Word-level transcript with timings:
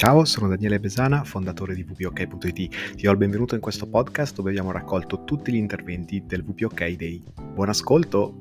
Ciao, 0.00 0.24
sono 0.24 0.48
Daniele 0.48 0.80
Besana, 0.80 1.24
fondatore 1.24 1.74
di 1.74 1.82
VPOK.it. 1.82 2.94
Ti 2.94 3.02
do 3.02 3.10
il 3.10 3.18
benvenuto 3.18 3.54
in 3.54 3.60
questo 3.60 3.86
podcast 3.86 4.34
dove 4.34 4.48
abbiamo 4.48 4.70
raccolto 4.70 5.24
tutti 5.24 5.52
gli 5.52 5.56
interventi 5.56 6.24
del 6.24 6.42
VPOK 6.42 6.88
Day. 6.92 7.22
Buon 7.52 7.68
ascolto! 7.68 8.34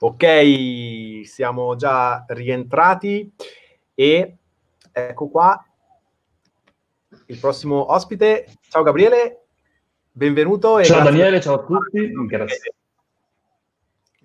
Ok, 0.00 1.24
siamo 1.24 1.76
già 1.76 2.22
rientrati 2.28 3.32
e 3.94 4.36
ecco 4.92 5.28
qua 5.30 5.66
il 7.24 7.38
prossimo 7.38 7.90
ospite. 7.90 8.48
Ciao 8.68 8.82
Gabriele, 8.82 9.46
benvenuto. 10.12 10.84
ciao 10.84 11.02
Daniele, 11.02 11.40
ciao 11.40 11.54
a 11.54 11.64
tutti. 11.64 12.12
Grazie. 12.26 12.75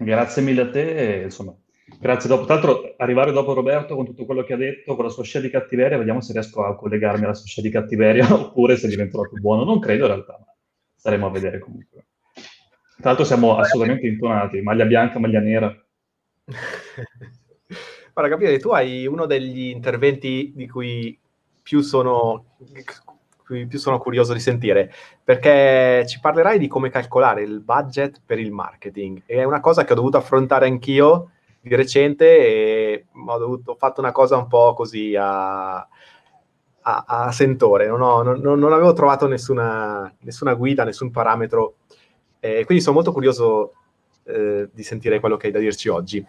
Grazie 0.03 0.41
mille 0.41 0.61
a 0.61 0.69
te. 0.69 1.21
Insomma, 1.25 1.55
grazie 1.99 2.27
dopo. 2.27 2.45
Tra 2.45 2.55
l'altro, 2.55 2.95
arrivare 2.97 3.31
dopo 3.31 3.53
Roberto 3.53 3.95
con 3.95 4.05
tutto 4.05 4.25
quello 4.25 4.43
che 4.43 4.53
ha 4.53 4.57
detto, 4.57 4.95
con 4.95 5.05
la 5.05 5.11
sua 5.11 5.23
scia 5.23 5.39
di 5.39 5.49
cattiveria, 5.49 5.97
vediamo 5.97 6.21
se 6.21 6.33
riesco 6.33 6.63
a 6.63 6.75
collegarmi 6.75 7.23
alla 7.23 7.35
sua 7.35 7.45
scia 7.45 7.61
di 7.61 7.69
cattiveria 7.69 8.25
oppure 8.33 8.77
se 8.77 8.87
diventerò 8.87 9.27
più 9.29 9.39
buono. 9.39 9.63
Non 9.63 9.79
credo 9.79 10.05
in 10.05 10.11
realtà, 10.11 10.37
ma 10.39 10.53
staremo 10.95 11.27
a 11.27 11.29
vedere 11.29 11.59
comunque. 11.59 12.05
Tra 12.33 13.09
l'altro 13.09 13.25
siamo 13.25 13.57
assolutamente 13.57 14.07
intonati, 14.07 14.61
maglia 14.61 14.85
bianca, 14.85 15.19
maglia 15.19 15.39
nera. 15.39 15.85
Guarda, 18.13 18.35
capire, 18.35 18.59
tu 18.59 18.69
hai 18.69 19.05
uno 19.05 19.25
degli 19.25 19.69
interventi 19.69 20.51
di 20.55 20.67
cui 20.67 21.17
più 21.61 21.81
sono, 21.81 22.57
più 23.67 23.79
sono 23.79 23.99
curioso 23.99 24.33
di 24.33 24.39
sentire, 24.39 24.91
perché 25.23 26.05
ci 26.07 26.19
parlerai 26.19 26.57
di 26.57 26.67
come 26.67 26.89
calcolare 26.89 27.43
il 27.43 27.59
budget 27.59 28.21
per 28.25 28.39
il 28.39 28.51
marketing. 28.51 29.23
È 29.25 29.43
una 29.43 29.59
cosa 29.59 29.83
che 29.83 29.93
ho 29.93 29.95
dovuto 29.95 30.17
affrontare 30.17 30.65
anch'io 30.67 31.31
di 31.61 31.75
recente 31.75 32.25
e 32.25 33.05
ho, 33.13 33.37
dovuto, 33.37 33.71
ho 33.71 33.75
fatto 33.75 34.01
una 34.01 34.11
cosa 34.11 34.37
un 34.37 34.47
po' 34.47 34.73
così 34.73 35.15
a, 35.15 35.75
a, 35.77 35.87
a 36.81 37.31
sentore, 37.31 37.87
non, 37.87 38.01
ho, 38.01 38.23
non, 38.23 38.39
non, 38.39 38.73
avevo 38.73 38.93
trovato 38.93 39.27
nessuna, 39.27 40.11
nessuna 40.21 40.53
guida, 40.55 40.83
nessun 40.83 41.11
parametro, 41.11 41.75
eh, 42.39 42.65
quindi 42.65 42.83
sono 42.83 42.95
molto 42.95 43.11
curioso 43.11 43.73
eh, 44.23 44.69
di 44.71 44.83
sentire 44.83 45.19
quello 45.19 45.37
che 45.37 45.47
hai 45.47 45.53
da 45.53 45.59
dirci 45.59 45.87
oggi. 45.89 46.25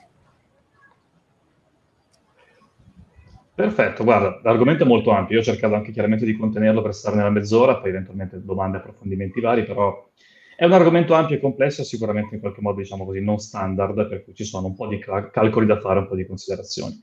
Perfetto, 3.54 4.02
guarda, 4.02 4.40
l'argomento 4.42 4.84
è 4.84 4.86
molto 4.86 5.10
ampio, 5.10 5.34
io 5.34 5.42
ho 5.42 5.44
cercato 5.44 5.74
anche 5.74 5.92
chiaramente 5.92 6.24
di 6.24 6.36
contenerlo 6.36 6.80
per 6.80 6.94
stare 6.94 7.16
nella 7.16 7.28
mezz'ora, 7.28 7.76
poi 7.76 7.90
eventualmente 7.90 8.42
domande 8.42 8.78
approfondimenti 8.78 9.40
vari, 9.40 9.64
però 9.64 10.08
è 10.56 10.64
un 10.64 10.72
argomento 10.72 11.12
ampio 11.12 11.36
e 11.36 11.40
complesso, 11.40 11.84
sicuramente 11.84 12.34
in 12.34 12.40
qualche 12.40 12.62
modo, 12.62 12.80
diciamo 12.80 13.04
così, 13.04 13.20
non 13.20 13.38
standard, 13.38 14.08
per 14.08 14.24
cui 14.24 14.34
ci 14.34 14.44
sono 14.44 14.68
un 14.68 14.74
po' 14.74 14.86
di 14.86 14.98
cal- 14.98 15.30
calcoli 15.30 15.66
da 15.66 15.78
fare, 15.78 15.98
un 15.98 16.08
po' 16.08 16.14
di 16.14 16.26
considerazioni. 16.26 16.98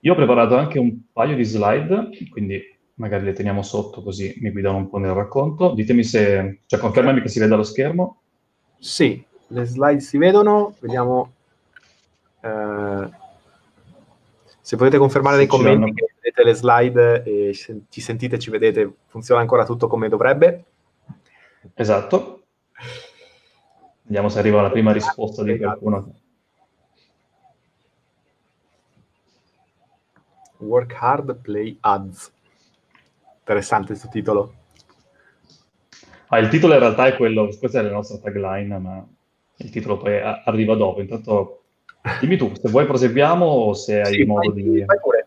Io 0.00 0.12
ho 0.12 0.16
preparato 0.16 0.56
anche 0.56 0.80
un 0.80 1.02
paio 1.12 1.36
di 1.36 1.44
slide, 1.44 2.08
quindi 2.30 2.60
magari 2.94 3.24
le 3.24 3.32
teniamo 3.32 3.62
sotto 3.62 4.02
così 4.02 4.34
mi 4.40 4.50
guidano 4.50 4.78
un 4.78 4.88
po' 4.88 4.98
nel 4.98 5.12
racconto. 5.12 5.72
Ditemi 5.72 6.02
se, 6.02 6.62
cioè 6.66 6.80
confermami 6.80 7.20
che 7.22 7.28
si 7.28 7.38
vede 7.38 7.54
lo 7.54 7.62
schermo. 7.62 8.22
Sì, 8.76 9.24
le 9.46 9.64
slide 9.64 10.00
si 10.00 10.18
vedono, 10.18 10.74
vediamo... 10.80 11.32
Eh 12.40 13.20
se 14.62 14.76
potete 14.76 14.96
confermare 14.96 15.38
nei 15.38 15.48
commenti 15.48 15.92
che 15.92 16.14
vedete 16.20 16.44
le 16.44 16.54
slide 16.54 17.22
e 17.24 17.52
ci 17.52 18.00
sentite, 18.00 18.38
ci 18.38 18.48
vedete, 18.48 18.94
funziona 19.06 19.40
ancora 19.40 19.66
tutto 19.66 19.88
come 19.88 20.08
dovrebbe. 20.08 20.64
Esatto. 21.74 22.44
Vediamo 24.02 24.28
se 24.28 24.38
arriva 24.38 24.62
la 24.62 24.70
prima 24.70 24.92
risposta 24.92 25.42
di 25.42 25.58
qualcuno. 25.58 26.14
Work 30.58 30.96
hard, 30.96 31.40
play 31.40 31.76
ads. 31.80 32.32
Interessante 33.40 33.88
questo 33.88 34.08
titolo. 34.08 34.54
Ah, 36.28 36.38
il 36.38 36.48
titolo 36.48 36.74
in 36.74 36.78
realtà 36.78 37.08
è 37.08 37.16
quello, 37.16 37.48
questa 37.58 37.80
è 37.80 37.82
la 37.82 37.90
nostra 37.90 38.18
tagline, 38.18 38.78
ma 38.78 39.04
il 39.56 39.70
titolo 39.70 39.96
poi 39.96 40.20
arriva 40.20 40.76
dopo. 40.76 41.00
Intanto 41.00 41.61
Dimmi 42.20 42.36
tu, 42.36 42.52
se 42.54 42.68
vuoi 42.68 42.86
proseguiamo 42.86 43.44
o 43.44 43.74
se 43.74 44.00
hai 44.00 44.14
sì, 44.14 44.24
modo 44.24 44.52
vai, 44.52 44.62
di... 44.62 44.84
Vai 44.84 44.98
pure. 45.00 45.26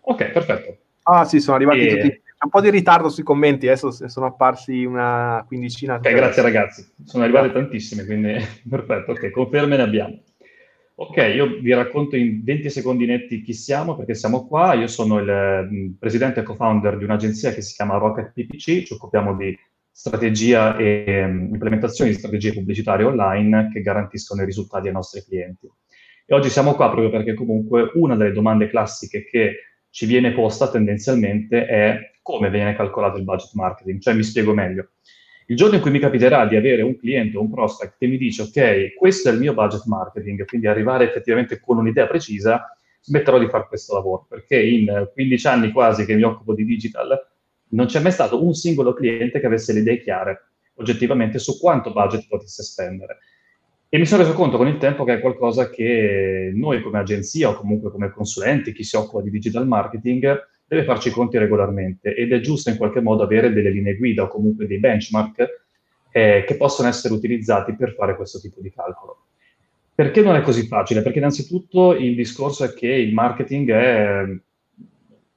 Ok, 0.00 0.30
perfetto. 0.30 0.76
Ah 1.04 1.24
sì, 1.24 1.40
sono 1.40 1.56
arrivati 1.56 1.86
e... 1.86 1.88
tutti... 1.88 2.20
C'è 2.42 2.48
un 2.48 2.50
po' 2.50 2.60
di 2.60 2.70
ritardo 2.70 3.08
sui 3.08 3.22
commenti, 3.22 3.68
adesso 3.68 3.92
sono 4.08 4.26
apparsi 4.26 4.84
una 4.84 5.44
quindicina. 5.46 5.94
Ok, 5.94 6.12
grazie 6.12 6.42
ragazzi. 6.42 6.84
Sono 7.04 7.22
arrivate 7.22 7.52
tantissime, 7.52 8.04
quindi 8.04 8.34
perfetto. 8.68 9.12
Ok, 9.12 9.30
conferme 9.30 9.76
ne 9.76 9.82
abbiamo. 9.82 10.20
Ok, 10.96 11.16
io 11.34 11.58
vi 11.60 11.72
racconto 11.72 12.16
in 12.16 12.42
20 12.42 12.68
secondi 12.68 13.06
netti 13.06 13.42
chi 13.42 13.54
siamo, 13.54 13.96
perché 13.96 14.14
siamo 14.14 14.46
qua. 14.46 14.74
Io 14.74 14.88
sono 14.88 15.18
il 15.18 15.68
mm, 15.70 15.92
presidente 15.98 16.40
e 16.40 16.42
co-founder 16.42 16.98
di 16.98 17.04
un'agenzia 17.04 17.52
che 17.52 17.62
si 17.62 17.74
chiama 17.74 17.96
Rocket 17.96 18.32
PPC, 18.32 18.82
ci 18.82 18.92
occupiamo 18.92 19.36
di 19.36 19.56
strategia 19.90 20.76
e 20.76 21.24
um, 21.24 21.48
implementazione 21.52 22.10
di 22.10 22.16
strategie 22.16 22.52
pubblicitarie 22.52 23.04
online 23.04 23.70
che 23.72 23.82
garantiscono 23.82 24.42
i 24.42 24.46
risultati 24.46 24.88
ai 24.88 24.94
nostri 24.94 25.22
clienti. 25.22 25.70
E 26.26 26.34
oggi 26.34 26.48
siamo 26.48 26.74
qua 26.74 26.90
proprio 26.90 27.10
perché 27.10 27.34
comunque 27.34 27.90
una 27.94 28.16
delle 28.16 28.32
domande 28.32 28.68
classiche 28.68 29.24
che 29.24 29.56
ci 29.90 30.06
viene 30.06 30.32
posta 30.32 30.70
tendenzialmente 30.70 31.66
è 31.66 32.12
come 32.22 32.48
viene 32.48 32.74
calcolato 32.74 33.18
il 33.18 33.24
budget 33.24 33.52
marketing, 33.54 34.00
cioè 34.00 34.14
mi 34.14 34.22
spiego 34.22 34.54
meglio. 34.54 34.90
Il 35.46 35.56
giorno 35.56 35.74
in 35.74 35.80
cui 35.82 35.90
mi 35.90 35.98
capiterà 35.98 36.46
di 36.46 36.56
avere 36.56 36.82
un 36.82 36.96
cliente 36.96 37.36
o 37.36 37.42
un 37.42 37.50
prospect 37.50 37.96
che 37.98 38.06
mi 38.06 38.16
dice 38.16 38.42
ok, 38.42 38.94
questo 38.94 39.28
è 39.28 39.32
il 39.32 39.38
mio 39.38 39.52
budget 39.52 39.84
marketing, 39.86 40.46
quindi 40.46 40.66
arrivare 40.66 41.08
effettivamente 41.08 41.60
con 41.60 41.78
un'idea 41.78 42.06
precisa, 42.06 42.74
smetterò 43.00 43.38
di 43.38 43.48
fare 43.48 43.66
questo 43.66 43.94
lavoro, 43.94 44.24
perché 44.28 44.62
in 44.62 45.10
15 45.12 45.46
anni 45.48 45.72
quasi 45.72 46.04
che 46.04 46.14
mi 46.14 46.22
occupo 46.22 46.54
di 46.54 46.64
digital 46.64 47.18
non 47.70 47.86
c'è 47.86 48.00
mai 48.00 48.12
stato 48.12 48.42
un 48.42 48.54
singolo 48.54 48.94
cliente 48.94 49.40
che 49.40 49.46
avesse 49.46 49.72
le 49.72 49.80
idee 49.80 50.00
chiare 50.00 50.52
oggettivamente 50.74 51.38
su 51.38 51.58
quanto 51.58 51.92
budget 51.92 52.26
potesse 52.28 52.62
spendere. 52.62 53.18
E 53.94 53.98
mi 53.98 54.06
sono 54.06 54.22
reso 54.22 54.32
conto 54.32 54.56
con 54.56 54.68
il 54.68 54.78
tempo 54.78 55.04
che 55.04 55.12
è 55.12 55.20
qualcosa 55.20 55.68
che 55.68 56.50
noi 56.54 56.80
come 56.80 56.98
agenzia 56.98 57.50
o 57.50 57.54
comunque 57.54 57.90
come 57.90 58.10
consulenti, 58.10 58.72
chi 58.72 58.84
si 58.84 58.96
occupa 58.96 59.20
di 59.20 59.28
digital 59.28 59.66
marketing, 59.66 60.48
deve 60.66 60.84
farci 60.84 61.10
conti 61.10 61.36
regolarmente 61.36 62.14
ed 62.14 62.32
è 62.32 62.40
giusto 62.40 62.70
in 62.70 62.78
qualche 62.78 63.02
modo 63.02 63.22
avere 63.22 63.52
delle 63.52 63.68
linee 63.68 63.96
guida 63.96 64.22
o 64.22 64.28
comunque 64.28 64.66
dei 64.66 64.78
benchmark 64.78 65.46
eh, 66.10 66.42
che 66.46 66.56
possono 66.56 66.88
essere 66.88 67.12
utilizzati 67.12 67.76
per 67.76 67.92
fare 67.92 68.16
questo 68.16 68.40
tipo 68.40 68.62
di 68.62 68.72
calcolo. 68.72 69.26
Perché 69.94 70.22
non 70.22 70.36
è 70.36 70.40
così 70.40 70.66
facile? 70.66 71.02
Perché 71.02 71.18
innanzitutto 71.18 71.94
il 71.94 72.14
discorso 72.14 72.64
è 72.64 72.72
che 72.72 72.88
il 72.88 73.12
marketing 73.12 73.72
è 73.72 74.24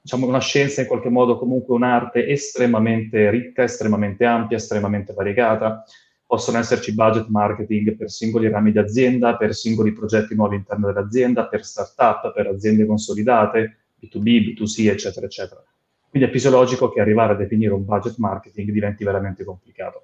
diciamo, 0.00 0.26
una 0.26 0.40
scienza 0.40 0.80
in 0.80 0.86
qualche 0.86 1.10
modo 1.10 1.36
comunque 1.36 1.74
un'arte 1.74 2.26
estremamente 2.26 3.28
ricca, 3.28 3.64
estremamente 3.64 4.24
ampia, 4.24 4.56
estremamente 4.56 5.12
variegata 5.12 5.84
possono 6.26 6.58
esserci 6.58 6.92
budget 6.92 7.28
marketing 7.28 7.96
per 7.96 8.10
singoli 8.10 8.48
rami 8.48 8.72
di 8.72 8.78
azienda, 8.78 9.36
per 9.36 9.54
singoli 9.54 9.92
progetti 9.92 10.34
nuovi 10.34 10.54
all'interno 10.54 10.92
dell'azienda, 10.92 11.46
per 11.46 11.64
start-up, 11.64 12.32
per 12.32 12.48
aziende 12.48 12.84
consolidate, 12.84 13.78
B2B, 14.02 14.54
B2C, 14.54 14.88
eccetera, 14.88 15.26
eccetera. 15.26 15.62
Quindi 16.08 16.28
è 16.28 16.32
fisiologico 16.32 16.90
che 16.90 17.00
arrivare 17.00 17.34
a 17.34 17.36
definire 17.36 17.72
un 17.72 17.84
budget 17.84 18.16
marketing 18.16 18.70
diventi 18.70 19.04
veramente 19.04 19.44
complicato. 19.44 20.02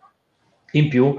In 0.72 0.88
più, 0.88 1.19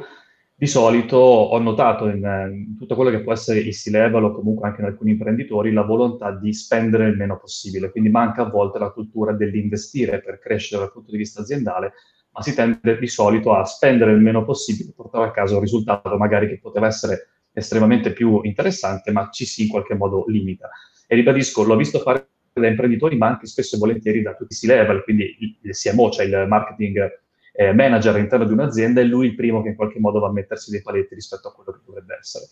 di 0.56 0.68
solito 0.68 1.18
ho 1.18 1.60
notato 1.60 2.08
in, 2.08 2.24
in 2.54 2.78
tutto 2.78 2.96
quello 2.96 3.10
che 3.10 3.22
può 3.22 3.34
essere 3.34 3.60
il 3.60 3.76
C-level 3.76 4.24
o 4.24 4.32
comunque 4.32 4.68
anche 4.68 4.82
in 4.82 4.88
alcuni 4.88 5.12
imprenditori 5.12 5.74
la 5.74 5.82
volontà 5.82 6.32
di 6.32 6.54
spendere 6.54 7.08
il 7.08 7.18
meno 7.18 7.38
possibile, 7.38 7.92
quindi 7.92 8.10
manca 8.10 8.44
a 8.44 8.50
volte 8.50 8.80
la 8.80 8.92
cultura 8.92 9.34
dell'investire 9.34 10.22
per 10.22 10.40
crescere 10.40 10.82
dal 10.82 10.92
punto 10.94 11.12
di 11.12 11.18
vista 11.18 11.42
aziendale 11.42 11.94
ma 12.34 12.42
si 12.42 12.54
tende 12.56 12.98
di 12.98 13.08
solito 13.08 13.54
a 13.54 13.64
spendere 13.64 14.12
il 14.12 14.20
meno 14.20 14.44
possibile 14.44 14.90
e 14.90 14.94
portare 14.96 15.26
a 15.26 15.32
casa 15.32 15.56
un 15.56 15.62
risultato 15.62 16.18
magari 16.18 16.48
che 16.48 16.60
poteva 16.60 16.88
essere 16.88 17.28
estremamente 17.54 18.12
più 18.12 18.42
interessante, 18.44 19.12
ma 19.12 19.30
ci 19.30 19.46
si 19.46 19.64
in 19.64 19.68
qualche 19.70 19.94
modo 19.94 20.26
limita. 20.28 20.70
E 21.08 21.16
ribadisco, 21.16 21.64
l'ho 21.64 21.76
visto 21.76 22.00
fare 22.00 22.28
da 22.52 22.68
imprenditori, 22.68 23.16
ma 23.18 23.28
anche 23.28 23.46
spesso 23.46 23.76
e 23.76 23.80
volentieri 23.80 24.22
da 24.22 24.36
tutti 24.36 24.54
i 24.54 24.58
C-level, 24.58 25.04
quindi 25.04 25.60
il 25.62 25.76
CMO, 25.76 26.10
cioè 26.10 26.26
il 26.26 26.46
marketing 26.48 27.22
eh, 27.54 27.74
manager 27.74 28.16
all'interno 28.16 28.46
di 28.46 28.54
un'azienda, 28.54 29.02
è 29.02 29.04
lui 29.04 29.28
il 29.28 29.36
primo 29.36 29.62
che 29.62 29.70
in 29.70 29.76
qualche 29.76 30.00
modo 30.00 30.20
va 30.20 30.28
a 30.28 30.32
mettersi 30.32 30.72
dei 30.72 30.82
paletti 30.82 31.14
rispetto 31.14 31.48
a 31.48 31.54
quello 31.54 31.72
che 31.72 31.84
dovrebbe 31.86 32.18
essere. 32.20 32.46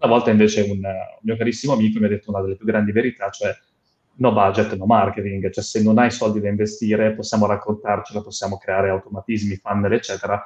Una 0.00 0.12
volta 0.12 0.30
invece 0.30 0.62
un, 0.62 0.78
un 0.78 1.18
mio 1.22 1.36
carissimo 1.36 1.72
amico 1.72 1.98
mi 1.98 2.06
ha 2.06 2.08
detto 2.08 2.30
una 2.30 2.40
delle 2.40 2.56
più 2.56 2.66
grandi 2.66 2.92
verità, 2.92 3.30
cioè 3.30 3.52
no 4.16 4.32
budget, 4.32 4.74
no 4.74 4.86
marketing, 4.86 5.50
cioè 5.50 5.64
se 5.64 5.82
non 5.82 5.98
hai 5.98 6.10
soldi 6.10 6.40
da 6.40 6.48
investire 6.48 7.14
possiamo 7.14 7.46
raccontarcela, 7.46 8.22
possiamo 8.22 8.56
creare 8.56 8.90
automatismi, 8.90 9.56
funnel, 9.56 9.92
eccetera, 9.92 10.42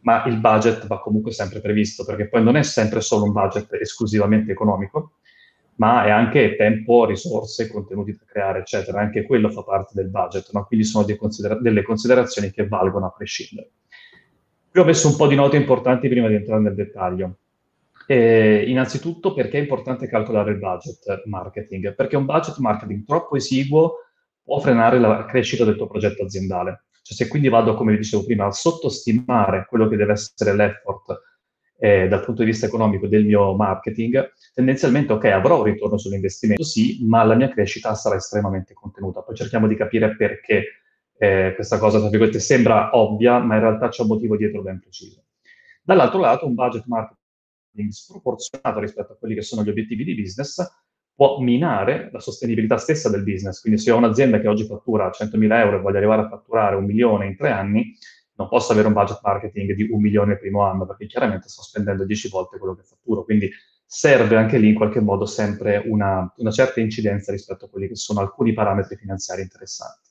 ma 0.00 0.24
il 0.26 0.38
budget 0.38 0.86
va 0.86 1.00
comunque 1.00 1.32
sempre 1.32 1.60
previsto, 1.60 2.04
perché 2.04 2.28
poi 2.28 2.42
non 2.42 2.56
è 2.56 2.62
sempre 2.62 3.00
solo 3.00 3.24
un 3.24 3.32
budget 3.32 3.72
esclusivamente 3.74 4.50
economico, 4.52 5.14
ma 5.76 6.04
è 6.04 6.10
anche 6.10 6.56
tempo, 6.56 7.06
risorse, 7.06 7.70
contenuti 7.70 8.12
da 8.12 8.24
creare, 8.26 8.60
eccetera. 8.60 9.00
Anche 9.00 9.24
quello 9.24 9.50
fa 9.50 9.62
parte 9.62 9.92
del 9.94 10.08
budget, 10.08 10.50
no? 10.52 10.64
quindi 10.64 10.84
sono 10.84 11.06
considera- 11.16 11.58
delle 11.58 11.82
considerazioni 11.82 12.50
che 12.50 12.66
valgono 12.66 13.06
a 13.06 13.10
prescindere. 13.10 13.70
Qui 14.70 14.80
ho 14.80 14.84
messo 14.84 15.08
un 15.08 15.16
po' 15.16 15.26
di 15.26 15.34
note 15.34 15.56
importanti 15.56 16.08
prima 16.08 16.28
di 16.28 16.34
entrare 16.34 16.60
nel 16.60 16.74
dettaglio. 16.74 17.36
Eh, 18.12 18.64
innanzitutto 18.66 19.32
perché 19.32 19.56
è 19.56 19.62
importante 19.62 20.06
calcolare 20.06 20.50
il 20.50 20.58
budget 20.58 21.22
marketing? 21.24 21.94
Perché 21.94 22.16
un 22.16 22.26
budget 22.26 22.58
marketing 22.58 23.06
troppo 23.06 23.36
esiguo 23.36 24.00
può 24.42 24.60
frenare 24.60 24.98
la 24.98 25.24
crescita 25.24 25.64
del 25.64 25.76
tuo 25.76 25.86
progetto 25.86 26.22
aziendale. 26.22 26.84
Cioè, 27.00 27.16
se 27.16 27.28
quindi 27.28 27.48
vado, 27.48 27.74
come 27.74 27.92
vi 27.92 27.96
dicevo 27.96 28.22
prima, 28.24 28.44
a 28.44 28.50
sottostimare 28.50 29.64
quello 29.66 29.88
che 29.88 29.96
deve 29.96 30.12
essere 30.12 30.54
l'effort 30.54 31.22
eh, 31.78 32.06
dal 32.06 32.22
punto 32.22 32.42
di 32.42 32.50
vista 32.50 32.66
economico 32.66 33.06
del 33.06 33.24
mio 33.24 33.56
marketing, 33.56 34.30
tendenzialmente, 34.52 35.14
ok, 35.14 35.24
avrò 35.24 35.60
un 35.60 35.64
ritorno 35.64 35.96
sull'investimento, 35.96 36.64
sì, 36.64 36.98
ma 37.06 37.24
la 37.24 37.34
mia 37.34 37.48
crescita 37.48 37.94
sarà 37.94 38.16
estremamente 38.16 38.74
contenuta. 38.74 39.22
Poi 39.22 39.34
cerchiamo 39.34 39.66
di 39.66 39.74
capire 39.74 40.14
perché 40.16 40.82
eh, 41.16 41.52
questa 41.54 41.78
cosa, 41.78 41.98
tra 41.98 42.10
virgolette, 42.10 42.40
sembra 42.40 42.94
ovvia, 42.94 43.38
ma 43.38 43.54
in 43.54 43.62
realtà 43.62 43.88
c'è 43.88 44.02
un 44.02 44.08
motivo 44.08 44.36
dietro 44.36 44.60
ben 44.60 44.80
preciso. 44.80 45.24
Dall'altro 45.82 46.20
lato, 46.20 46.46
un 46.46 46.52
budget 46.52 46.84
marketing 46.84 47.20
sproporzionato 47.90 48.80
rispetto 48.80 49.12
a 49.12 49.16
quelli 49.16 49.34
che 49.34 49.42
sono 49.42 49.62
gli 49.62 49.68
obiettivi 49.68 50.04
di 50.04 50.14
business 50.14 50.64
può 51.14 51.40
minare 51.40 52.08
la 52.12 52.20
sostenibilità 52.20 52.78
stessa 52.78 53.08
del 53.10 53.22
business. 53.22 53.60
Quindi 53.60 53.80
se 53.80 53.90
ho 53.90 53.96
un'azienda 53.96 54.40
che 54.40 54.48
oggi 54.48 54.64
fattura 54.64 55.10
100.000 55.10 55.52
euro 55.58 55.78
e 55.78 55.80
voglio 55.80 55.98
arrivare 55.98 56.22
a 56.22 56.28
fatturare 56.28 56.76
un 56.76 56.84
milione 56.84 57.26
in 57.26 57.36
tre 57.36 57.50
anni, 57.50 57.96
non 58.34 58.48
posso 58.48 58.72
avere 58.72 58.86
un 58.88 58.94
budget 58.94 59.20
marketing 59.22 59.72
di 59.74 59.88
un 59.90 60.00
milione 60.00 60.32
il 60.32 60.38
primo 60.38 60.62
anno, 60.62 60.86
perché 60.86 61.06
chiaramente 61.06 61.48
sto 61.48 61.62
spendendo 61.62 62.04
10 62.04 62.28
volte 62.28 62.58
quello 62.58 62.74
che 62.74 62.82
fatturo. 62.82 63.24
Quindi 63.24 63.50
serve 63.84 64.36
anche 64.36 64.56
lì 64.56 64.68
in 64.68 64.74
qualche 64.74 65.00
modo 65.00 65.26
sempre 65.26 65.82
una, 65.84 66.32
una 66.38 66.50
certa 66.50 66.80
incidenza 66.80 67.30
rispetto 67.30 67.66
a 67.66 67.68
quelli 67.68 67.88
che 67.88 67.96
sono 67.96 68.20
alcuni 68.20 68.54
parametri 68.54 68.96
finanziari 68.96 69.42
interessanti. 69.42 70.08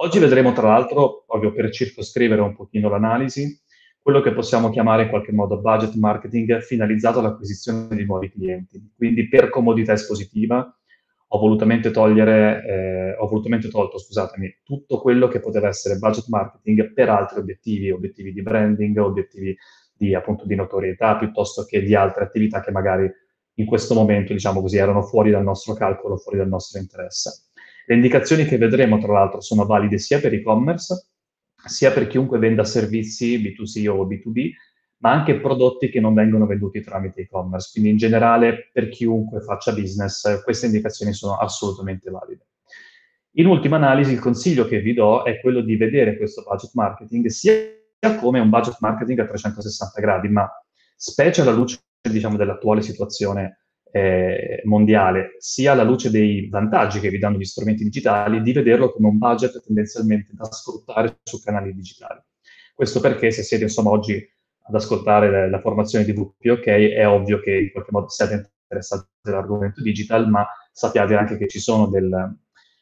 Oggi 0.00 0.18
vedremo 0.18 0.52
tra 0.52 0.68
l'altro, 0.68 1.24
proprio 1.26 1.52
per 1.52 1.70
circoscrivere 1.70 2.40
un 2.40 2.54
pochino 2.54 2.88
l'analisi, 2.88 3.60
quello 4.08 4.22
che 4.22 4.32
possiamo 4.32 4.70
chiamare 4.70 5.02
in 5.02 5.08
qualche 5.10 5.32
modo 5.32 5.60
budget 5.60 5.92
marketing 5.96 6.60
finalizzato 6.60 7.18
all'acquisizione 7.18 7.94
di 7.94 8.06
nuovi 8.06 8.30
clienti. 8.30 8.90
Quindi 8.96 9.28
per 9.28 9.50
comodità 9.50 9.92
espositiva 9.92 10.74
ho 11.26 11.38
volutamente, 11.38 11.90
togliere, 11.90 12.64
eh, 12.64 13.16
ho 13.18 13.28
volutamente 13.28 13.68
tolto 13.68 13.98
scusatemi, 13.98 14.60
tutto 14.62 14.98
quello 15.02 15.28
che 15.28 15.40
poteva 15.40 15.68
essere 15.68 15.98
budget 15.98 16.24
marketing 16.28 16.94
per 16.94 17.10
altri 17.10 17.40
obiettivi, 17.40 17.90
obiettivi 17.90 18.32
di 18.32 18.40
branding, 18.40 18.96
obiettivi 18.96 19.54
di, 19.94 20.14
appunto, 20.14 20.46
di 20.46 20.54
notorietà, 20.54 21.18
piuttosto 21.18 21.66
che 21.66 21.82
di 21.82 21.94
altre 21.94 22.24
attività 22.24 22.62
che 22.62 22.70
magari 22.70 23.10
in 23.56 23.66
questo 23.66 23.92
momento, 23.92 24.32
diciamo 24.32 24.62
così, 24.62 24.78
erano 24.78 25.02
fuori 25.02 25.30
dal 25.30 25.44
nostro 25.44 25.74
calcolo, 25.74 26.16
fuori 26.16 26.38
dal 26.38 26.48
nostro 26.48 26.80
interesse. 26.80 27.48
Le 27.84 27.94
indicazioni 27.94 28.46
che 28.46 28.56
vedremo, 28.56 28.96
tra 28.96 29.12
l'altro, 29.12 29.42
sono 29.42 29.66
valide 29.66 29.98
sia 29.98 30.18
per 30.18 30.32
e-commerce, 30.32 31.07
sia 31.64 31.92
per 31.92 32.06
chiunque 32.06 32.38
venda 32.38 32.64
servizi 32.64 33.38
B2C 33.38 33.88
o 33.88 34.06
B2B, 34.06 34.50
ma 34.98 35.12
anche 35.12 35.40
prodotti 35.40 35.90
che 35.90 36.00
non 36.00 36.14
vengono 36.14 36.46
venduti 36.46 36.80
tramite 36.80 37.22
e-commerce. 37.22 37.70
Quindi 37.72 37.90
in 37.90 37.96
generale 37.96 38.70
per 38.72 38.88
chiunque 38.88 39.40
faccia 39.40 39.72
business 39.72 40.42
queste 40.42 40.66
indicazioni 40.66 41.12
sono 41.12 41.36
assolutamente 41.36 42.10
valide. 42.10 42.46
In 43.32 43.46
ultima 43.46 43.76
analisi 43.76 44.12
il 44.12 44.18
consiglio 44.18 44.66
che 44.66 44.80
vi 44.80 44.94
do 44.94 45.24
è 45.24 45.40
quello 45.40 45.60
di 45.60 45.76
vedere 45.76 46.16
questo 46.16 46.42
budget 46.42 46.70
marketing 46.74 47.26
sia 47.26 47.62
come 48.18 48.40
un 48.40 48.48
budget 48.48 48.76
marketing 48.80 49.20
a 49.20 49.26
360 49.26 50.00
gradi, 50.00 50.28
ma 50.28 50.48
specie 50.96 51.42
alla 51.42 51.52
luce 51.52 51.78
diciamo, 52.10 52.36
dell'attuale 52.36 52.82
situazione 52.82 53.67
eh, 53.90 54.60
mondiale, 54.64 55.36
sia 55.38 55.72
alla 55.72 55.82
luce 55.82 56.10
dei 56.10 56.48
vantaggi 56.48 57.00
che 57.00 57.10
vi 57.10 57.18
danno 57.18 57.38
gli 57.38 57.44
strumenti 57.44 57.84
digitali, 57.84 58.42
di 58.42 58.52
vederlo 58.52 58.92
come 58.92 59.08
un 59.08 59.18
budget 59.18 59.62
tendenzialmente 59.64 60.32
da 60.34 60.44
sfruttare 60.44 61.18
su 61.22 61.42
canali 61.42 61.74
digitali. 61.74 62.20
Questo 62.74 63.00
perché 63.00 63.30
se 63.30 63.42
siete 63.42 63.64
insomma 63.64 63.90
oggi 63.90 64.14
ad 64.68 64.74
ascoltare 64.74 65.30
la, 65.30 65.48
la 65.48 65.60
formazione 65.60 66.04
di 66.04 66.12
VPOK, 66.12 66.64
è 66.66 67.08
ovvio 67.08 67.40
che 67.40 67.56
in 67.56 67.70
qualche 67.72 67.90
modo 67.90 68.08
siete 68.08 68.52
interessati 68.62 69.06
all'argomento 69.22 69.82
digital, 69.82 70.28
ma 70.28 70.46
sappiate 70.70 71.14
anche 71.14 71.38
che 71.38 71.48
ci 71.48 71.58
sono 71.58 71.88
del, 71.88 72.36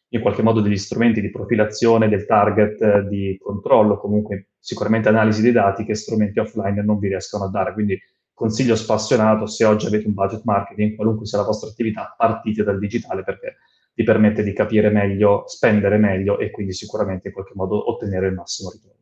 in 0.08 0.20
qualche 0.20 0.42
modo 0.42 0.60
degli 0.60 0.76
strumenti 0.76 1.20
di 1.20 1.30
profilazione, 1.30 2.08
del 2.08 2.26
target, 2.26 3.08
di 3.08 3.38
controllo, 3.40 3.98
comunque 3.98 4.48
sicuramente 4.58 5.08
analisi 5.08 5.42
dei 5.42 5.52
dati 5.52 5.84
che 5.84 5.94
strumenti 5.94 6.40
offline 6.40 6.82
non 6.82 6.98
vi 6.98 7.08
riescono 7.08 7.44
a 7.44 7.50
dare. 7.50 7.72
Quindi 7.72 7.98
consiglio 8.36 8.76
spassionato, 8.76 9.46
se 9.46 9.64
oggi 9.64 9.86
avete 9.86 10.06
un 10.06 10.12
budget 10.12 10.42
marketing, 10.44 10.94
qualunque 10.94 11.24
sia 11.24 11.38
la 11.38 11.44
vostra 11.44 11.70
attività, 11.70 12.14
partite 12.14 12.62
dal 12.62 12.78
digitale 12.78 13.24
perché 13.24 13.56
vi 13.94 14.04
permette 14.04 14.42
di 14.42 14.52
capire 14.52 14.90
meglio, 14.90 15.44
spendere 15.46 15.96
meglio 15.96 16.38
e 16.38 16.50
quindi 16.50 16.74
sicuramente 16.74 17.28
in 17.28 17.32
qualche 17.32 17.54
modo 17.54 17.90
ottenere 17.90 18.26
il 18.26 18.34
massimo 18.34 18.70
ritorno. 18.70 18.94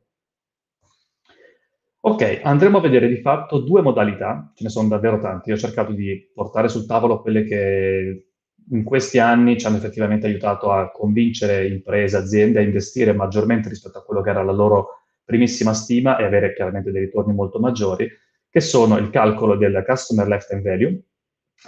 Ok, 2.06 2.42
andremo 2.44 2.78
a 2.78 2.80
vedere 2.80 3.08
di 3.08 3.16
fatto 3.16 3.58
due 3.58 3.82
modalità, 3.82 4.52
ce 4.54 4.62
ne 4.62 4.70
sono 4.70 4.86
davvero 4.86 5.18
tanti. 5.18 5.48
Io 5.48 5.56
ho 5.56 5.58
cercato 5.58 5.90
di 5.90 6.30
portare 6.32 6.68
sul 6.68 6.86
tavolo 6.86 7.20
quelle 7.20 7.42
che 7.42 8.26
in 8.70 8.84
questi 8.84 9.18
anni 9.18 9.58
ci 9.58 9.66
hanno 9.66 9.78
effettivamente 9.78 10.26
aiutato 10.26 10.70
a 10.70 10.92
convincere 10.92 11.66
imprese, 11.66 12.16
aziende 12.16 12.60
a 12.60 12.62
investire 12.62 13.12
maggiormente 13.12 13.68
rispetto 13.68 13.98
a 13.98 14.04
quello 14.04 14.20
che 14.20 14.30
era 14.30 14.44
la 14.44 14.52
loro 14.52 14.90
primissima 15.24 15.72
stima 15.72 16.18
e 16.18 16.24
avere 16.24 16.54
chiaramente 16.54 16.92
dei 16.92 17.06
ritorni 17.06 17.34
molto 17.34 17.58
maggiori, 17.58 18.08
che 18.54 18.60
sono 18.60 18.98
il 18.98 19.10
calcolo 19.10 19.56
del 19.56 19.82
Customer 19.84 20.28
Lifetime 20.28 20.62
Value, 20.62 21.02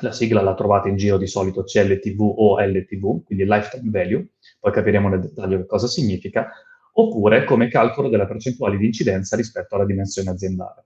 la 0.03 0.13
sigla 0.13 0.41
la 0.41 0.55
trovate 0.55 0.89
in 0.89 0.95
giro 0.95 1.19
di 1.19 1.27
solito 1.27 1.65
CLTV 1.65 2.21
o 2.21 2.61
LTV, 2.61 3.25
quindi 3.25 3.45
Lifetime 3.45 3.91
Value, 3.91 4.29
poi 4.61 4.71
capiremo 4.71 5.09
nel 5.09 5.19
dettaglio 5.19 5.57
che 5.57 5.67
cosa 5.67 5.89
significa, 5.89 6.49
oppure 6.93 7.43
come 7.43 7.67
calcolo 7.67 8.09
della 8.09 8.25
percentuale 8.25 8.77
di 8.77 8.87
incidenza 8.87 9.35
rispetto 9.35 9.75
alla 9.75 9.85
dimensione 9.85 10.31
aziendale. 10.31 10.85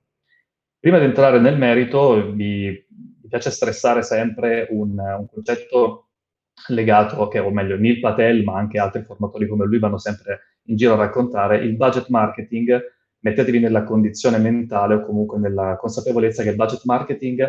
Prima 0.79 0.99
di 0.99 1.05
entrare 1.05 1.38
nel 1.38 1.58
merito, 1.58 2.32
mi 2.35 2.75
piace 3.29 3.50
stressare 3.50 4.02
sempre 4.02 4.69
un, 4.70 4.99
un, 4.99 5.26
concetto 5.31 6.08
legato, 6.69 7.29
che, 7.29 7.41
o 7.41 7.50
meglio, 7.50 7.76
Neil 7.76 8.00
Patel, 8.00 8.43
ma 8.43 8.56
anche 8.56 8.79
altri 8.79 9.02
formatori 9.02 9.47
come 9.47 9.67
lui 9.67 9.79
vanno 9.79 9.99
sempre 9.99 10.61
in 10.69 10.76
giro 10.76 10.94
a 10.94 10.97
raccontare, 10.97 11.58
il 11.58 11.76
budget 11.76 12.08
marketing, 12.08 12.81
mettetevi 13.20 13.58
nella 13.58 13.84
condizione 13.84 14.38
mentale 14.38 14.94
o 14.94 15.05
comunque 15.05 15.38
nella 15.38 15.76
consapevolezza 15.78 16.43
che 16.43 16.50
il 16.50 16.56
budget 16.56 16.82
marketing 16.84 17.49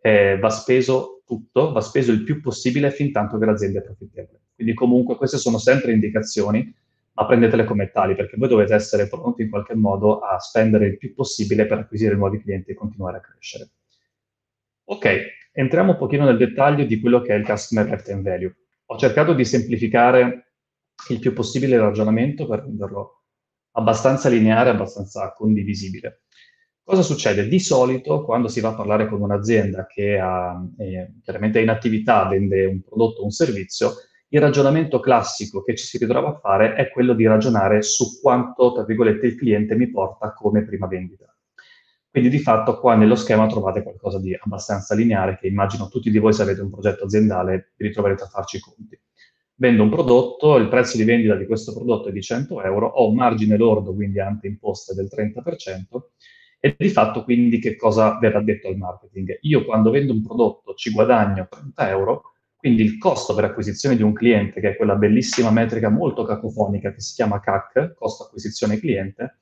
eh, 0.00 0.38
va 0.38 0.50
speso 0.50 1.22
tutto, 1.26 1.72
va 1.72 1.80
speso 1.80 2.12
il 2.12 2.22
più 2.22 2.40
possibile 2.40 2.90
fin 2.90 3.12
tanto 3.12 3.38
che 3.38 3.44
l'azienda 3.44 3.80
è 3.80 3.82
profittevole. 3.82 4.40
Quindi 4.54 4.74
comunque 4.74 5.16
queste 5.16 5.38
sono 5.38 5.58
sempre 5.58 5.92
indicazioni 5.92 6.74
ma 7.16 7.26
prendetele 7.26 7.64
come 7.64 7.90
tali 7.90 8.14
perché 8.14 8.36
voi 8.36 8.48
dovete 8.48 8.74
essere 8.74 9.08
pronti 9.08 9.42
in 9.42 9.48
qualche 9.48 9.74
modo 9.74 10.18
a 10.18 10.38
spendere 10.38 10.86
il 10.86 10.98
più 10.98 11.14
possibile 11.14 11.66
per 11.66 11.78
acquisire 11.78 12.14
nuovi 12.14 12.40
clienti 12.40 12.72
e 12.72 12.74
continuare 12.74 13.16
a 13.16 13.20
crescere. 13.20 13.70
Ok, 14.84 15.24
entriamo 15.52 15.92
un 15.92 15.98
pochino 15.98 16.26
nel 16.26 16.36
dettaglio 16.36 16.84
di 16.84 17.00
quello 17.00 17.22
che 17.22 17.34
è 17.34 17.38
il 17.38 17.44
Customer 17.44 17.88
Lifetime 17.88 18.20
Value. 18.20 18.54
Ho 18.86 18.98
cercato 18.98 19.32
di 19.32 19.44
semplificare 19.46 20.52
il 21.08 21.18
più 21.18 21.32
possibile 21.32 21.76
il 21.76 21.80
ragionamento 21.80 22.46
per 22.46 22.60
renderlo 22.60 23.22
abbastanza 23.76 24.28
lineare, 24.28 24.70
abbastanza 24.70 25.32
condivisibile. 25.32 26.22
Cosa 26.82 27.02
succede? 27.02 27.48
Di 27.48 27.58
solito 27.58 28.24
quando 28.24 28.48
si 28.48 28.60
va 28.60 28.68
a 28.70 28.74
parlare 28.74 29.08
con 29.08 29.20
un'azienda 29.20 29.86
che 29.86 30.18
ha, 30.18 30.56
eh, 30.78 31.14
chiaramente 31.22 31.58
è 31.58 31.62
in 31.62 31.68
attività, 31.68 32.26
vende 32.28 32.64
un 32.64 32.80
prodotto 32.80 33.22
o 33.22 33.24
un 33.24 33.30
servizio, 33.30 33.94
il 34.28 34.40
ragionamento 34.40 35.00
classico 35.00 35.62
che 35.62 35.74
ci 35.76 35.84
si 35.84 35.98
ritrova 35.98 36.28
a 36.28 36.38
fare 36.38 36.74
è 36.74 36.90
quello 36.90 37.14
di 37.14 37.26
ragionare 37.26 37.82
su 37.82 38.20
quanto, 38.20 38.72
tra 38.72 38.84
virgolette, 38.84 39.26
il 39.26 39.36
cliente 39.36 39.74
mi 39.74 39.90
porta 39.90 40.32
come 40.32 40.64
prima 40.64 40.86
vendita. 40.86 41.26
Quindi 42.08 42.30
di 42.30 42.38
fatto 42.38 42.78
qua 42.78 42.94
nello 42.94 43.14
schema 43.14 43.46
trovate 43.46 43.82
qualcosa 43.82 44.18
di 44.18 44.36
abbastanza 44.40 44.94
lineare 44.94 45.36
che 45.36 45.48
immagino 45.48 45.88
tutti 45.88 46.10
di 46.10 46.18
voi 46.18 46.32
se 46.32 46.42
avete 46.42 46.62
un 46.62 46.70
progetto 46.70 47.04
aziendale 47.04 47.72
vi 47.76 47.88
ritroverete 47.88 48.22
a 48.22 48.26
farci 48.26 48.56
i 48.56 48.60
conti. 48.60 48.98
Vendo 49.58 49.84
un 49.84 49.88
prodotto, 49.88 50.56
il 50.56 50.68
prezzo 50.68 50.98
di 50.98 51.04
vendita 51.04 51.34
di 51.34 51.46
questo 51.46 51.72
prodotto 51.72 52.08
è 52.08 52.12
di 52.12 52.20
100 52.20 52.62
euro, 52.62 52.88
ho 52.88 53.08
un 53.08 53.14
margine 53.14 53.56
lordo, 53.56 53.94
quindi 53.94 54.20
anche 54.20 54.46
imposte 54.48 54.94
del 54.94 55.08
30%, 55.10 56.10
e 56.60 56.74
di 56.76 56.88
fatto 56.90 57.24
quindi 57.24 57.58
che 57.58 57.74
cosa 57.74 58.18
verrà 58.18 58.42
detto 58.42 58.68
al 58.68 58.76
marketing? 58.76 59.38
Io 59.42 59.64
quando 59.64 59.90
vendo 59.90 60.12
un 60.12 60.22
prodotto 60.22 60.74
ci 60.74 60.90
guadagno 60.90 61.46
30 61.48 61.88
euro, 61.88 62.22
quindi 62.54 62.82
il 62.82 62.98
costo 62.98 63.34
per 63.34 63.44
acquisizione 63.44 63.96
di 63.96 64.02
un 64.02 64.12
cliente, 64.12 64.60
che 64.60 64.70
è 64.70 64.76
quella 64.76 64.96
bellissima 64.96 65.50
metrica 65.50 65.88
molto 65.88 66.24
cacofonica 66.24 66.92
che 66.92 67.00
si 67.00 67.14
chiama 67.14 67.40
CAC, 67.40 67.94
costo 67.94 68.24
acquisizione 68.24 68.78
cliente, 68.78 69.38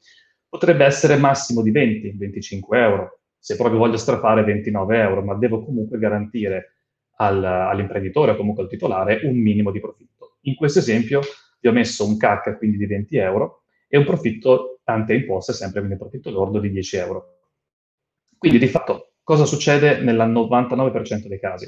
potrebbe 0.49 0.85
essere 0.85 1.17
massimo 1.17 1.61
di 1.61 1.73
20-25 1.73 2.61
euro. 2.71 3.19
Se 3.37 3.57
proprio 3.57 3.79
voglio 3.79 3.97
strafare 3.97 4.45
29 4.45 5.01
euro, 5.01 5.23
ma 5.23 5.35
devo 5.35 5.65
comunque 5.65 5.99
garantire 5.99 6.74
al, 7.17 7.45
all'imprenditore 7.45 8.33
o 8.33 8.37
comunque 8.37 8.65
al 8.65 8.69
titolare 8.69 9.21
un 9.25 9.37
minimo 9.37 9.71
di 9.71 9.81
profitto. 9.81 10.39
In 10.43 10.55
questo 10.55 10.79
esempio 10.81 11.21
vi 11.61 11.69
ho 11.69 11.73
messo 11.73 12.07
un 12.07 12.17
CAC 12.17 12.59
quindi 12.59 12.77
di 12.77 12.87
20 12.87 13.17
euro 13.17 13.63
e 13.89 13.97
un 13.97 14.05
profitto 14.05 14.81
ante 14.85 15.15
imposte, 15.15 15.53
sempre 15.53 15.81
quindi 15.81 15.99
profitto 15.99 16.31
lordo 16.31 16.59
di 16.59 16.71
10 16.71 16.97
euro. 16.97 17.39
Quindi 18.37 18.59
di 18.59 18.67
fatto 18.67 19.15
cosa 19.23 19.45
succede 19.47 20.01
nel 20.01 20.17
99% 20.17 21.29
dei 21.29 21.39
casi? 21.39 21.67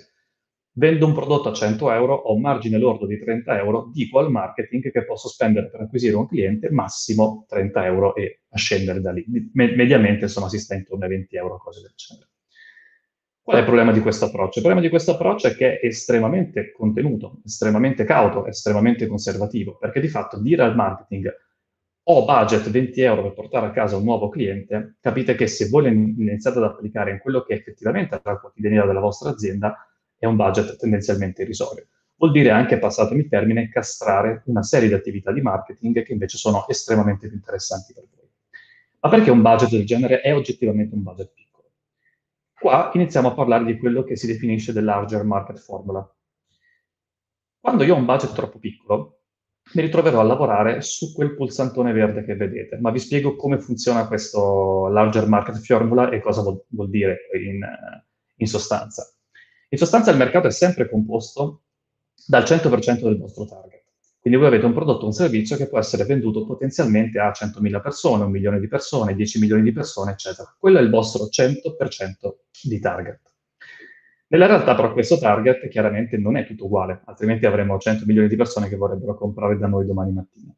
Vendo 0.72 1.06
un 1.06 1.14
prodotto 1.14 1.48
a 1.48 1.54
100 1.54 1.90
euro, 1.90 2.14
ho 2.14 2.34
un 2.34 2.42
margine 2.42 2.76
lordo 2.76 3.06
di 3.06 3.18
30 3.18 3.56
euro, 3.56 3.90
dico 3.94 4.18
al 4.18 4.30
marketing 4.30 4.90
che 4.90 5.04
posso 5.06 5.28
spendere 5.28 5.70
per 5.70 5.80
acquisire 5.80 6.16
un 6.16 6.28
cliente 6.28 6.68
massimo 6.70 7.46
30 7.48 7.86
euro 7.86 8.14
e 8.14 8.42
a 8.50 8.58
scendere 8.58 9.00
da 9.00 9.10
lì. 9.10 9.24
Me- 9.54 9.74
mediamente 9.74 10.24
insomma 10.24 10.50
si 10.50 10.58
sta 10.58 10.74
intorno 10.74 11.04
ai 11.04 11.10
20 11.10 11.36
euro, 11.36 11.56
cose 11.56 11.80
del 11.80 11.94
genere. 11.94 12.28
Qual 13.46 13.58
è 13.58 13.60
il 13.60 13.66
problema 13.66 13.92
di 13.92 14.00
questo 14.00 14.24
approccio? 14.24 14.58
Il 14.58 14.64
problema 14.64 14.80
di 14.80 14.88
questo 14.88 15.12
approccio 15.12 15.46
è 15.46 15.54
che 15.54 15.78
è 15.78 15.86
estremamente 15.86 16.72
contenuto, 16.72 17.42
estremamente 17.44 18.02
cauto, 18.02 18.44
estremamente 18.44 19.06
conservativo, 19.06 19.76
perché 19.78 20.00
di 20.00 20.08
fatto 20.08 20.40
dire 20.40 20.64
al 20.64 20.74
marketing 20.74 21.32
ho 22.02 22.24
budget 22.24 22.68
20 22.68 23.00
euro 23.02 23.22
per 23.22 23.34
portare 23.34 23.66
a 23.66 23.70
casa 23.70 23.98
un 23.98 24.02
nuovo 24.02 24.30
cliente, 24.30 24.96
capite 25.00 25.36
che 25.36 25.46
se 25.46 25.68
voi 25.68 25.86
iniziate 25.86 26.58
ad 26.58 26.64
applicare 26.64 27.12
in 27.12 27.20
quello 27.20 27.44
che 27.44 27.54
è 27.54 27.56
effettivamente 27.58 28.20
la 28.20 28.36
quotidianità 28.36 28.84
della 28.84 28.98
vostra 28.98 29.30
azienda, 29.30 29.76
è 30.18 30.26
un 30.26 30.34
budget 30.34 30.76
tendenzialmente 30.76 31.42
irrisorio. 31.42 31.86
Vuol 32.16 32.32
dire 32.32 32.50
anche, 32.50 32.80
passatemi 32.80 33.20
il 33.20 33.28
termine, 33.28 33.68
castrare 33.68 34.42
una 34.46 34.64
serie 34.64 34.88
di 34.88 34.94
attività 34.94 35.30
di 35.30 35.40
marketing 35.40 36.02
che 36.02 36.12
invece 36.12 36.36
sono 36.36 36.66
estremamente 36.66 37.28
più 37.28 37.36
interessanti 37.36 37.92
per 37.92 38.08
voi. 38.12 38.28
Ma 38.98 39.08
perché 39.08 39.30
un 39.30 39.40
budget 39.40 39.70
del 39.70 39.86
genere 39.86 40.20
è 40.20 40.34
oggettivamente 40.34 40.96
un 40.96 41.04
budget 41.04 41.26
piccolo? 41.32 41.45
Qua 42.66 42.90
iniziamo 42.94 43.28
a 43.28 43.32
parlare 43.32 43.64
di 43.64 43.78
quello 43.78 44.02
che 44.02 44.16
si 44.16 44.26
definisce 44.26 44.72
the 44.72 44.80
larger 44.80 45.22
market 45.22 45.56
formula. 45.60 46.04
Quando 47.60 47.84
io 47.84 47.94
ho 47.94 47.96
un 47.96 48.04
budget 48.04 48.32
troppo 48.32 48.58
piccolo, 48.58 49.20
mi 49.74 49.82
ritroverò 49.82 50.18
a 50.18 50.24
lavorare 50.24 50.80
su 50.80 51.14
quel 51.14 51.36
pulsantone 51.36 51.92
verde 51.92 52.24
che 52.24 52.34
vedete, 52.34 52.76
ma 52.80 52.90
vi 52.90 52.98
spiego 52.98 53.36
come 53.36 53.60
funziona 53.60 54.08
questo 54.08 54.88
larger 54.88 55.28
market 55.28 55.64
formula 55.64 56.10
e 56.10 56.20
cosa 56.20 56.42
vuol, 56.42 56.64
vuol 56.70 56.90
dire 56.90 57.28
in, 57.40 57.64
in 58.34 58.46
sostanza. 58.48 59.14
In 59.68 59.78
sostanza 59.78 60.10
il 60.10 60.16
mercato 60.16 60.48
è 60.48 60.50
sempre 60.50 60.90
composto 60.90 61.66
dal 62.26 62.42
100% 62.42 63.02
del 63.02 63.16
vostro 63.16 63.44
target. 63.44 63.65
Quindi 64.26 64.42
voi 64.42 64.52
avete 64.52 64.66
un 64.66 64.74
prodotto 64.74 65.06
un 65.06 65.12
servizio 65.12 65.56
che 65.56 65.68
può 65.68 65.78
essere 65.78 66.02
venduto 66.02 66.44
potenzialmente 66.44 67.20
a 67.20 67.30
100.000 67.30 67.80
persone, 67.80 68.24
un 68.24 68.32
milione 68.32 68.58
di 68.58 68.66
persone, 68.66 69.14
10 69.14 69.38
milioni 69.38 69.62
di 69.62 69.70
persone, 69.70 70.10
eccetera. 70.10 70.52
Quello 70.58 70.78
è 70.78 70.82
il 70.82 70.90
vostro 70.90 71.28
100% 71.30 71.52
di 72.64 72.80
target. 72.80 73.20
Nella 74.26 74.46
realtà 74.46 74.74
però 74.74 74.92
questo 74.92 75.16
target 75.16 75.68
chiaramente 75.68 76.16
non 76.16 76.36
è 76.36 76.44
tutto 76.44 76.64
uguale, 76.64 77.02
altrimenti 77.04 77.46
avremo 77.46 77.78
100 77.78 78.04
milioni 78.04 78.26
di 78.26 78.34
persone 78.34 78.68
che 78.68 78.74
vorrebbero 78.74 79.14
comprare 79.14 79.58
da 79.58 79.68
noi 79.68 79.86
domani 79.86 80.12
mattina. 80.12 80.52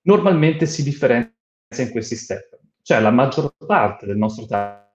Normalmente 0.00 0.66
si 0.66 0.82
differenzia 0.82 1.36
in 1.76 1.90
questi 1.92 2.16
step, 2.16 2.58
cioè 2.82 3.00
la 3.00 3.12
maggior 3.12 3.54
parte 3.64 4.06
del 4.06 4.16
nostro 4.16 4.44
target, 4.46 4.90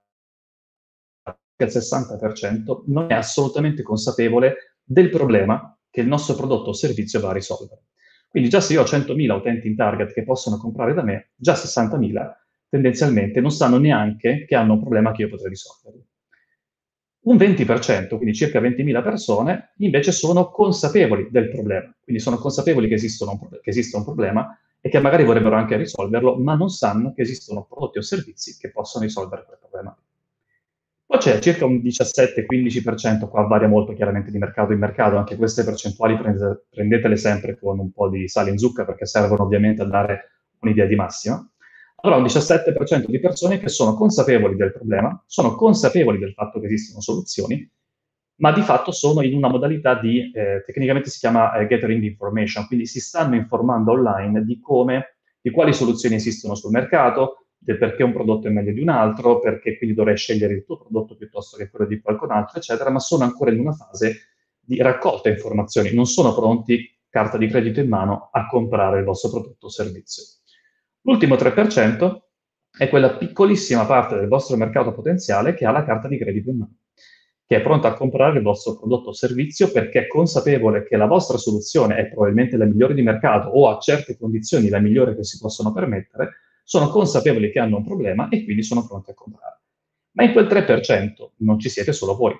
il 1.55 1.67
60%, 1.67 2.83
non 2.87 3.09
è 3.09 3.13
assolutamente 3.13 3.81
consapevole 3.81 4.75
del 4.83 5.09
problema 5.09 5.71
che 5.97 6.03
il 6.03 6.09
nostro 6.09 6.35
prodotto 6.35 6.69
o 6.69 6.73
servizio 6.73 7.19
va 7.19 7.31
a 7.31 7.33
risolvere. 7.33 7.85
Quindi 8.29 8.49
già 8.49 8.61
se 8.61 8.73
io 8.73 8.83
ho 8.83 8.85
100.000 8.85 9.31
utenti 9.31 9.67
in 9.67 9.75
target 9.75 10.13
che 10.13 10.23
possono 10.23 10.57
comprare 10.57 10.93
da 10.93 11.01
me, 11.01 11.31
già 11.35 11.53
60.000 11.53 12.35
tendenzialmente 12.69 13.41
non 13.41 13.49
sanno 13.49 13.79
neanche 13.79 14.45
che 14.45 14.53
hanno 14.53 14.73
un 14.73 14.81
problema 14.81 15.11
che 15.11 15.23
io 15.23 15.29
potrei 15.29 15.49
risolvere. 15.49 16.05
Un 17.21 17.35
20%, 17.35 18.09
quindi 18.09 18.35
circa 18.35 18.61
20.000 18.61 19.01
persone, 19.01 19.73
invece 19.77 20.11
sono 20.11 20.51
consapevoli 20.51 21.29
del 21.31 21.49
problema, 21.49 21.91
quindi 22.03 22.21
sono 22.21 22.37
consapevoli 22.37 22.87
che, 22.87 23.01
un, 23.21 23.49
che 23.59 23.69
esiste 23.71 23.97
un 23.97 24.03
problema 24.03 24.55
e 24.79 24.89
che 24.89 24.99
magari 24.99 25.23
vorrebbero 25.23 25.55
anche 25.55 25.77
risolverlo, 25.77 26.37
ma 26.37 26.53
non 26.53 26.69
sanno 26.69 27.11
che 27.11 27.23
esistono 27.23 27.65
prodotti 27.67 27.97
o 27.97 28.03
servizi 28.03 28.55
che 28.59 28.69
possono 28.69 29.03
risolvere 29.03 29.45
quel 29.45 29.57
problema. 29.59 29.97
Poi 31.07 31.19
c'è 31.19 31.39
circa 31.39 31.65
un 31.65 31.77
17-15%, 31.77 33.29
qua 33.29 33.43
varia 33.43 33.69
molto 33.69 33.93
chiaramente 33.93 34.29
di 34.29 34.37
mercato 34.37 34.73
in 34.73 34.79
mercato, 34.79 35.15
anche 35.15 35.37
queste 35.37 35.63
percentuali 35.63 36.17
prendete, 36.17 36.65
prendetele 36.69 37.15
sempre 37.15 37.57
con 37.57 37.79
un 37.79 37.93
po' 37.93 38.09
di 38.09 38.27
sale 38.27 38.49
in 38.49 38.57
zucca 38.57 38.83
perché 38.83 39.05
servono 39.05 39.43
ovviamente 39.43 39.83
a 39.83 39.85
dare 39.85 40.41
un'idea 40.59 40.85
di 40.85 40.95
massima. 40.95 41.49
Allora 42.01 42.19
un 42.19 42.25
17% 42.25 43.05
di 43.05 43.21
persone 43.21 43.57
che 43.57 43.69
sono 43.69 43.93
consapevoli 43.93 44.57
del 44.57 44.73
problema, 44.73 45.23
sono 45.25 45.55
consapevoli 45.55 46.19
del 46.19 46.33
fatto 46.33 46.59
che 46.59 46.65
esistono 46.65 46.99
soluzioni, 46.99 47.71
ma 48.39 48.51
di 48.51 48.61
fatto 48.61 48.91
sono 48.91 49.21
in 49.21 49.33
una 49.33 49.47
modalità 49.47 49.97
di, 49.97 50.29
eh, 50.33 50.61
tecnicamente 50.65 51.09
si 51.09 51.19
chiama 51.19 51.55
eh, 51.55 51.67
gathering 51.67 52.03
information, 52.03 52.67
quindi 52.67 52.85
si 52.85 52.99
stanno 52.99 53.35
informando 53.35 53.93
online 53.93 54.43
di 54.43 54.59
come, 54.59 55.19
di 55.39 55.51
quali 55.51 55.71
soluzioni 55.71 56.15
esistono 56.15 56.53
sul 56.53 56.71
mercato, 56.71 57.46
del 57.67 57.77
perché 57.77 58.01
un 58.01 58.13
prodotto 58.13 58.47
è 58.47 58.49
meglio 58.49 58.71
di 58.71 58.79
un 58.79 58.87
altro, 58.87 59.39
perché 59.41 59.77
quindi 59.77 59.93
dovrei 59.93 60.15
scegliere 60.15 60.53
il 60.53 60.63
tuo 60.63 60.77
prodotto 60.77 61.17
piuttosto 61.17 61.57
che 61.57 61.69
quello 61.69 61.85
di 61.85 61.99
qualcun 61.99 62.31
altro, 62.31 62.59
eccetera, 62.59 62.89
ma 62.89 62.99
sono 62.99 63.25
ancora 63.25 63.51
in 63.51 63.59
una 63.59 63.73
fase 63.73 64.29
di 64.57 64.81
raccolta 64.81 65.27
informazioni, 65.27 65.93
non 65.93 66.05
sono 66.05 66.33
pronti, 66.33 66.97
carta 67.09 67.37
di 67.37 67.45
credito 67.47 67.81
in 67.81 67.89
mano, 67.89 68.29
a 68.31 68.47
comprare 68.47 68.99
il 68.99 69.03
vostro 69.03 69.31
prodotto 69.31 69.65
o 69.65 69.69
servizio. 69.69 70.23
L'ultimo 71.01 71.35
3% 71.35 72.17
è 72.77 72.87
quella 72.87 73.17
piccolissima 73.17 73.85
parte 73.85 74.15
del 74.15 74.29
vostro 74.29 74.55
mercato 74.55 74.93
potenziale 74.93 75.53
che 75.53 75.65
ha 75.65 75.71
la 75.71 75.83
carta 75.83 76.07
di 76.07 76.17
credito 76.17 76.49
in 76.49 76.59
mano, 76.59 76.75
che 77.45 77.57
è 77.57 77.61
pronta 77.61 77.89
a 77.89 77.93
comprare 77.95 78.37
il 78.37 78.43
vostro 78.43 78.77
prodotto 78.77 79.09
o 79.09 79.13
servizio 79.13 79.69
perché 79.73 80.05
è 80.05 80.07
consapevole 80.07 80.85
che 80.85 80.95
la 80.95 81.05
vostra 81.05 81.37
soluzione 81.37 81.97
è 81.97 82.07
probabilmente 82.07 82.55
la 82.55 82.63
migliore 82.63 82.93
di 82.93 83.01
mercato 83.01 83.49
o 83.49 83.67
a 83.67 83.77
certe 83.77 84.17
condizioni 84.17 84.69
la 84.69 84.79
migliore 84.79 85.17
che 85.17 85.25
si 85.25 85.37
possono 85.37 85.73
permettere, 85.73 86.46
sono 86.67 86.89
consapevoli 86.89 87.49
che 87.49 87.59
hanno 87.59 87.77
un 87.77 87.85
problema 87.85 88.27
e 88.27 88.43
quindi 88.43 88.61
sono 88.61 88.85
pronti 88.85 89.11
a 89.11 89.13
comprare. 89.13 89.61
Ma 90.17 90.25
in 90.25 90.33
quel 90.33 90.47
3% 90.47 91.29
non 91.37 91.59
ci 91.59 91.69
siete 91.69 91.93
solo 91.93 92.13
voi. 92.13 92.37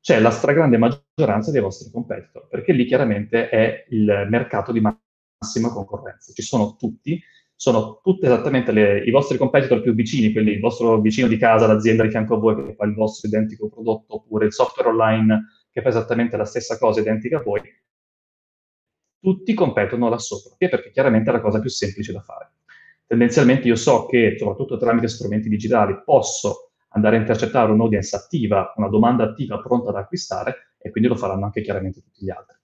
C'è 0.00 0.20
la 0.20 0.30
stragrande 0.30 0.78
maggioranza 0.78 1.50
dei 1.50 1.60
vostri 1.60 1.90
competitor, 1.90 2.46
perché 2.46 2.72
lì 2.72 2.84
chiaramente 2.84 3.48
è 3.48 3.84
il 3.88 4.28
mercato 4.30 4.70
di 4.70 4.80
massima 4.80 5.72
concorrenza. 5.72 6.32
Ci 6.32 6.42
sono 6.42 6.76
tutti, 6.76 7.20
sono 7.56 7.98
tutti 8.00 8.26
esattamente 8.26 8.70
le, 8.70 9.02
i 9.02 9.10
vostri 9.10 9.36
competitor 9.36 9.82
più 9.82 9.92
vicini, 9.92 10.30
quelli, 10.30 10.52
il 10.52 10.60
vostro 10.60 11.00
vicino 11.00 11.26
di 11.26 11.36
casa, 11.36 11.66
l'azienda 11.66 12.04
di 12.04 12.10
fianco 12.10 12.36
a 12.36 12.38
voi 12.38 12.64
che 12.64 12.74
fa 12.76 12.84
il 12.84 12.94
vostro 12.94 13.26
identico 13.26 13.68
prodotto, 13.68 14.14
oppure 14.14 14.46
il 14.46 14.52
software 14.52 14.90
online 14.90 15.46
che 15.72 15.82
fa 15.82 15.88
esattamente 15.88 16.36
la 16.36 16.44
stessa 16.44 16.78
cosa 16.78 17.00
identica 17.00 17.38
a 17.38 17.42
voi, 17.42 17.60
tutti 19.20 19.52
competono 19.52 20.08
là 20.08 20.18
sopra, 20.18 20.54
perché 20.56 20.92
chiaramente 20.92 21.30
è 21.30 21.32
la 21.32 21.40
cosa 21.40 21.58
più 21.58 21.70
semplice 21.70 22.12
da 22.12 22.20
fare 22.20 22.52
tendenzialmente 23.08 23.66
io 23.66 23.74
so 23.74 24.06
che, 24.06 24.36
soprattutto 24.38 24.76
tramite 24.76 25.08
strumenti 25.08 25.48
digitali, 25.48 26.00
posso 26.04 26.72
andare 26.90 27.16
a 27.16 27.20
intercettare 27.20 27.72
un'audience 27.72 28.14
attiva, 28.14 28.72
una 28.76 28.88
domanda 28.88 29.24
attiva 29.24 29.60
pronta 29.60 29.88
ad 29.88 29.96
acquistare 29.96 30.74
e 30.78 30.90
quindi 30.90 31.08
lo 31.08 31.16
faranno 31.16 31.46
anche 31.46 31.62
chiaramente 31.62 32.02
tutti 32.02 32.24
gli 32.24 32.30
altri. 32.30 32.56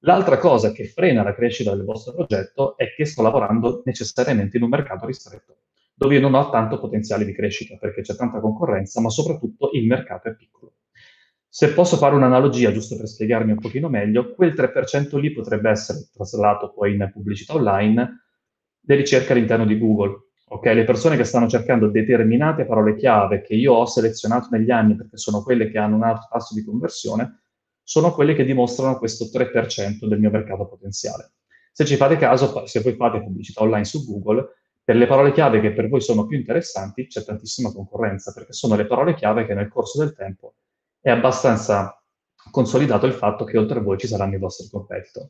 L'altra 0.00 0.36
cosa 0.36 0.70
che 0.70 0.84
frena 0.84 1.22
la 1.22 1.34
crescita 1.34 1.74
del 1.74 1.84
vostro 1.84 2.12
progetto 2.12 2.76
è 2.76 2.92
che 2.94 3.06
sto 3.06 3.22
lavorando 3.22 3.80
necessariamente 3.86 4.58
in 4.58 4.64
un 4.64 4.68
mercato 4.68 5.06
ristretto, 5.06 5.60
dove 5.94 6.16
io 6.16 6.20
non 6.20 6.34
ho 6.34 6.50
tanto 6.50 6.78
potenziale 6.78 7.24
di 7.24 7.32
crescita 7.32 7.76
perché 7.78 8.02
c'è 8.02 8.14
tanta 8.14 8.38
concorrenza, 8.40 9.00
ma 9.00 9.08
soprattutto 9.08 9.70
il 9.72 9.86
mercato 9.86 10.28
è 10.28 10.34
piccolo. 10.36 10.74
Se 11.48 11.72
posso 11.72 11.96
fare 11.96 12.14
un'analogia, 12.16 12.70
giusto 12.72 12.96
per 12.96 13.06
spiegarmi 13.06 13.52
un 13.52 13.60
pochino 13.60 13.88
meglio, 13.88 14.34
quel 14.34 14.52
3% 14.52 15.18
lì 15.18 15.32
potrebbe 15.32 15.70
essere 15.70 16.00
traslato 16.12 16.72
poi 16.72 16.92
in 16.94 17.10
pubblicità 17.10 17.54
online 17.54 18.23
le 18.86 18.94
ricerche 18.96 19.32
all'interno 19.32 19.64
di 19.64 19.78
Google. 19.78 20.28
Okay? 20.46 20.74
Le 20.74 20.84
persone 20.84 21.16
che 21.16 21.24
stanno 21.24 21.48
cercando 21.48 21.88
determinate 21.88 22.66
parole 22.66 22.96
chiave 22.96 23.42
che 23.42 23.54
io 23.54 23.74
ho 23.74 23.86
selezionato 23.86 24.48
negli 24.50 24.70
anni 24.70 24.96
perché 24.96 25.16
sono 25.16 25.42
quelle 25.42 25.70
che 25.70 25.78
hanno 25.78 25.96
un 25.96 26.04
alto 26.04 26.28
tasso 26.30 26.54
di 26.54 26.64
conversione, 26.64 27.40
sono 27.82 28.12
quelle 28.12 28.34
che 28.34 28.44
dimostrano 28.44 28.98
questo 28.98 29.26
3% 29.26 30.06
del 30.06 30.18
mio 30.18 30.30
mercato 30.30 30.66
potenziale. 30.66 31.32
Se 31.72 31.84
ci 31.84 31.96
fate 31.96 32.16
caso, 32.16 32.66
se 32.66 32.80
voi 32.80 32.94
fate 32.94 33.22
pubblicità 33.22 33.62
online 33.62 33.84
su 33.84 34.04
Google, 34.06 34.48
per 34.84 34.96
le 34.96 35.06
parole 35.06 35.32
chiave 35.32 35.60
che 35.60 35.72
per 35.72 35.88
voi 35.88 36.00
sono 36.00 36.26
più 36.26 36.36
interessanti 36.36 37.06
c'è 37.06 37.24
tantissima 37.24 37.72
concorrenza, 37.72 38.32
perché 38.32 38.52
sono 38.52 38.76
le 38.76 38.86
parole 38.86 39.14
chiave 39.14 39.46
che 39.46 39.54
nel 39.54 39.68
corso 39.68 39.98
del 39.98 40.14
tempo 40.14 40.56
è 41.00 41.10
abbastanza 41.10 42.00
consolidato 42.50 43.06
il 43.06 43.14
fatto 43.14 43.44
che 43.44 43.58
oltre 43.58 43.78
a 43.78 43.82
voi 43.82 43.98
ci 43.98 44.06
saranno 44.06 44.34
i 44.34 44.38
vostri 44.38 44.68
competitor. 44.68 45.28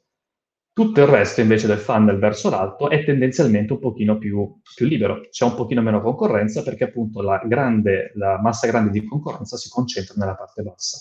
Tutto 0.75 1.01
il 1.03 1.07
resto 1.07 1.41
invece 1.41 1.69
del 1.69 1.79
funnel 1.79 2.19
verso 2.19 2.51
l'alto 2.51 2.91
è 2.91 3.05
tendenzialmente 3.05 3.75
un 3.75 3.79
pochino 3.79 4.19
più, 4.19 4.61
più 4.75 4.87
libero, 4.87 5.21
c'è 5.31 5.45
un 5.45 5.55
pochino 5.55 5.83
meno 5.83 6.03
concorrenza 6.03 6.65
perché 6.65 6.83
appunto 6.83 7.23
la, 7.23 7.41
grande, 7.47 8.11
la 8.17 8.41
massa 8.41 8.67
grande 8.67 8.91
di 8.91 9.05
concorrenza 9.05 9.57
si 9.57 9.69
concentra 9.69 10.17
nella 10.19 10.35
parte 10.35 10.63
bassa. 10.65 10.99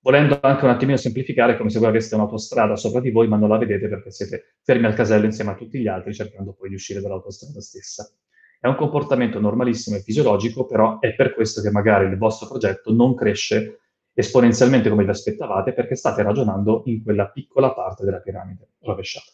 Volendo 0.00 0.40
anche 0.42 0.64
un 0.64 0.72
attimino 0.72 0.96
semplificare, 0.96 1.56
come 1.56 1.70
se 1.70 1.78
voi 1.78 1.86
aveste 1.86 2.16
un'autostrada 2.16 2.74
sopra 2.74 2.98
di 2.98 3.12
voi, 3.12 3.28
ma 3.28 3.36
non 3.36 3.48
la 3.48 3.58
vedete 3.58 3.86
perché 3.86 4.10
siete 4.10 4.56
fermi 4.64 4.86
al 4.86 4.94
casello 4.94 5.26
insieme 5.26 5.52
a 5.52 5.54
tutti 5.54 5.78
gli 5.78 5.86
altri, 5.86 6.12
cercando 6.12 6.52
poi 6.54 6.70
di 6.70 6.74
uscire 6.74 7.00
dall'autostrada 7.00 7.60
stessa. 7.60 8.12
È 8.58 8.66
un 8.66 8.74
comportamento 8.74 9.38
normalissimo 9.38 9.98
e 9.98 10.00
fisiologico, 10.00 10.66
però 10.66 10.98
è 10.98 11.14
per 11.14 11.32
questo 11.32 11.62
che 11.62 11.70
magari 11.70 12.06
il 12.06 12.18
vostro 12.18 12.48
progetto 12.48 12.92
non 12.92 13.14
cresce 13.14 13.82
esponenzialmente 14.20 14.88
come 14.88 15.04
vi 15.04 15.10
aspettavate 15.10 15.72
perché 15.72 15.96
state 15.96 16.22
ragionando 16.22 16.82
in 16.86 17.02
quella 17.02 17.28
piccola 17.28 17.72
parte 17.72 18.04
della 18.04 18.20
piramide 18.20 18.68
rovesciata. 18.80 19.32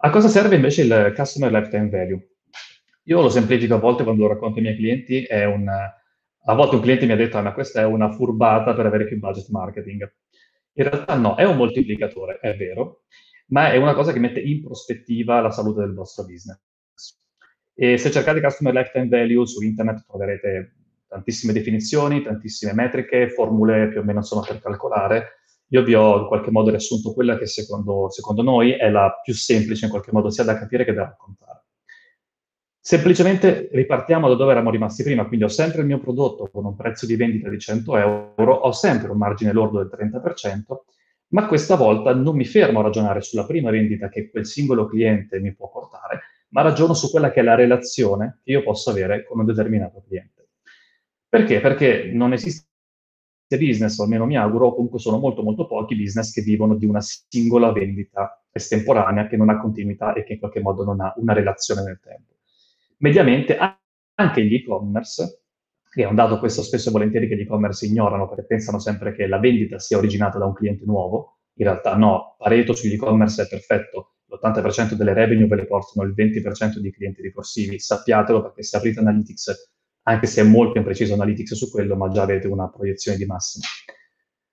A 0.00 0.10
cosa 0.10 0.28
serve 0.28 0.54
invece 0.56 0.82
il 0.82 1.12
Customer 1.14 1.52
Lifetime 1.52 1.88
Value? 1.88 2.28
Io 3.04 3.20
lo 3.20 3.28
semplifico 3.28 3.74
a 3.74 3.78
volte 3.78 4.04
quando 4.04 4.22
lo 4.22 4.28
racconto 4.28 4.58
ai 4.58 4.64
miei 4.64 4.76
clienti, 4.76 5.26
un, 5.30 5.68
a 5.68 6.54
volte 6.54 6.76
un 6.76 6.82
cliente 6.82 7.06
mi 7.06 7.12
ha 7.12 7.16
detto, 7.16 7.38
ah, 7.38 7.42
ma 7.42 7.52
questa 7.52 7.80
è 7.80 7.84
una 7.84 8.12
furbata 8.12 8.74
per 8.74 8.86
avere 8.86 9.06
più 9.06 9.18
budget 9.18 9.48
marketing. 9.48 10.14
In 10.74 10.88
realtà 10.88 11.16
no, 11.16 11.34
è 11.34 11.44
un 11.44 11.56
moltiplicatore, 11.56 12.38
è 12.40 12.54
vero, 12.54 13.02
ma 13.48 13.72
è 13.72 13.76
una 13.76 13.94
cosa 13.94 14.12
che 14.12 14.20
mette 14.20 14.40
in 14.40 14.62
prospettiva 14.62 15.40
la 15.40 15.50
salute 15.50 15.80
del 15.80 15.94
vostro 15.94 16.24
business. 16.24 16.60
E 17.74 17.96
se 17.96 18.10
cercate 18.10 18.40
Customer 18.40 18.74
Lifetime 18.74 19.08
Value 19.08 19.46
su 19.46 19.62
internet 19.62 20.04
troverete 20.06 20.77
tantissime 21.08 21.52
definizioni, 21.52 22.22
tantissime 22.22 22.72
metriche, 22.74 23.30
formule 23.30 23.88
più 23.88 24.00
o 24.00 24.04
meno 24.04 24.18
insomma 24.18 24.44
per 24.46 24.60
calcolare. 24.60 25.38
Io 25.70 25.82
vi 25.82 25.94
ho 25.94 26.20
in 26.20 26.26
qualche 26.26 26.50
modo 26.50 26.70
riassunto 26.70 27.12
quella 27.12 27.36
che 27.36 27.46
secondo, 27.46 28.08
secondo 28.10 28.42
noi 28.42 28.72
è 28.72 28.88
la 28.90 29.18
più 29.22 29.34
semplice 29.34 29.86
in 29.86 29.90
qualche 29.90 30.12
modo 30.12 30.30
sia 30.30 30.44
da 30.44 30.58
capire 30.58 30.84
che 30.84 30.92
da 30.92 31.02
raccontare. 31.02 31.64
Semplicemente 32.80 33.68
ripartiamo 33.72 34.28
da 34.28 34.34
dove 34.34 34.52
eravamo 34.52 34.70
rimasti 34.70 35.02
prima, 35.02 35.26
quindi 35.26 35.44
ho 35.44 35.48
sempre 35.48 35.80
il 35.80 35.86
mio 35.86 36.00
prodotto 36.00 36.48
con 36.50 36.64
un 36.64 36.74
prezzo 36.74 37.04
di 37.04 37.16
vendita 37.16 37.50
di 37.50 37.58
100 37.58 37.96
euro, 37.98 38.54
ho 38.54 38.72
sempre 38.72 39.10
un 39.10 39.18
margine 39.18 39.52
lordo 39.52 39.76
del 39.76 39.90
30%, 39.94 40.60
ma 41.32 41.46
questa 41.46 41.76
volta 41.76 42.14
non 42.14 42.34
mi 42.34 42.46
fermo 42.46 42.78
a 42.78 42.84
ragionare 42.84 43.20
sulla 43.20 43.44
prima 43.44 43.70
vendita 43.70 44.08
che 44.08 44.30
quel 44.30 44.46
singolo 44.46 44.86
cliente 44.86 45.38
mi 45.38 45.54
può 45.54 45.68
portare, 45.68 46.20
ma 46.50 46.62
ragiono 46.62 46.94
su 46.94 47.10
quella 47.10 47.30
che 47.30 47.40
è 47.40 47.42
la 47.42 47.54
relazione 47.54 48.40
che 48.42 48.52
io 48.52 48.62
posso 48.62 48.88
avere 48.88 49.26
con 49.26 49.38
un 49.38 49.44
determinato 49.44 50.02
cliente. 50.06 50.47
Perché? 51.28 51.60
Perché 51.60 52.10
non 52.12 52.32
esiste 52.32 52.66
business, 53.56 53.98
o 53.98 54.04
almeno 54.04 54.26
mi 54.26 54.36
auguro, 54.36 54.74
comunque 54.74 54.98
sono 54.98 55.18
molto 55.18 55.42
molto 55.42 55.66
pochi 55.66 55.94
business 55.94 56.32
che 56.32 56.42
vivono 56.42 56.74
di 56.76 56.86
una 56.86 57.00
singola 57.00 57.70
vendita 57.72 58.42
estemporanea 58.50 59.26
che 59.26 59.36
non 59.36 59.50
ha 59.50 59.60
continuità 59.60 60.14
e 60.14 60.24
che 60.24 60.34
in 60.34 60.38
qualche 60.38 60.60
modo 60.60 60.84
non 60.84 61.00
ha 61.00 61.12
una 61.16 61.32
relazione 61.34 61.82
nel 61.82 62.00
tempo. 62.02 62.34
Mediamente 62.98 63.56
anche 64.14 64.44
gli 64.44 64.54
e-commerce, 64.54 65.42
che 65.90 66.02
è 66.02 66.06
un 66.06 66.14
dato 66.14 66.38
questo 66.38 66.62
spesso 66.62 66.88
e 66.88 66.92
volentieri 66.92 67.28
che 67.28 67.36
gli 67.36 67.42
e-commerce 67.42 67.86
ignorano 67.86 68.28
perché 68.28 68.44
pensano 68.44 68.78
sempre 68.78 69.14
che 69.14 69.26
la 69.26 69.38
vendita 69.38 69.78
sia 69.78 69.98
originata 69.98 70.38
da 70.38 70.46
un 70.46 70.54
cliente 70.54 70.84
nuovo, 70.84 71.40
in 71.54 71.64
realtà 71.64 71.96
no, 71.96 72.36
Pareto 72.38 72.72
sugli 72.74 72.94
e-commerce 72.94 73.42
è 73.42 73.48
perfetto, 73.48 74.14
l'80% 74.26 74.94
delle 74.94 75.12
revenue 75.12 75.46
ve 75.46 75.56
le 75.56 75.66
portano 75.66 76.06
il 76.06 76.14
20% 76.14 76.78
di 76.78 76.90
clienti 76.90 77.22
ricorsivi, 77.22 77.78
sappiatelo 77.78 78.42
perché 78.42 78.62
se 78.62 78.76
aprite 78.76 79.00
Analytics, 79.00 79.72
anche 80.08 80.26
se 80.26 80.40
è 80.40 80.44
molto 80.44 80.78
impreciso 80.78 81.14
Analytics 81.14 81.54
su 81.54 81.70
quello, 81.70 81.96
ma 81.96 82.08
già 82.08 82.22
avete 82.22 82.46
una 82.46 82.68
proiezione 82.68 83.18
di 83.18 83.26
massima. 83.26 83.64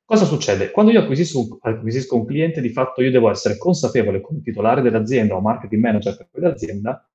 Cosa 0.04 0.26
succede? 0.26 0.70
Quando 0.72 0.92
io 0.92 1.02
acquisisco, 1.02 1.58
acquisisco 1.62 2.16
un 2.16 2.26
cliente, 2.26 2.62
di 2.62 2.70
fatto 2.70 3.02
io 3.02 3.10
devo 3.10 3.30
essere 3.30 3.58
consapevole 3.58 4.22
come 4.22 4.42
titolare 4.42 4.82
dell'azienda 4.82 5.36
o 5.36 5.42
marketing 5.42 5.82
manager 5.82 6.18
per 6.18 6.28
quell'azienda, 6.30 7.10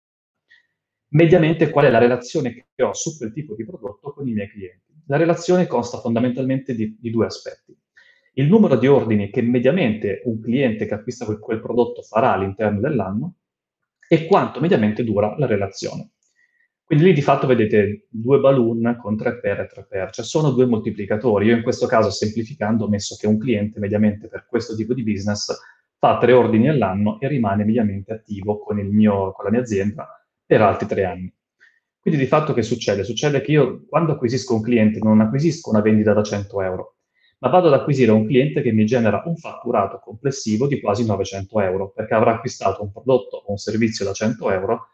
mediamente 1.11 1.71
qual 1.71 1.85
è 1.85 1.91
la 1.91 1.99
relazione 1.99 2.67
che 2.75 2.83
ho 2.83 2.95
su 2.95 3.17
quel 3.17 3.33
tipo 3.33 3.55
di 3.55 3.65
prodotto 3.65 4.13
con 4.13 4.27
i 4.27 4.33
miei 4.33 4.49
clienti. 4.49 4.93
La 5.07 5.17
relazione 5.17 5.67
consta 5.67 5.99
fondamentalmente 5.99 6.75
di, 6.75 6.97
di 7.01 7.11
due 7.11 7.27
aspetti 7.27 7.77
il 8.35 8.47
numero 8.47 8.77
di 8.77 8.87
ordini 8.87 9.29
che 9.31 9.43
mediamente 9.43 10.23
un 10.25 10.41
cliente 10.41 10.87
che 10.87 10.95
acquista 10.95 11.25
quel, 11.25 11.39
quel 11.39 11.61
prodotto 11.61 12.03
farà 12.03 12.33
all'interno 12.33 12.81
dell'anno 12.81 13.35
e 14.09 14.27
quanto 14.27 14.61
mediamente 14.61 15.05
dura 15.05 15.35
la 15.37 15.47
relazione. 15.47 16.13
Quindi 16.91 17.07
lì 17.07 17.15
di 17.15 17.23
fatto 17.23 17.47
vedete 17.47 18.09
due 18.11 18.41
balloon 18.41 18.99
con 19.01 19.17
3 19.17 19.39
per 19.39 19.61
e 19.61 19.67
3 19.69 19.87
per, 19.89 20.11
cioè 20.11 20.25
sono 20.25 20.51
due 20.51 20.67
moltiplicatori. 20.67 21.47
Io 21.47 21.55
in 21.55 21.63
questo 21.63 21.87
caso, 21.87 22.11
semplificando, 22.11 22.85
ho 22.85 22.89
messo 22.89 23.15
che 23.15 23.29
un 23.29 23.39
cliente 23.39 23.79
mediamente 23.79 24.27
per 24.27 24.45
questo 24.49 24.75
tipo 24.75 24.93
di 24.93 25.05
business 25.05 25.57
fa 25.97 26.19
tre 26.19 26.33
ordini 26.33 26.69
all'anno 26.69 27.21
e 27.21 27.29
rimane 27.29 27.65
mediamente 27.65 28.13
attivo 28.13 28.59
con, 28.59 28.77
mio, 28.79 29.31
con 29.31 29.45
la 29.45 29.53
mia 29.53 29.61
azienda 29.61 30.21
per 30.45 30.63
altri 30.63 30.89
tre 30.89 31.05
anni. 31.05 31.33
Quindi 32.01 32.19
di 32.19 32.27
fatto 32.27 32.53
che 32.53 32.63
succede? 32.63 33.05
Succede 33.05 33.41
che 33.41 33.53
io 33.53 33.85
quando 33.89 34.15
acquisisco 34.15 34.57
un 34.57 34.63
cliente 34.63 34.99
non 35.01 35.21
acquisisco 35.21 35.71
una 35.71 35.83
vendita 35.83 36.13
da 36.13 36.25
100 36.25 36.61
euro, 36.61 36.97
ma 37.39 37.51
vado 37.51 37.69
ad 37.69 37.75
acquisire 37.75 38.11
un 38.11 38.27
cliente 38.27 38.63
che 38.63 38.73
mi 38.73 38.85
genera 38.85 39.23
un 39.27 39.37
fatturato 39.37 40.01
complessivo 40.03 40.67
di 40.67 40.81
quasi 40.81 41.07
900 41.07 41.61
euro, 41.61 41.93
perché 41.95 42.15
avrà 42.15 42.33
acquistato 42.33 42.83
un 42.83 42.91
prodotto 42.91 43.37
o 43.37 43.51
un 43.53 43.59
servizio 43.59 44.05
da 44.05 44.13
100 44.13 44.51
euro 44.51 44.89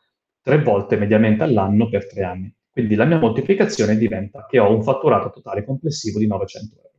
tre 0.46 0.62
volte 0.62 0.96
mediamente 0.96 1.42
all'anno 1.42 1.88
per 1.88 2.06
tre 2.06 2.22
anni. 2.22 2.54
Quindi 2.70 2.94
la 2.94 3.04
mia 3.04 3.18
moltiplicazione 3.18 3.96
diventa 3.96 4.46
che 4.48 4.60
ho 4.60 4.72
un 4.72 4.80
fatturato 4.80 5.30
totale 5.30 5.64
complessivo 5.64 6.20
di 6.20 6.28
900 6.28 6.76
euro. 6.76 6.92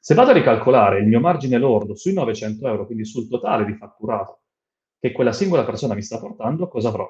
Se 0.00 0.14
vado 0.14 0.30
a 0.30 0.32
ricalcolare 0.32 1.00
il 1.00 1.06
mio 1.06 1.20
margine 1.20 1.58
lordo 1.58 1.94
sui 1.94 2.14
900 2.14 2.66
euro, 2.66 2.86
quindi 2.86 3.04
sul 3.04 3.28
totale 3.28 3.66
di 3.66 3.74
fatturato 3.74 4.44
che 4.98 5.12
quella 5.12 5.34
singola 5.34 5.66
persona 5.66 5.92
mi 5.92 6.00
sta 6.00 6.18
portando, 6.18 6.66
cosa 6.68 6.88
avrò? 6.88 7.06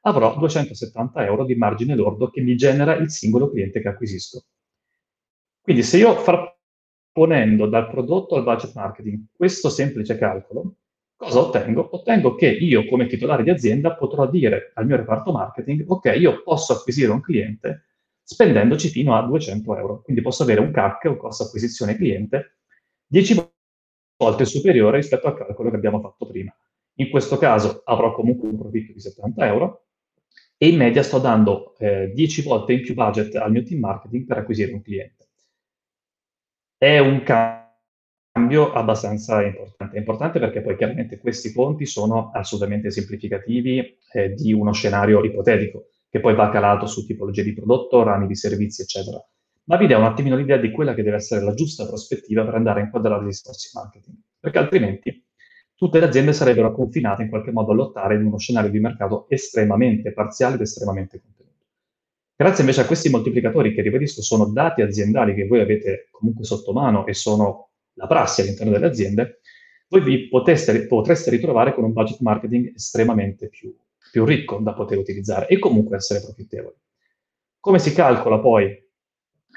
Avrò 0.00 0.34
270 0.34 1.26
euro 1.26 1.44
di 1.44 1.56
margine 1.56 1.94
lordo 1.94 2.30
che 2.30 2.40
mi 2.40 2.56
genera 2.56 2.94
il 2.94 3.10
singolo 3.10 3.50
cliente 3.50 3.82
che 3.82 3.88
acquisisco. 3.88 4.44
Quindi 5.60 5.82
se 5.82 5.98
io 5.98 6.14
fra 6.14 6.56
ponendo 7.12 7.66
dal 7.66 7.90
prodotto 7.90 8.34
al 8.34 8.44
budget 8.44 8.74
marketing 8.74 9.26
questo 9.30 9.68
semplice 9.68 10.16
calcolo, 10.16 10.76
cosa 11.22 11.40
ottengo? 11.40 11.88
Ottengo 11.92 12.34
che 12.34 12.48
io 12.48 12.84
come 12.86 13.06
titolare 13.06 13.44
di 13.44 13.50
azienda 13.50 13.94
potrò 13.94 14.28
dire 14.28 14.72
al 14.74 14.86
mio 14.86 14.96
reparto 14.96 15.30
marketing, 15.30 15.84
ok, 15.86 16.14
io 16.18 16.42
posso 16.42 16.72
acquisire 16.72 17.12
un 17.12 17.20
cliente 17.20 17.86
spendendoci 18.24 18.88
fino 18.88 19.16
a 19.16 19.22
200 19.22 19.76
euro, 19.76 20.02
quindi 20.02 20.22
posso 20.22 20.42
avere 20.42 20.60
un 20.60 20.72
CAC, 20.72 21.04
un 21.04 21.16
costo 21.16 21.44
acquisizione 21.44 21.96
cliente, 21.96 22.56
10 23.06 23.50
volte 24.16 24.44
superiore 24.44 24.96
rispetto 24.98 25.28
al 25.28 25.36
calcolo 25.36 25.70
che 25.70 25.76
abbiamo 25.76 26.00
fatto 26.00 26.26
prima. 26.26 26.54
In 26.96 27.10
questo 27.10 27.38
caso 27.38 27.82
avrò 27.84 28.12
comunque 28.12 28.48
un 28.48 28.58
profitto 28.58 28.92
di 28.92 29.00
70 29.00 29.46
euro 29.46 29.86
e 30.56 30.68
in 30.68 30.76
media 30.76 31.02
sto 31.02 31.18
dando 31.18 31.76
eh, 31.78 32.12
10 32.12 32.42
volte 32.42 32.72
in 32.72 32.82
più 32.82 32.94
budget 32.94 33.34
al 33.36 33.50
mio 33.50 33.62
team 33.62 33.80
marketing 33.80 34.26
per 34.26 34.38
acquisire 34.38 34.72
un 34.72 34.82
cliente. 34.82 35.28
È 36.76 36.98
un 36.98 37.22
cambio 37.22 37.61
abbastanza 38.72 39.42
importante. 39.42 39.98
Importante 39.98 40.38
perché 40.38 40.62
poi 40.62 40.76
chiaramente 40.76 41.18
questi 41.18 41.52
conti 41.52 41.86
sono 41.86 42.30
assolutamente 42.32 42.90
semplificativi 42.90 43.98
eh, 44.12 44.34
di 44.34 44.52
uno 44.52 44.72
scenario 44.72 45.22
ipotetico, 45.22 45.88
che 46.08 46.20
poi 46.20 46.34
va 46.34 46.50
calato 46.50 46.86
su 46.86 47.06
tipologie 47.06 47.42
di 47.42 47.54
prodotto, 47.54 48.02
rami 48.02 48.26
di 48.26 48.34
servizi, 48.34 48.82
eccetera. 48.82 49.24
Ma 49.64 49.76
vi 49.76 49.86
dà 49.86 49.96
un 49.96 50.04
attimino 50.04 50.36
l'idea 50.36 50.56
di 50.56 50.70
quella 50.70 50.94
che 50.94 51.02
deve 51.02 51.16
essere 51.16 51.44
la 51.44 51.54
giusta 51.54 51.86
prospettiva 51.86 52.44
per 52.44 52.54
andare 52.54 52.80
a 52.80 52.84
inquadrare 52.84 53.24
gli 53.24 53.32
sforzi 53.32 53.70
marketing, 53.74 54.16
perché 54.38 54.58
altrimenti 54.58 55.24
tutte 55.74 56.00
le 56.00 56.06
aziende 56.06 56.32
sarebbero 56.32 56.72
confinate 56.72 57.22
in 57.22 57.28
qualche 57.28 57.52
modo 57.52 57.72
a 57.72 57.74
lottare 57.74 58.16
in 58.16 58.26
uno 58.26 58.38
scenario 58.38 58.70
di 58.70 58.80
mercato 58.80 59.26
estremamente 59.28 60.12
parziale 60.12 60.56
ed 60.56 60.62
estremamente 60.62 61.20
contenuto. 61.20 61.66
Grazie 62.34 62.62
invece 62.62 62.80
a 62.80 62.86
questi 62.86 63.08
moltiplicatori 63.08 63.72
che, 63.72 63.82
ribadisco, 63.82 64.20
sono 64.20 64.46
dati 64.46 64.82
aziendali 64.82 65.34
che 65.34 65.46
voi 65.46 65.60
avete 65.60 66.08
comunque 66.10 66.44
sotto 66.44 66.72
mano 66.72 67.06
e 67.06 67.14
sono 67.14 67.71
la 67.94 68.06
prassi 68.06 68.40
all'interno 68.40 68.72
delle 68.72 68.86
aziende, 68.86 69.40
voi 69.88 70.02
vi 70.02 70.28
poteste, 70.28 70.86
potreste 70.86 71.30
ritrovare 71.30 71.74
con 71.74 71.84
un 71.84 71.92
budget 71.92 72.20
marketing 72.20 72.72
estremamente 72.74 73.48
più, 73.48 73.74
più 74.10 74.24
ricco 74.24 74.58
da 74.58 74.72
poter 74.72 74.98
utilizzare 74.98 75.46
e 75.48 75.58
comunque 75.58 75.96
essere 75.96 76.20
profittevoli. 76.20 76.74
Come 77.60 77.78
si 77.78 77.92
calcola 77.92 78.38
poi 78.38 78.74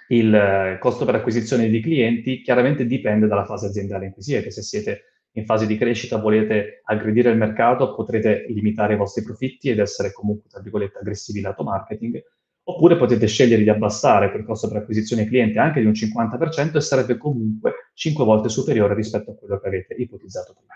il 0.10 0.36
eh, 0.36 0.78
costo 0.80 1.06
per 1.06 1.16
acquisizione 1.16 1.70
di 1.70 1.82
clienti? 1.82 2.42
Chiaramente 2.42 2.86
dipende 2.86 3.28
dalla 3.28 3.46
fase 3.46 3.68
aziendale 3.68 4.08
in 4.08 4.12
cui 4.12 4.22
siete. 4.22 4.52
Se 4.52 4.62
siete 4.62 5.02
in 5.32 5.46
fase 5.46 5.66
di 5.66 5.78
crescita, 5.78 6.18
volete 6.18 6.82
aggredire 6.84 7.32
il 7.32 7.38
mercato, 7.38 7.96
potrete 7.96 8.46
limitare 8.50 8.94
i 8.94 8.98
vostri 8.98 9.24
profitti 9.24 9.70
ed 9.70 9.80
essere 9.80 10.12
comunque, 10.12 10.50
tra 10.50 10.62
virgolette, 10.62 11.00
aggressivi 11.00 11.42
lato 11.42 11.64
marketing 11.64 12.22
oppure 12.68 12.98
potete 12.98 13.28
scegliere 13.28 13.64
di 13.64 13.70
abbassare 13.70 14.32
quel 14.32 14.44
costo 14.44 14.68
per 14.68 14.78
acquisizione 14.78 15.26
cliente 15.26 15.60
anche 15.60 15.82
di 15.82 15.86
un 15.86 15.92
50% 15.92 16.76
e 16.76 16.82
sarebbe 16.82 17.18
comunque 17.18 17.85
5 17.96 18.24
volte 18.24 18.50
superiore 18.50 18.94
rispetto 18.94 19.32
a 19.32 19.36
quello 19.36 19.60
che 19.60 19.68
avete 19.68 19.96
ipotizzato 19.96 20.54
prima. 20.54 20.74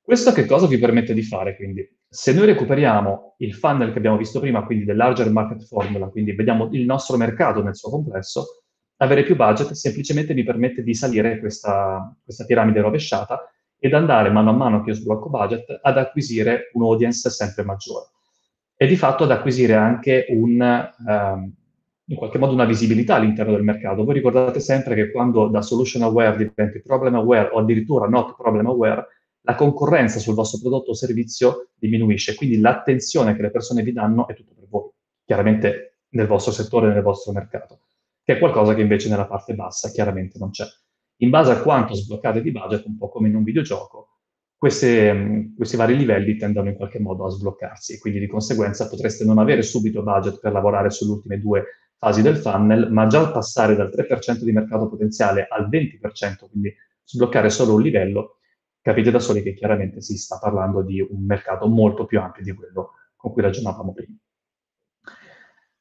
Questo 0.00 0.32
che 0.32 0.46
cosa 0.46 0.66
vi 0.66 0.78
permette 0.78 1.14
di 1.14 1.22
fare? 1.22 1.56
Quindi, 1.56 1.88
se 2.08 2.32
noi 2.32 2.46
recuperiamo 2.46 3.36
il 3.38 3.54
funnel 3.54 3.92
che 3.92 3.98
abbiamo 3.98 4.16
visto 4.16 4.40
prima, 4.40 4.64
quindi 4.64 4.84
del 4.84 4.96
larger 4.96 5.30
market 5.30 5.64
formula, 5.64 6.08
quindi 6.08 6.32
vediamo 6.34 6.68
il 6.72 6.84
nostro 6.84 7.16
mercato 7.16 7.62
nel 7.62 7.74
suo 7.74 7.90
complesso, 7.90 8.62
avere 8.96 9.24
più 9.24 9.36
budget 9.36 9.72
semplicemente 9.72 10.34
vi 10.34 10.44
permette 10.44 10.82
di 10.82 10.94
salire 10.94 11.38
questa, 11.38 12.14
questa 12.22 12.44
piramide 12.44 12.80
rovesciata 12.80 13.50
ed 13.78 13.94
andare 13.94 14.30
mano 14.30 14.50
a 14.50 14.52
mano 14.52 14.82
che 14.82 14.90
io 14.90 14.96
sblocco 14.96 15.28
budget 15.28 15.80
ad 15.82 15.98
acquisire 15.98 16.70
un 16.74 16.82
audience 16.82 17.28
sempre 17.30 17.64
maggiore 17.64 18.10
e 18.76 18.86
di 18.86 18.96
fatto 18.96 19.24
ad 19.24 19.30
acquisire 19.30 19.74
anche 19.74 20.26
un, 20.28 20.92
um, 21.06 21.52
in 22.12 22.18
qualche 22.18 22.36
modo 22.36 22.52
una 22.52 22.66
visibilità 22.66 23.14
all'interno 23.14 23.52
del 23.52 23.64
mercato. 23.64 24.04
Voi 24.04 24.12
ricordate 24.12 24.60
sempre 24.60 24.94
che 24.94 25.10
quando 25.10 25.48
da 25.48 25.62
solution 25.62 26.02
aware 26.02 26.36
diventi 26.36 26.82
problem 26.82 27.14
aware 27.14 27.48
o 27.52 27.58
addirittura 27.58 28.06
not 28.06 28.36
problem 28.36 28.66
aware, 28.66 29.06
la 29.40 29.54
concorrenza 29.54 30.18
sul 30.18 30.34
vostro 30.34 30.58
prodotto 30.60 30.90
o 30.90 30.94
servizio 30.94 31.70
diminuisce, 31.74 32.34
quindi 32.34 32.60
l'attenzione 32.60 33.34
che 33.34 33.40
le 33.40 33.50
persone 33.50 33.82
vi 33.82 33.92
danno 33.92 34.28
è 34.28 34.34
tutto 34.34 34.52
per 34.54 34.66
voi, 34.68 34.90
chiaramente 35.24 36.00
nel 36.10 36.26
vostro 36.26 36.52
settore, 36.52 36.92
nel 36.92 37.02
vostro 37.02 37.32
mercato, 37.32 37.80
che 38.22 38.34
è 38.34 38.38
qualcosa 38.38 38.74
che 38.74 38.82
invece 38.82 39.08
nella 39.08 39.26
parte 39.26 39.54
bassa 39.54 39.90
chiaramente 39.90 40.38
non 40.38 40.50
c'è. 40.50 40.66
In 41.22 41.30
base 41.30 41.50
a 41.52 41.62
quanto 41.62 41.94
sbloccate 41.94 42.42
di 42.42 42.52
budget, 42.52 42.84
un 42.84 42.98
po' 42.98 43.08
come 43.08 43.28
in 43.28 43.36
un 43.36 43.42
videogioco, 43.42 44.08
queste, 44.54 45.50
questi 45.56 45.76
vari 45.76 45.96
livelli 45.96 46.36
tendono 46.36 46.68
in 46.68 46.76
qualche 46.76 47.00
modo 47.00 47.24
a 47.24 47.30
sbloccarsi 47.30 47.98
quindi 47.98 48.20
di 48.20 48.28
conseguenza 48.28 48.86
potreste 48.88 49.24
non 49.24 49.38
avere 49.38 49.60
subito 49.62 50.04
budget 50.04 50.38
per 50.38 50.52
lavorare 50.52 50.88
sulle 50.90 51.10
ultime 51.10 51.40
due 51.40 51.64
fasi 52.02 52.20
del 52.20 52.36
funnel, 52.36 52.90
ma 52.90 53.06
già 53.06 53.30
passare 53.30 53.76
dal 53.76 53.88
3% 53.88 54.42
di 54.42 54.50
mercato 54.50 54.88
potenziale 54.88 55.46
al 55.48 55.68
20%, 55.68 56.48
quindi 56.50 56.74
sbloccare 57.04 57.48
solo 57.48 57.74
un 57.74 57.82
livello, 57.82 58.38
capite 58.80 59.12
da 59.12 59.20
soli 59.20 59.40
che 59.40 59.54
chiaramente 59.54 60.00
si 60.00 60.18
sta 60.18 60.36
parlando 60.40 60.82
di 60.82 61.00
un 61.00 61.24
mercato 61.24 61.68
molto 61.68 62.04
più 62.04 62.18
ampio 62.18 62.42
di 62.42 62.52
quello 62.54 62.94
con 63.14 63.30
cui 63.30 63.42
ragionavamo 63.42 63.92
prima. 63.92 64.16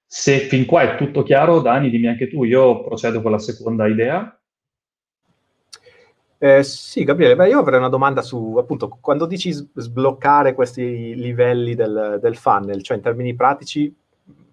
Se 0.05 0.37
fin 0.41 0.67
qua 0.67 0.83
è 0.83 0.95
tutto 0.95 1.23
chiaro, 1.23 1.59
Dani, 1.59 1.89
dimmi 1.89 2.05
anche 2.05 2.29
tu, 2.29 2.43
io 2.43 2.83
procedo 2.83 3.19
con 3.23 3.31
la 3.31 3.39
seconda 3.39 3.87
idea. 3.87 4.39
Eh, 6.37 6.61
sì, 6.61 7.03
Gabriele, 7.03 7.35
beh, 7.35 7.49
io 7.49 7.57
avrei 7.57 7.79
una 7.79 7.89
domanda 7.89 8.21
su, 8.21 8.57
appunto, 8.59 8.95
quando 9.01 9.25
dici 9.25 9.51
sbloccare 9.51 10.53
questi 10.53 11.15
livelli 11.15 11.73
del, 11.73 12.19
del 12.21 12.35
funnel, 12.35 12.83
cioè 12.83 12.97
in 12.97 13.03
termini 13.03 13.33
pratici 13.33 13.91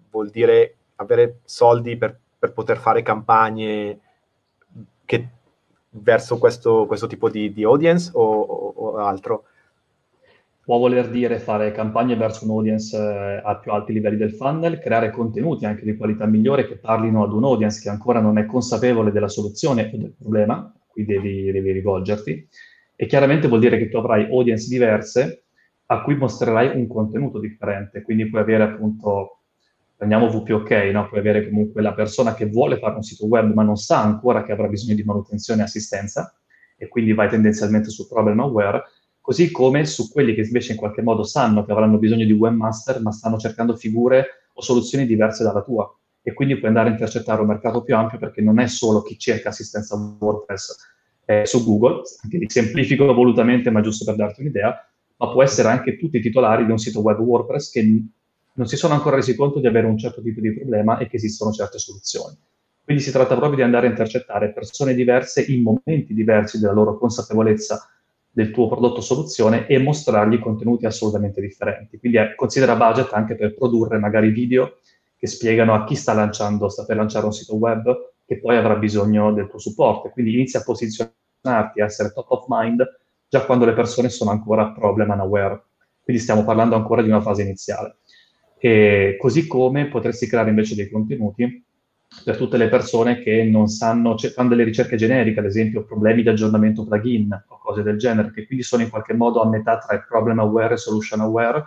vuol 0.09 0.31
dire 0.31 0.78
avere 0.99 1.39
soldi 1.43 1.97
per, 1.97 2.17
per 2.37 2.53
poter 2.53 2.77
fare 2.77 3.01
campagne 3.01 3.99
che, 5.05 5.27
verso 5.91 6.37
questo, 6.37 6.85
questo, 6.85 7.07
tipo 7.07 7.29
di, 7.29 7.51
di 7.51 7.63
audience 7.63 8.11
o, 8.13 8.23
o, 8.23 8.73
o, 8.75 8.97
altro? 8.97 9.45
Può 10.63 10.77
voler 10.77 11.09
dire 11.09 11.39
fare 11.39 11.71
campagne 11.71 12.15
verso 12.15 12.45
un 12.45 12.51
audience 12.51 12.95
eh, 12.95 13.41
a 13.43 13.55
più 13.57 13.71
alti 13.71 13.91
livelli 13.91 14.17
del 14.17 14.35
funnel, 14.35 14.79
creare 14.79 15.09
contenuti 15.09 15.65
anche 15.65 15.83
di 15.83 15.97
qualità 15.97 16.25
migliore 16.25 16.67
che 16.67 16.77
parlino 16.77 17.23
ad 17.23 17.33
un 17.33 17.43
audience 17.43 17.81
che 17.81 17.89
ancora 17.89 18.19
non 18.19 18.37
è 18.37 18.45
consapevole 18.45 19.11
della 19.11 19.29
soluzione 19.29 19.89
o 19.91 19.97
del 19.97 20.13
problema, 20.19 20.71
cui 20.85 21.05
devi, 21.05 21.51
devi 21.51 21.71
rivolgerti. 21.71 22.47
E 22.95 23.05
chiaramente 23.07 23.47
vuol 23.47 23.61
dire 23.61 23.77
che 23.77 23.89
tu 23.89 23.97
avrai 23.97 24.25
audience 24.25 24.67
diverse 24.67 25.45
a 25.87 26.03
cui 26.03 26.15
mostrerai 26.15 26.77
un 26.77 26.87
contenuto 26.87 27.39
differente, 27.39 28.03
quindi 28.03 28.29
puoi 28.29 28.41
avere 28.41 28.63
appunto, 28.63 29.38
prendiamo 29.99 30.29
VPOK, 30.29 30.71
no? 30.93 31.09
puoi 31.09 31.19
avere 31.19 31.49
comunque 31.49 31.81
la 31.81 31.93
persona 31.93 32.33
che 32.33 32.45
vuole 32.45 32.77
fare 32.77 32.95
un 32.95 33.03
sito 33.03 33.25
web 33.27 33.53
ma 33.53 33.63
non 33.63 33.75
sa 33.75 34.01
ancora 34.01 34.45
che 34.45 34.53
avrà 34.53 34.69
bisogno 34.69 34.95
di 34.95 35.03
manutenzione 35.03 35.59
e 35.59 35.65
assistenza 35.65 36.39
e 36.77 36.87
quindi 36.87 37.11
vai 37.11 37.27
tendenzialmente 37.27 37.89
su 37.89 38.07
problem 38.07 38.39
aware, 38.39 38.83
così 39.19 39.51
come 39.51 39.85
su 39.85 40.09
quelli 40.09 40.33
che 40.33 40.39
invece 40.39 40.71
in 40.71 40.77
qualche 40.77 41.01
modo 41.01 41.23
sanno 41.23 41.65
che 41.65 41.73
avranno 41.73 41.97
bisogno 41.97 42.23
di 42.23 42.31
webmaster 42.31 43.01
ma 43.01 43.11
stanno 43.11 43.37
cercando 43.37 43.75
figure 43.75 44.47
o 44.53 44.61
soluzioni 44.61 45.05
diverse 45.05 45.43
dalla 45.43 45.61
tua 45.61 45.93
e 46.21 46.31
quindi 46.31 46.55
puoi 46.55 46.69
andare 46.69 46.87
a 46.87 46.91
intercettare 46.91 47.41
un 47.41 47.47
mercato 47.47 47.83
più 47.83 47.93
ampio 47.93 48.19
perché 48.19 48.39
non 48.39 48.57
è 48.61 48.67
solo 48.67 49.01
chi 49.01 49.17
cerca 49.17 49.49
assistenza 49.49 49.97
WordPress 50.17 50.77
eh, 51.25 51.45
su 51.45 51.61
Google, 51.65 52.03
anche 52.23 52.45
semplifico 52.47 53.13
volutamente 53.13 53.69
ma 53.69 53.81
giusto 53.81 54.05
per 54.05 54.15
darti 54.15 54.39
un'idea, 54.39 54.73
ma 55.17 55.29
può 55.29 55.43
essere 55.43 55.67
anche 55.67 55.97
tutti 55.97 56.15
i 56.15 56.21
titolari 56.21 56.63
di 56.63 56.71
un 56.71 56.77
sito 56.77 57.01
web 57.01 57.19
WordPress 57.19 57.69
che 57.71 57.81
non 58.59 58.67
si 58.67 58.75
sono 58.75 58.93
ancora 58.93 59.15
resi 59.15 59.35
conto 59.35 59.61
di 59.61 59.67
avere 59.67 59.87
un 59.87 59.97
certo 59.97 60.21
tipo 60.21 60.41
di 60.41 60.53
problema 60.53 60.97
e 60.97 61.07
che 61.07 61.15
esistono 61.15 61.53
certe 61.53 61.79
soluzioni. 61.79 62.37
Quindi 62.83 63.01
si 63.01 63.09
tratta 63.09 63.35
proprio 63.35 63.55
di 63.55 63.61
andare 63.61 63.87
a 63.87 63.89
intercettare 63.89 64.51
persone 64.51 64.93
diverse 64.93 65.45
in 65.47 65.61
momenti 65.61 66.13
diversi 66.13 66.59
della 66.59 66.73
loro 66.73 66.97
consapevolezza 66.97 67.89
del 68.29 68.51
tuo 68.51 68.67
prodotto 68.67 68.99
soluzione 68.99 69.65
e 69.65 69.79
mostrargli 69.79 70.39
contenuti 70.39 70.85
assolutamente 70.85 71.39
differenti. 71.39 71.97
Quindi 71.99 72.17
eh, 72.17 72.35
considera 72.35 72.75
budget 72.75 73.13
anche 73.13 73.37
per 73.37 73.55
produrre 73.55 73.97
magari 73.97 74.29
video 74.31 74.79
che 75.17 75.27
spiegano 75.27 75.73
a 75.73 75.85
chi 75.85 75.95
sta 75.95 76.11
lanciando, 76.13 76.67
sta 76.67 76.83
per 76.83 76.97
lanciare 76.97 77.25
un 77.25 77.33
sito 77.33 77.55
web, 77.55 78.11
che 78.25 78.39
poi 78.39 78.57
avrà 78.57 78.75
bisogno 78.75 79.31
del 79.31 79.47
tuo 79.47 79.59
supporto. 79.59 80.09
Quindi 80.09 80.33
inizia 80.33 80.59
a 80.59 80.63
posizionarti, 80.63 81.79
a 81.79 81.85
essere 81.85 82.11
top 82.11 82.29
of 82.31 82.45
mind 82.49 82.85
già 83.29 83.45
quando 83.45 83.63
le 83.63 83.73
persone 83.73 84.09
sono 84.09 84.31
ancora 84.31 84.71
problem 84.71 85.11
unaware. 85.11 85.63
Quindi 86.03 86.21
stiamo 86.21 86.43
parlando 86.43 86.75
ancora 86.75 87.01
di 87.01 87.07
una 87.07 87.21
fase 87.21 87.43
iniziale. 87.43 87.99
E 88.59 89.15
così 89.17 89.47
come 89.47 89.87
potresti 89.87 90.27
creare 90.27 90.49
invece 90.49 90.75
dei 90.75 90.89
contenuti 90.89 91.63
per 92.23 92.37
tutte 92.37 92.57
le 92.57 92.67
persone 92.67 93.19
che 93.21 93.43
non 93.43 93.67
sanno, 93.67 94.15
cioè, 94.15 94.31
fanno 94.31 94.49
delle 94.49 94.63
ricerche 94.63 94.97
generiche, 94.97 95.39
ad 95.39 95.45
esempio 95.45 95.85
problemi 95.85 96.23
di 96.23 96.29
aggiornamento 96.29 96.85
plugin 96.85 97.45
o 97.47 97.59
cose 97.59 97.83
del 97.83 97.97
genere, 97.97 98.31
che 98.33 98.45
quindi 98.45 98.63
sono 98.63 98.81
in 98.81 98.89
qualche 98.89 99.13
modo 99.13 99.41
a 99.41 99.47
metà 99.47 99.77
tra 99.77 99.95
il 99.95 100.05
problem 100.07 100.39
aware 100.39 100.73
e 100.73 100.77
solution 100.77 101.21
aware, 101.21 101.63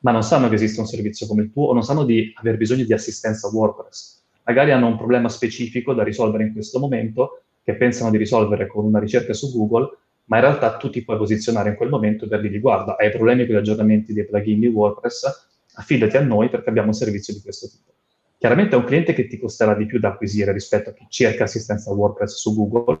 ma 0.00 0.12
non 0.12 0.22
sanno 0.22 0.48
che 0.48 0.54
esiste 0.54 0.80
un 0.80 0.86
servizio 0.86 1.26
come 1.26 1.42
il 1.42 1.52
tuo 1.52 1.66
o 1.66 1.72
non 1.74 1.82
sanno 1.82 2.04
di 2.04 2.32
aver 2.36 2.56
bisogno 2.56 2.84
di 2.84 2.92
assistenza 2.92 3.48
WordPress. 3.48 4.22
Magari 4.44 4.70
hanno 4.70 4.86
un 4.86 4.96
problema 4.96 5.28
specifico 5.28 5.92
da 5.92 6.02
risolvere 6.02 6.44
in 6.44 6.52
questo 6.52 6.78
momento, 6.78 7.42
che 7.62 7.74
pensano 7.74 8.10
di 8.10 8.16
risolvere 8.16 8.66
con 8.66 8.84
una 8.84 8.98
ricerca 8.98 9.34
su 9.34 9.52
Google, 9.52 9.98
ma 10.26 10.36
in 10.36 10.42
realtà 10.42 10.76
tu 10.76 10.88
ti 10.88 11.04
puoi 11.04 11.18
posizionare 11.18 11.70
in 11.70 11.76
quel 11.76 11.90
momento 11.90 12.26
per 12.26 12.40
dirgli 12.40 12.60
guarda, 12.60 12.96
hai 12.96 13.10
problemi 13.10 13.44
con 13.44 13.56
gli 13.56 13.58
aggiornamenti 13.58 14.12
dei 14.12 14.24
plugin 14.24 14.60
di 14.60 14.68
WordPress, 14.68 15.49
affidati 15.80 16.16
a 16.16 16.22
noi 16.22 16.48
perché 16.48 16.68
abbiamo 16.68 16.88
un 16.88 16.94
servizio 16.94 17.34
di 17.34 17.40
questo 17.40 17.68
tipo. 17.68 17.92
Chiaramente 18.38 18.74
è 18.74 18.78
un 18.78 18.84
cliente 18.84 19.12
che 19.12 19.26
ti 19.26 19.38
costerà 19.38 19.74
di 19.74 19.86
più 19.86 19.98
da 19.98 20.08
acquisire 20.08 20.52
rispetto 20.52 20.90
a 20.90 20.92
chi 20.92 21.06
cerca 21.08 21.44
assistenza 21.44 21.92
WordPress 21.92 22.36
su 22.36 22.54
Google, 22.54 23.00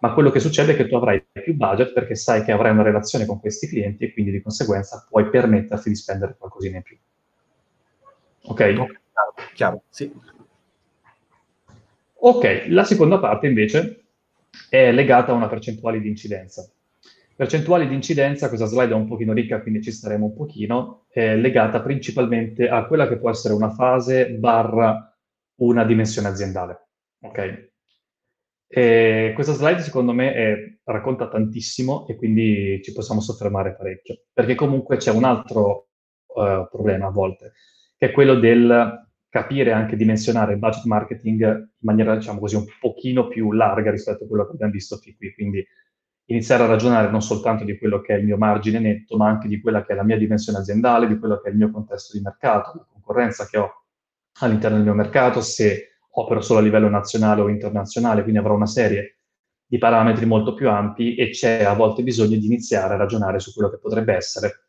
ma 0.00 0.14
quello 0.14 0.30
che 0.30 0.40
succede 0.40 0.72
è 0.72 0.76
che 0.76 0.88
tu 0.88 0.96
avrai 0.96 1.24
più 1.30 1.54
budget 1.54 1.92
perché 1.92 2.14
sai 2.14 2.42
che 2.42 2.52
avrai 2.52 2.72
una 2.72 2.82
relazione 2.82 3.26
con 3.26 3.38
questi 3.38 3.68
clienti 3.68 4.04
e 4.04 4.12
quindi 4.12 4.30
di 4.30 4.40
conseguenza 4.40 5.06
puoi 5.08 5.28
permetterti 5.28 5.88
di 5.88 5.94
spendere 5.94 6.36
qualcosina 6.38 6.76
in 6.76 6.82
più. 6.82 6.96
Ok? 8.44 8.56
Chiaro, 8.56 8.94
chiaro 9.54 9.82
sì. 9.90 10.12
Ok, 12.24 12.66
la 12.68 12.84
seconda 12.84 13.18
parte 13.18 13.46
invece 13.46 14.04
è 14.68 14.90
legata 14.90 15.32
a 15.32 15.34
una 15.34 15.48
percentuale 15.48 16.00
di 16.00 16.08
incidenza. 16.08 16.68
Percentuali 17.42 17.88
di 17.88 17.94
incidenza, 17.94 18.46
questa 18.46 18.66
slide 18.66 18.92
è 18.92 18.94
un 18.94 19.08
pochino 19.08 19.32
ricca, 19.32 19.60
quindi 19.62 19.82
ci 19.82 19.90
staremo 19.90 20.26
un 20.26 20.32
pochino, 20.32 21.06
è 21.08 21.34
legata 21.34 21.82
principalmente 21.82 22.68
a 22.68 22.86
quella 22.86 23.08
che 23.08 23.18
può 23.18 23.30
essere 23.30 23.52
una 23.52 23.70
fase 23.70 24.30
barra 24.34 25.12
una 25.56 25.82
dimensione 25.82 26.28
aziendale. 26.28 26.90
Ok? 27.22 27.70
E 28.68 29.32
questa 29.34 29.54
slide 29.54 29.80
secondo 29.80 30.12
me 30.12 30.32
è, 30.32 30.54
racconta 30.84 31.28
tantissimo 31.28 32.06
e 32.06 32.14
quindi 32.14 32.80
ci 32.80 32.92
possiamo 32.92 33.20
soffermare 33.20 33.74
parecchio, 33.74 34.22
perché 34.32 34.54
comunque 34.54 34.98
c'è 34.98 35.10
un 35.10 35.24
altro 35.24 35.88
uh, 36.26 36.68
problema 36.70 37.08
a 37.08 37.10
volte, 37.10 37.54
che 37.98 38.06
è 38.06 38.12
quello 38.12 38.36
del 38.36 39.10
capire 39.28 39.72
anche 39.72 39.96
dimensionare 39.96 40.52
il 40.52 40.60
budget 40.60 40.84
marketing 40.84 41.42
in 41.42 41.68
maniera, 41.80 42.14
diciamo 42.14 42.38
così, 42.38 42.54
un 42.54 42.66
pochino 42.78 43.26
più 43.26 43.50
larga 43.50 43.90
rispetto 43.90 44.22
a 44.22 44.28
quello 44.28 44.46
che 44.46 44.52
abbiamo 44.52 44.70
visto 44.70 45.00
qui. 45.00 45.34
Quindi 45.34 45.66
iniziare 46.32 46.64
a 46.64 46.66
ragionare 46.66 47.10
non 47.10 47.22
soltanto 47.22 47.64
di 47.64 47.78
quello 47.78 48.00
che 48.00 48.14
è 48.14 48.18
il 48.18 48.24
mio 48.24 48.36
margine 48.36 48.78
netto, 48.78 49.16
ma 49.16 49.28
anche 49.28 49.48
di 49.48 49.60
quella 49.60 49.84
che 49.84 49.92
è 49.92 49.96
la 49.96 50.02
mia 50.02 50.16
dimensione 50.16 50.58
aziendale, 50.58 51.06
di 51.06 51.18
quello 51.18 51.40
che 51.40 51.48
è 51.48 51.52
il 51.52 51.58
mio 51.58 51.70
contesto 51.70 52.16
di 52.16 52.22
mercato, 52.22 52.72
la 52.74 52.86
concorrenza 52.90 53.46
che 53.46 53.58
ho 53.58 53.84
all'interno 54.40 54.76
del 54.76 54.86
mio 54.86 54.94
mercato, 54.94 55.40
se 55.40 55.98
opero 56.14 56.40
solo 56.40 56.60
a 56.60 56.62
livello 56.62 56.88
nazionale 56.88 57.42
o 57.42 57.48
internazionale, 57.48 58.22
quindi 58.22 58.40
avrò 58.40 58.54
una 58.54 58.66
serie 58.66 59.18
di 59.66 59.78
parametri 59.78 60.26
molto 60.26 60.54
più 60.54 60.68
ampi 60.68 61.14
e 61.14 61.30
c'è 61.30 61.64
a 61.64 61.74
volte 61.74 62.02
bisogno 62.02 62.36
di 62.36 62.44
iniziare 62.46 62.94
a 62.94 62.98
ragionare 62.98 63.38
su 63.38 63.52
quello 63.52 63.70
che 63.70 63.78
potrebbe 63.78 64.14
essere 64.14 64.64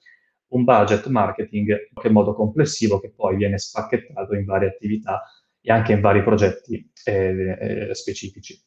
un 0.54 0.63
budget 0.63 1.08
marketing 1.08 1.69
in 1.69 1.93
qualche 1.93 2.12
modo 2.12 2.34
complessivo 2.34 2.99
che 2.99 3.12
poi 3.12 3.36
viene 3.36 3.58
spacchettato 3.58 4.34
in 4.36 4.45
varie 4.45 4.69
attività 4.69 5.23
e 5.60 5.71
anche 5.71 5.93
in 5.93 6.02
vari 6.02 6.23
progetti 6.23 6.89
eh, 7.06 7.58
eh, 7.89 7.95
specifici. 7.95 8.62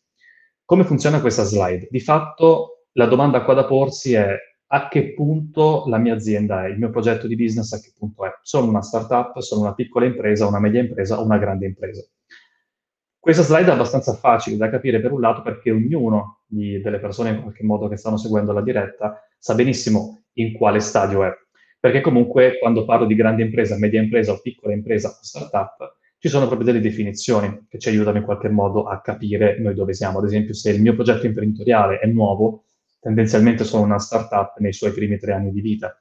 Come 0.65 0.85
funziona 0.85 1.21
questa 1.21 1.45
slide? 1.45 1.89
Di 1.91 2.01
fatto 2.01 2.76
la 2.97 3.07
domanda 3.07 3.43
qua 3.43 3.55
da 3.55 3.65
porsi 3.65 4.15
è 4.15 4.37
a 4.69 4.89
che 4.89 5.13
punto 5.13 5.85
la 5.87 5.99
mia 5.99 6.15
azienda 6.15 6.65
è, 6.65 6.71
il 6.71 6.79
mio 6.79 6.91
progetto 6.91 7.27
di 7.27 7.37
business 7.37 7.73
a 7.73 7.81
che 7.81 7.93
punto 7.97 8.25
è. 8.25 8.31
Sono 8.43 8.69
una 8.69 8.83
startup, 8.83 9.39
sono 9.39 9.63
una 9.63 9.75
piccola 9.75 10.07
impresa, 10.07 10.47
una 10.47 10.59
media 10.59 10.81
impresa 10.81 11.21
o 11.21 11.25
una 11.25 11.39
grande 11.39 11.67
impresa. 11.67 12.05
Questa 13.19 13.43
slide 13.43 13.69
è 13.69 13.75
abbastanza 13.75 14.15
facile 14.15 14.57
da 14.57 14.71
capire 14.71 15.01
per 15.01 15.13
un 15.13 15.21
lato 15.21 15.43
perché 15.43 15.71
ognuno 15.71 16.41
di, 16.47 16.81
delle 16.81 16.99
persone 16.99 17.31
in 17.31 17.43
qualche 17.43 17.65
modo 17.65 17.89
che 17.89 17.97
stanno 17.97 18.17
seguendo 18.17 18.53
la 18.53 18.63
diretta 18.63 19.21
sa 19.39 19.55
benissimo 19.55 20.23
in 20.35 20.55
quale 20.55 20.81
stadio 20.81 21.25
è. 21.25 21.33
Perché 21.79 22.01
comunque 22.01 22.59
quando 22.59 22.85
parlo 22.85 23.05
di 23.05 23.15
grande 23.15 23.43
impresa, 23.43 23.77
media 23.77 24.01
impresa 24.01 24.33
o 24.33 24.41
piccola 24.41 24.73
impresa 24.73 25.09
o 25.09 25.19
startup, 25.21 25.97
ci 26.19 26.29
sono 26.29 26.47
proprio 26.47 26.67
delle 26.67 26.81
definizioni 26.81 27.67
che 27.69 27.79
ci 27.79 27.91
aiutano 27.91 28.17
in 28.19 28.25
qualche 28.25 28.49
modo 28.49 28.85
a 28.85 29.01
capire 29.01 29.59
noi 29.61 29.75
dove 29.75 29.93
siamo. 29.93 30.19
Ad 30.19 30.25
esempio, 30.25 30.55
se 30.55 30.71
il 30.71 30.81
mio 30.81 30.95
progetto 30.95 31.27
imprenditoriale 31.27 31.99
è 31.99 32.07
nuovo, 32.07 32.65
tendenzialmente 33.07 33.62
sono 33.62 33.85
una 33.85 34.01
startup 34.01 34.59
nei 34.59 34.73
suoi 34.73 34.90
primi 34.90 35.16
tre 35.16 35.33
anni 35.33 35.53
di 35.53 35.61
vita. 35.61 35.97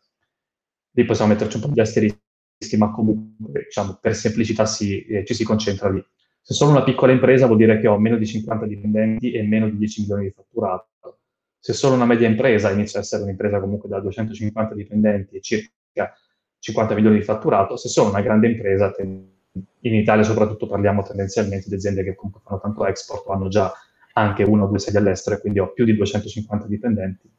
Lì 0.94 1.06
possiamo 1.06 1.34
metterci 1.34 1.58
un 1.58 1.62
po' 1.62 1.70
di 1.70 1.80
asterischi, 1.80 2.78
ma 2.78 2.90
comunque, 2.90 3.66
diciamo, 3.66 4.00
per 4.02 4.16
semplicità 4.16 4.66
si, 4.66 5.06
eh, 5.06 5.24
ci 5.24 5.36
si 5.36 5.44
concentra 5.44 5.88
lì. 5.92 6.04
Se 6.42 6.56
sono 6.56 6.72
una 6.72 6.84
piccola 6.84 7.12
impresa 7.12 7.46
vuol 7.46 7.60
dire 7.60 7.80
che 7.80 7.88
ho 7.88 8.00
meno 8.00 8.18
di 8.18 8.26
50 8.26 8.66
dipendenti 8.66 9.32
e 9.34 9.44
meno 9.44 9.70
di 9.70 9.78
10 9.78 10.02
milioni 10.02 10.24
di 10.24 10.32
fatturato. 10.32 11.20
Se 11.60 11.74
sono 11.74 11.94
una 11.94 12.06
media 12.06 12.28
impresa, 12.28 12.72
inizio 12.72 12.98
a 12.98 13.04
essere 13.04 13.22
un'impresa 13.22 13.60
comunque 13.60 13.88
da 13.88 14.00
250 14.00 14.74
dipendenti 14.74 15.36
e 15.36 15.42
circa 15.42 16.12
50 16.58 16.96
milioni 16.96 17.18
di 17.18 17.24
fatturato. 17.24 17.78
Se 17.78 17.88
sono 17.88 18.10
una 18.10 18.22
grande 18.22 18.48
impresa, 18.48 18.92
in 18.98 19.94
Italia 19.94 20.24
soprattutto 20.24 20.66
parliamo 20.66 21.04
tendenzialmente 21.04 21.70
di 21.70 21.76
aziende 21.76 22.04
che 22.04 22.16
comunque 22.16 22.42
fanno 22.44 22.62
tanto 22.62 22.84
export 22.88 23.28
o 23.28 23.32
hanno 23.32 23.48
già 23.48 23.72
anche 24.18 24.44
uno 24.44 24.66
o 24.66 24.68
due 24.68 24.80
sedi 24.80 24.98
all'estero 24.98 25.36
e 25.36 25.40
quindi 25.40 25.60
ho 25.60 25.72
più 25.72 25.86
di 25.86 25.96
250 25.96 26.68
dipendenti 26.68 27.30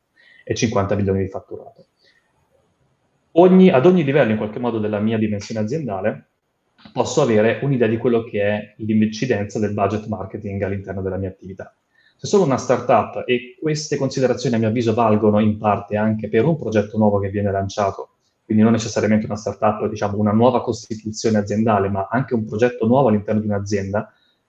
e 0.44 0.54
50 0.54 0.94
milioni 0.94 1.22
di 1.22 1.28
fatturato. 1.28 1.86
Ogni, 3.32 3.70
ad 3.70 3.84
ogni 3.84 4.04
livello, 4.04 4.30
in 4.30 4.36
qualche 4.36 4.58
modo, 4.58 4.78
della 4.78 4.98
mia 4.98 5.18
dimensione 5.18 5.60
aziendale, 5.60 6.28
posso 6.92 7.22
avere 7.22 7.60
un'idea 7.62 7.88
di 7.88 7.98
quello 7.98 8.22
che 8.24 8.42
è 8.42 8.74
l'incidenza 8.78 9.58
del 9.58 9.74
budget 9.74 10.06
marketing 10.06 10.62
all'interno 10.62 11.02
della 11.02 11.16
mia 11.16 11.28
attività. 11.28 11.74
Se 12.16 12.26
sono 12.26 12.44
una 12.44 12.56
startup 12.56 13.24
e 13.26 13.56
queste 13.60 13.96
considerazioni 13.96 14.54
a 14.56 14.58
mio 14.58 14.68
avviso 14.68 14.94
valgono 14.94 15.38
in 15.38 15.58
parte 15.58 15.96
anche 15.96 16.28
per 16.28 16.44
un 16.46 16.56
progetto 16.56 16.96
nuovo 16.96 17.18
che 17.18 17.28
viene 17.28 17.50
lanciato 17.50 18.10
quindi 18.46 18.62
non 18.62 18.72
necessariamente 18.74 19.26
una 19.26 19.34
startup, 19.34 19.88
diciamo 19.88 20.18
una 20.18 20.30
nuova 20.30 20.62
costituzione 20.62 21.38
aziendale, 21.38 21.88
ma 21.88 22.06
anche 22.08 22.32
un 22.34 22.44
progetto 22.44 22.86
nuovo 22.86 23.08
all'interno 23.08 23.40
di 23.40 23.48
un'azienda. 23.48 24.08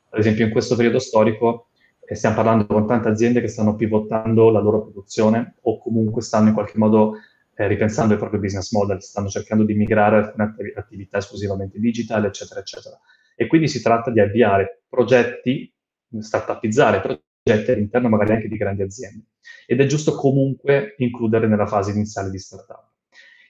Ad 0.09 0.19
esempio 0.19 0.45
in 0.45 0.51
questo 0.51 0.75
periodo 0.75 0.99
storico 0.99 1.69
eh, 2.09 2.15
stiamo 2.15 2.35
parlando 2.35 2.65
con 2.65 2.87
tante 2.87 3.09
aziende 3.09 3.41
che 3.41 3.49
stanno 3.49 3.75
pivotando 3.75 4.49
la 4.49 4.61
loro 4.61 4.81
produzione 4.81 5.55
o 5.63 5.77
comunque 5.77 6.21
stanno 6.21 6.47
in 6.47 6.53
qualche 6.53 6.77
modo 6.77 7.17
eh, 7.53 7.67
ripensando 7.67 8.13
il 8.13 8.19
proprio 8.19 8.39
business 8.39 8.71
model, 8.71 9.01
stanno 9.01 9.27
cercando 9.27 9.65
di 9.65 9.73
migrare 9.73 10.17
alcune 10.17 10.73
attività 10.75 11.17
esclusivamente 11.17 11.79
digital, 11.79 12.23
eccetera, 12.23 12.61
eccetera. 12.61 12.97
E 13.35 13.47
quindi 13.47 13.67
si 13.67 13.81
tratta 13.81 14.09
di 14.09 14.21
avviare 14.21 14.83
progetti, 14.87 15.71
startupizzare 16.19 17.01
progetti 17.01 17.71
all'interno 17.71 18.07
magari 18.07 18.33
anche 18.33 18.47
di 18.47 18.55
grandi 18.55 18.83
aziende. 18.83 19.25
Ed 19.65 19.81
è 19.81 19.85
giusto 19.85 20.15
comunque 20.15 20.95
includere 20.99 21.47
nella 21.47 21.67
fase 21.67 21.91
iniziale 21.91 22.29
di 22.29 22.39
startup. 22.39 22.85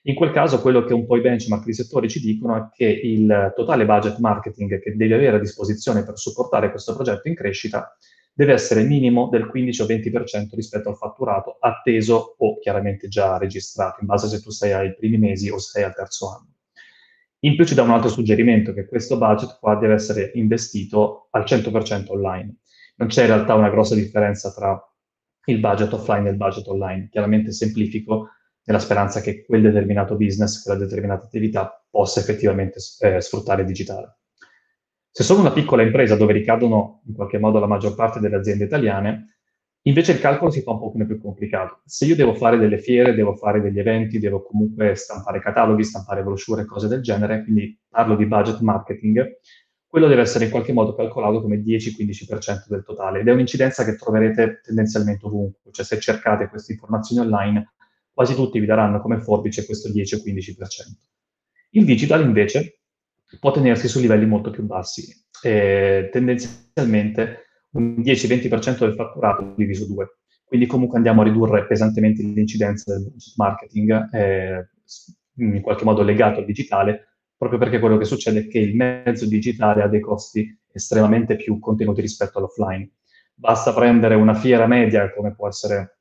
In 0.04 0.16
quel 0.16 0.32
caso 0.32 0.62
quello 0.62 0.84
che 0.84 0.94
un 0.94 1.06
po' 1.06 1.18
i 1.18 1.22
benchmark 1.22 1.66
di 1.66 1.74
settore 1.74 2.08
ci 2.08 2.22
dicono 2.22 2.56
è 2.56 2.70
che 2.74 2.86
il 2.86 3.54
totale 3.56 3.86
budget 3.86 4.18
marketing 4.18 4.80
che 4.80 4.96
devi 4.96 5.14
avere 5.14 5.36
a 5.36 5.40
disposizione 5.40 6.04
per 6.04 6.18
supportare 6.18 6.72
questo 6.72 6.96
progetto 6.96 7.28
in 7.28 7.36
crescita 7.36 7.96
deve 8.38 8.54
essere 8.54 8.84
minimo 8.84 9.30
del 9.30 9.48
15 9.48 9.82
o 9.82 9.86
20% 9.88 10.50
rispetto 10.54 10.90
al 10.90 10.96
fatturato 10.96 11.58
atteso 11.60 12.36
o 12.38 12.60
chiaramente 12.60 13.08
già 13.08 13.36
registrato, 13.40 13.98
in 14.02 14.06
base 14.06 14.28
a 14.28 14.30
se 14.30 14.44
tu 14.44 14.52
sei 14.52 14.74
ai 14.74 14.96
primi 14.96 15.18
mesi 15.18 15.50
o 15.50 15.58
sei 15.58 15.82
al 15.82 15.96
terzo 15.96 16.30
anno. 16.30 16.54
In 17.40 17.56
più 17.56 17.66
ci 17.66 17.74
dà 17.74 17.82
un 17.82 17.90
altro 17.90 18.10
suggerimento, 18.10 18.74
che 18.74 18.86
questo 18.86 19.18
budget 19.18 19.58
qua 19.58 19.76
deve 19.78 19.96
essere 19.96 20.30
investito 20.36 21.30
al 21.32 21.46
100% 21.46 22.12
online. 22.12 22.58
Non 22.98 23.08
c'è 23.08 23.22
in 23.22 23.30
realtà 23.30 23.56
una 23.56 23.72
grossa 23.72 23.96
differenza 23.96 24.54
tra 24.54 24.80
il 25.46 25.60
budget 25.60 25.94
offline 25.94 26.28
e 26.28 26.32
il 26.32 26.38
budget 26.38 26.68
online. 26.68 27.10
Chiaramente 27.10 27.52
semplifico 27.52 28.30
nella 28.66 28.80
speranza 28.80 29.20
che 29.20 29.46
quel 29.46 29.64
determinato 29.64 30.16
business, 30.16 30.62
quella 30.62 30.78
determinata 30.78 31.26
attività 31.26 31.84
possa 31.90 32.20
effettivamente 32.20 32.78
eh, 33.00 33.20
sfruttare 33.20 33.62
il 33.62 33.68
digitale. 33.68 34.18
Se 35.18 35.24
sono 35.24 35.40
una 35.40 35.52
piccola 35.52 35.82
impresa 35.82 36.16
dove 36.16 36.32
ricadono 36.32 37.02
in 37.08 37.16
qualche 37.16 37.40
modo 37.40 37.58
la 37.58 37.66
maggior 37.66 37.96
parte 37.96 38.20
delle 38.20 38.36
aziende 38.36 38.66
italiane, 38.66 39.38
invece 39.88 40.12
il 40.12 40.20
calcolo 40.20 40.52
si 40.52 40.62
fa 40.62 40.74
un 40.74 40.80
pochino 40.80 41.08
più 41.08 41.20
complicato. 41.20 41.82
Se 41.86 42.06
io 42.06 42.16
devo 42.16 42.36
fare 42.36 42.60
delle 42.60 42.78
fiere, 42.78 43.16
devo 43.16 43.34
fare 43.34 43.60
degli 43.60 43.80
eventi, 43.80 44.20
devo 44.20 44.44
comunque 44.44 44.94
stampare 44.94 45.40
cataloghi, 45.40 45.84
stampare 45.84 46.22
brochure, 46.22 46.66
cose 46.66 46.88
del 46.88 47.02
genere, 47.02 47.42
quindi 47.42 47.76
parlo 47.90 48.16
di 48.16 48.28
budget 48.28 48.60
marketing, 48.60 49.40
quello 49.88 50.08
deve 50.08 50.22
essere 50.22 50.46
in 50.46 50.52
qualche 50.52 50.72
modo 50.72 50.94
calcolato 50.94 51.42
come 51.42 51.64
10-15% 51.64 52.68
del 52.68 52.84
totale 52.84 53.22
ed 53.22 53.28
è 53.28 53.32
un'incidenza 53.32 53.84
che 53.84 53.96
troverete 53.96 54.62
tendenzialmente 54.64 55.26
ovunque, 55.26 55.72
cioè 55.72 55.84
se 55.84 56.00
cercate 56.00 56.48
queste 56.48 56.74
informazioni 56.74 57.26
online, 57.26 57.74
quasi 58.14 58.36
tutti 58.36 58.60
vi 58.60 58.68
daranno 58.68 59.02
come 59.02 59.18
forbice 59.18 59.66
questo 59.66 59.90
10-15%. 59.90 60.56
Il 61.72 61.86
digital 61.86 62.24
invece 62.24 62.77
può 63.40 63.52
tenersi 63.52 63.88
su 63.88 64.00
livelli 64.00 64.26
molto 64.26 64.52
più 64.52 64.64
bassi, 64.64 65.14
eh, 65.42 66.10
tendenzialmente 66.12 67.46
un 67.72 67.96
10-20% 68.02 68.80
del 68.80 68.96
fatturato 68.96 69.54
diviso 69.56 69.86
2. 69.88 70.08
Quindi 70.46 70.66
comunque 70.66 70.98
andiamo 70.98 71.22
a 71.22 71.26
ridurre 71.26 71.68
pesantemente 71.68 72.24
l'incidenza 72.24 72.94
del 72.94 73.12
marketing, 73.36 74.14
eh, 74.14 74.70
in 75.40 75.62
qualche 75.62 75.84
modo 75.84 76.04
legato 76.04 76.40
al 76.40 76.46
digitale, 76.46 77.18
proprio 77.36 77.60
perché 77.60 77.80
quello 77.80 77.98
che 77.98 78.06
succede 78.06 78.40
è 78.40 78.48
che 78.48 78.60
il 78.60 78.76
mezzo 78.76 79.28
digitale 79.28 79.84
ha 79.84 79.88
dei 79.88 80.00
costi 80.00 80.58
estremamente 80.72 81.36
più 81.36 81.60
contenuti 81.60 82.02
rispetto 82.02 82.38
all'offline. 82.38 82.90
Basta 83.34 83.74
prendere 83.74 84.16
una 84.16 84.34
fiera 84.34 84.66
media, 84.68 85.14
come 85.14 85.36
può 85.36 85.48
essere 85.48 85.97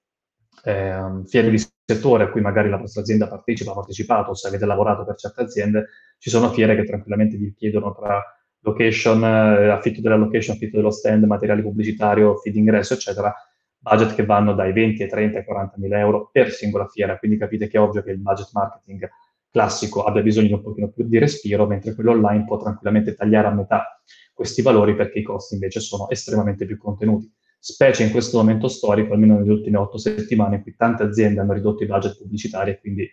eh, 0.66 1.22
fiere 1.26 1.48
di 1.48 1.58
settore 1.58 2.24
a 2.24 2.28
cui 2.28 2.40
magari 2.40 2.68
la 2.68 2.76
vostra 2.76 3.00
azienda 3.00 3.28
partecipa, 3.28 3.70
ha 3.70 3.74
partecipato, 3.74 4.34
se 4.34 4.48
avete 4.48 4.66
lavorato 4.66 5.04
per 5.04 5.14
certe 5.14 5.42
aziende, 5.42 5.86
ci 6.18 6.28
sono 6.28 6.50
fiere 6.50 6.74
che 6.74 6.82
tranquillamente 6.82 7.36
vi 7.36 7.54
chiedono 7.54 7.94
tra 7.94 8.20
location, 8.60 9.22
eh, 9.22 9.68
affitto 9.68 10.00
della 10.00 10.16
location, 10.16 10.56
affitto 10.56 10.76
dello 10.76 10.90
stand, 10.90 11.22
materiale 11.22 11.62
pubblicitario, 11.62 12.36
feed 12.38 12.56
ingresso, 12.56 12.94
eccetera, 12.94 13.32
budget 13.78 14.16
che 14.16 14.24
vanno 14.24 14.54
dai 14.54 14.72
20 14.72 15.04
ai 15.04 15.08
30 15.08 15.38
ai 15.38 15.44
40 15.44 15.76
mila 15.78 16.00
euro 16.00 16.30
per 16.32 16.50
singola 16.50 16.88
fiera, 16.88 17.16
quindi 17.16 17.38
capite 17.38 17.68
che 17.68 17.76
è 17.76 17.80
ovvio 17.80 18.02
che 18.02 18.10
il 18.10 18.18
budget 18.18 18.48
marketing 18.52 19.08
classico 19.48 20.02
abbia 20.02 20.22
bisogno 20.22 20.48
di 20.48 20.52
un 20.54 20.62
pochino 20.62 20.88
più 20.88 21.06
di 21.06 21.18
respiro, 21.18 21.66
mentre 21.66 21.94
quello 21.94 22.10
online 22.10 22.44
può 22.44 22.56
tranquillamente 22.56 23.14
tagliare 23.14 23.46
a 23.46 23.52
metà 23.52 24.02
questi 24.34 24.62
valori 24.62 24.96
perché 24.96 25.20
i 25.20 25.22
costi 25.22 25.54
invece 25.54 25.78
sono 25.78 26.10
estremamente 26.10 26.66
più 26.66 26.76
contenuti 26.76 27.32
specie 27.66 28.04
in 28.04 28.12
questo 28.12 28.36
momento 28.38 28.68
storico, 28.68 29.12
almeno 29.12 29.38
nelle 29.38 29.50
ultime 29.50 29.76
otto 29.76 29.98
settimane, 29.98 30.56
in 30.56 30.62
cui 30.62 30.76
tante 30.76 31.02
aziende 31.02 31.40
hanno 31.40 31.52
ridotto 31.52 31.82
i 31.82 31.86
budget 31.86 32.16
pubblicitari 32.16 32.70
e 32.70 32.78
quindi 32.78 33.10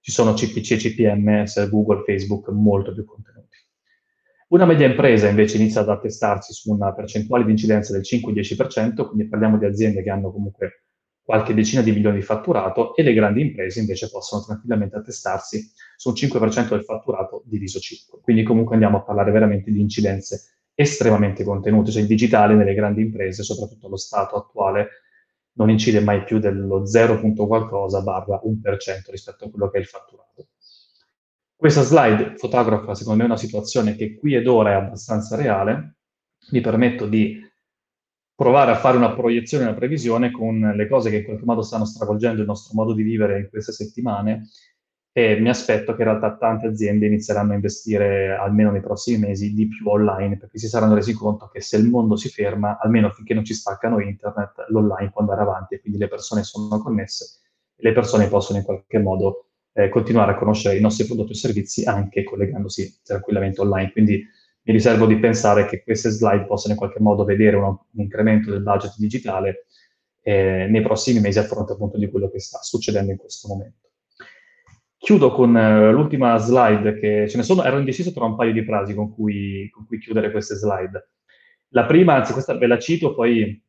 ci 0.00 0.12
sono 0.12 0.34
CPC 0.34 0.72
e 0.72 0.76
CPM, 0.76 1.44
Google, 1.70 2.02
Facebook, 2.04 2.48
molto 2.50 2.92
più 2.92 3.06
contenuti. 3.06 3.56
Una 4.48 4.66
media 4.66 4.86
impresa 4.86 5.26
invece 5.26 5.56
inizia 5.56 5.80
ad 5.80 5.88
attestarsi 5.88 6.52
su 6.52 6.70
una 6.70 6.92
percentuale 6.92 7.46
di 7.46 7.52
incidenza 7.52 7.92
del 7.94 8.02
5-10%, 8.02 9.06
quindi 9.06 9.26
parliamo 9.26 9.56
di 9.56 9.64
aziende 9.64 10.02
che 10.02 10.10
hanno 10.10 10.30
comunque 10.30 10.84
qualche 11.22 11.54
decina 11.54 11.80
di 11.80 11.90
milioni 11.90 12.18
di 12.18 12.22
fatturato 12.22 12.94
e 12.94 13.02
le 13.02 13.14
grandi 13.14 13.40
imprese 13.40 13.80
invece 13.80 14.10
possono 14.10 14.42
tranquillamente 14.42 14.96
attestarsi 14.96 15.66
su 15.96 16.10
un 16.10 16.14
5% 16.14 16.68
del 16.68 16.84
fatturato 16.84 17.42
diviso 17.46 17.78
5. 17.78 18.20
Quindi 18.20 18.42
comunque 18.42 18.74
andiamo 18.74 18.98
a 18.98 19.02
parlare 19.02 19.32
veramente 19.32 19.70
di 19.72 19.80
incidenze 19.80 20.53
estremamente 20.74 21.44
contenuti, 21.44 21.92
cioè 21.92 22.02
il 22.02 22.08
digitale 22.08 22.54
nelle 22.54 22.74
grandi 22.74 23.02
imprese, 23.02 23.42
soprattutto 23.42 23.86
allo 23.86 23.96
stato 23.96 24.36
attuale, 24.36 24.88
non 25.52 25.70
incide 25.70 26.00
mai 26.00 26.24
più 26.24 26.38
dello 26.38 26.84
0, 26.84 27.20
qualcosa 27.46 28.02
barra 28.02 28.40
1% 28.44 29.10
rispetto 29.10 29.44
a 29.44 29.50
quello 29.50 29.70
che 29.70 29.78
è 29.78 29.80
il 29.80 29.86
fatturato. 29.86 30.48
Questa 31.54 31.82
slide 31.82 32.34
fotografa 32.36 32.94
secondo 32.94 33.20
me 33.20 33.24
una 33.24 33.36
situazione 33.36 33.94
che 33.94 34.16
qui 34.16 34.34
ed 34.34 34.46
ora 34.48 34.72
è 34.72 34.74
abbastanza 34.74 35.36
reale, 35.36 35.96
mi 36.50 36.60
permetto 36.60 37.06
di 37.06 37.40
provare 38.34 38.72
a 38.72 38.76
fare 38.76 38.96
una 38.96 39.14
proiezione, 39.14 39.64
una 39.64 39.74
previsione 39.74 40.32
con 40.32 40.58
le 40.74 40.88
cose 40.88 41.08
che 41.08 41.18
in 41.18 41.24
qualche 41.24 41.44
modo 41.44 41.62
stanno 41.62 41.84
stravolgendo 41.84 42.40
il 42.40 42.46
nostro 42.46 42.74
modo 42.74 42.92
di 42.92 43.02
vivere 43.02 43.38
in 43.38 43.48
queste 43.48 43.72
settimane 43.72 44.48
e 45.16 45.38
mi 45.38 45.48
aspetto 45.48 45.94
che 45.94 46.02
in 46.02 46.08
realtà 46.08 46.36
tante 46.36 46.66
aziende 46.66 47.06
inizieranno 47.06 47.52
a 47.52 47.54
investire 47.54 48.34
almeno 48.34 48.72
nei 48.72 48.80
prossimi 48.80 49.18
mesi 49.18 49.54
di 49.54 49.68
più 49.68 49.88
online 49.88 50.36
perché 50.38 50.58
si 50.58 50.66
saranno 50.66 50.96
resi 50.96 51.12
conto 51.12 51.46
che 51.46 51.60
se 51.60 51.76
il 51.76 51.88
mondo 51.88 52.16
si 52.16 52.28
ferma, 52.28 52.80
almeno 52.80 53.10
finché 53.10 53.32
non 53.32 53.44
ci 53.44 53.54
staccano 53.54 54.00
internet, 54.00 54.66
l'online 54.70 55.12
può 55.12 55.20
andare 55.20 55.42
avanti 55.42 55.74
e 55.74 55.80
quindi 55.80 56.00
le 56.00 56.08
persone 56.08 56.42
sono 56.42 56.82
connesse 56.82 57.42
e 57.76 57.82
le 57.84 57.92
persone 57.92 58.26
possono 58.26 58.58
in 58.58 58.64
qualche 58.64 58.98
modo 58.98 59.50
eh, 59.74 59.88
continuare 59.88 60.32
a 60.32 60.34
conoscere 60.34 60.76
i 60.76 60.80
nostri 60.80 61.06
prodotti 61.06 61.30
e 61.30 61.36
servizi 61.36 61.84
anche 61.84 62.24
collegandosi 62.24 63.02
tranquillamente 63.04 63.60
online. 63.60 63.92
Quindi 63.92 64.14
mi 64.16 64.72
riservo 64.72 65.06
di 65.06 65.20
pensare 65.20 65.66
che 65.66 65.84
queste 65.84 66.10
slide 66.10 66.46
possano 66.46 66.72
in 66.72 66.78
qualche 66.80 66.98
modo 66.98 67.22
vedere 67.22 67.54
un, 67.54 67.66
un 67.66 68.00
incremento 68.00 68.50
del 68.50 68.62
budget 68.62 68.96
digitale 68.98 69.66
eh, 70.22 70.66
nei 70.68 70.82
prossimi 70.82 71.20
mesi 71.20 71.38
a 71.38 71.44
fronte 71.44 71.74
appunto 71.74 71.98
di 71.98 72.10
quello 72.10 72.28
che 72.28 72.40
sta 72.40 72.58
succedendo 72.62 73.12
in 73.12 73.16
questo 73.16 73.46
momento. 73.46 73.83
Chiudo 75.04 75.32
con 75.32 75.54
uh, 75.54 75.92
l'ultima 75.92 76.38
slide, 76.38 76.98
che 76.98 77.28
ce 77.28 77.36
ne 77.36 77.42
sono, 77.42 77.62
ero 77.62 77.76
indeciso 77.76 78.10
tra 78.10 78.24
un 78.24 78.36
paio 78.36 78.54
di 78.54 78.64
frasi 78.64 78.94
con 78.94 79.12
cui, 79.12 79.68
con 79.70 79.84
cui 79.84 79.98
chiudere 79.98 80.30
queste 80.30 80.54
slide. 80.54 81.10
La 81.74 81.84
prima, 81.84 82.14
anzi 82.14 82.32
questa 82.32 82.56
ve 82.56 82.66
la 82.66 82.78
cito, 82.78 83.14
poi, 83.14 83.62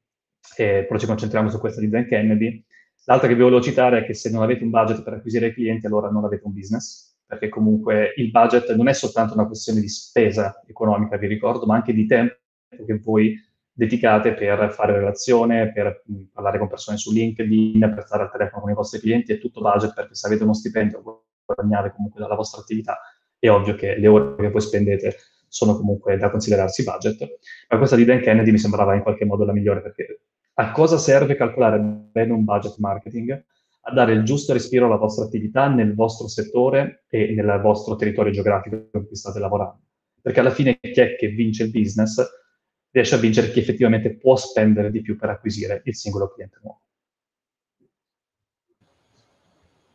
eh, 0.56 0.86
poi 0.88 0.98
ci 0.98 1.06
concentriamo 1.06 1.50
su 1.50 1.60
questa 1.60 1.82
di 1.82 1.89
Dan 1.89 2.08
Kennedy. 2.08 2.63
L'altra 3.04 3.28
che 3.28 3.36
vi 3.36 3.41
volevo 3.41 3.62
citare 3.62 4.00
è 4.00 4.06
che 4.06 4.13
se 4.13 4.32
non 4.32 4.43
avete 4.43 4.63
un 4.63 4.69
budget 4.69 5.04
per 5.04 5.12
acquisire 5.12 5.54
clienti, 5.54 5.86
allora 5.86 6.10
non 6.10 6.24
avete 6.24 6.45
un 6.45 6.54
business, 6.54 7.17
perché 7.26 7.50
comunque 7.50 8.13
il 8.15 8.32
budget 8.32 8.74
non 8.74 8.88
è 8.88 8.93
soltanto 8.93 9.34
una 9.34 9.45
questione 9.45 9.82
di 9.82 9.89
spesa 9.89 10.63
economica, 10.65 11.17
vi 11.17 11.28
ricordo, 11.28 11.65
ma 11.65 11.76
anche 11.76 11.91
di 11.91 12.06
tempo 12.06 12.36
che 12.69 12.98
voi 13.04 13.38
dedicate 13.78 14.34
per 14.34 14.72
fare 14.72 14.94
relazione, 14.94 15.72
per 15.74 16.02
mh, 16.06 16.22
parlare 16.32 16.58
con 16.58 16.70
persone 16.70 16.98
su 16.98 17.12
LinkedIn, 17.12 17.80
per 17.94 18.06
stare 18.06 18.24
al 18.24 18.32
telefono 18.32 18.62
con 18.62 18.72
i 18.72 18.74
vostri 18.74 19.00
clienti, 19.00 19.34
è 19.34 19.38
tutto 19.38 19.60
budget 19.60 19.94
perché 19.94 20.16
se 20.16 20.28
avete 20.28 20.44
uno 20.44 20.54
stipendio 20.54 21.24
guadagnare 21.44 21.94
comunque 21.94 22.22
dalla 22.22 22.36
vostra 22.36 22.62
attività, 22.62 22.98
è 23.38 23.50
ovvio 23.50 23.76
che 23.76 23.98
le 23.98 24.08
ore 24.08 24.36
che 24.38 24.50
voi 24.50 24.62
spendete 24.62 25.16
sono 25.50 25.76
comunque 25.76 26.18
da 26.18 26.32
considerarsi 26.32 26.84
budget. 26.84 27.38
Ma 27.70 27.78
questa 27.78 27.98
di 27.98 28.06
Dan 28.06 28.22
Kennedy 28.22 28.52
mi 28.52 28.58
sembrava 28.58 28.96
in 28.96 29.02
qualche 29.02 29.26
modo 29.26 29.44
la 29.44 29.52
migliore 29.52 29.82
perché 29.82 30.22
a 30.54 30.72
cosa 30.72 30.98
serve 30.98 31.36
calcolare 31.36 31.80
bene 31.80 32.32
un 32.32 32.46
budget 32.46 32.78
marketing? 32.78 33.44
A 33.88 33.94
dare 33.94 34.14
il 34.14 34.24
giusto 34.24 34.54
respiro 34.54 34.86
alla 34.86 34.96
vostra 34.96 35.26
attività 35.26 35.68
nel 35.68 35.94
vostro 35.94 36.28
settore 36.28 37.04
e 37.10 37.34
nel 37.34 37.60
vostro 37.62 37.96
territorio 37.98 38.32
geografico 38.32 38.76
in 38.76 39.06
cui 39.06 39.16
state 39.16 39.38
lavorando. 39.38 39.82
Perché 40.22 40.40
alla 40.40 40.50
fine 40.50 40.80
chi 40.80 41.02
è 41.02 41.18
che 41.18 41.28
vince 41.28 41.64
il 41.64 41.72
business 41.72 42.26
riesce 42.96 43.16
a 43.16 43.18
vincere 43.18 43.52
chi 43.52 43.60
effettivamente 43.60 44.16
può 44.16 44.36
spendere 44.36 44.90
di 44.90 45.02
più 45.02 45.18
per 45.18 45.30
acquisire 45.30 45.82
il 45.86 45.96
singolo 45.96 46.32
cliente 46.34 46.60
nuovo. 46.62 46.80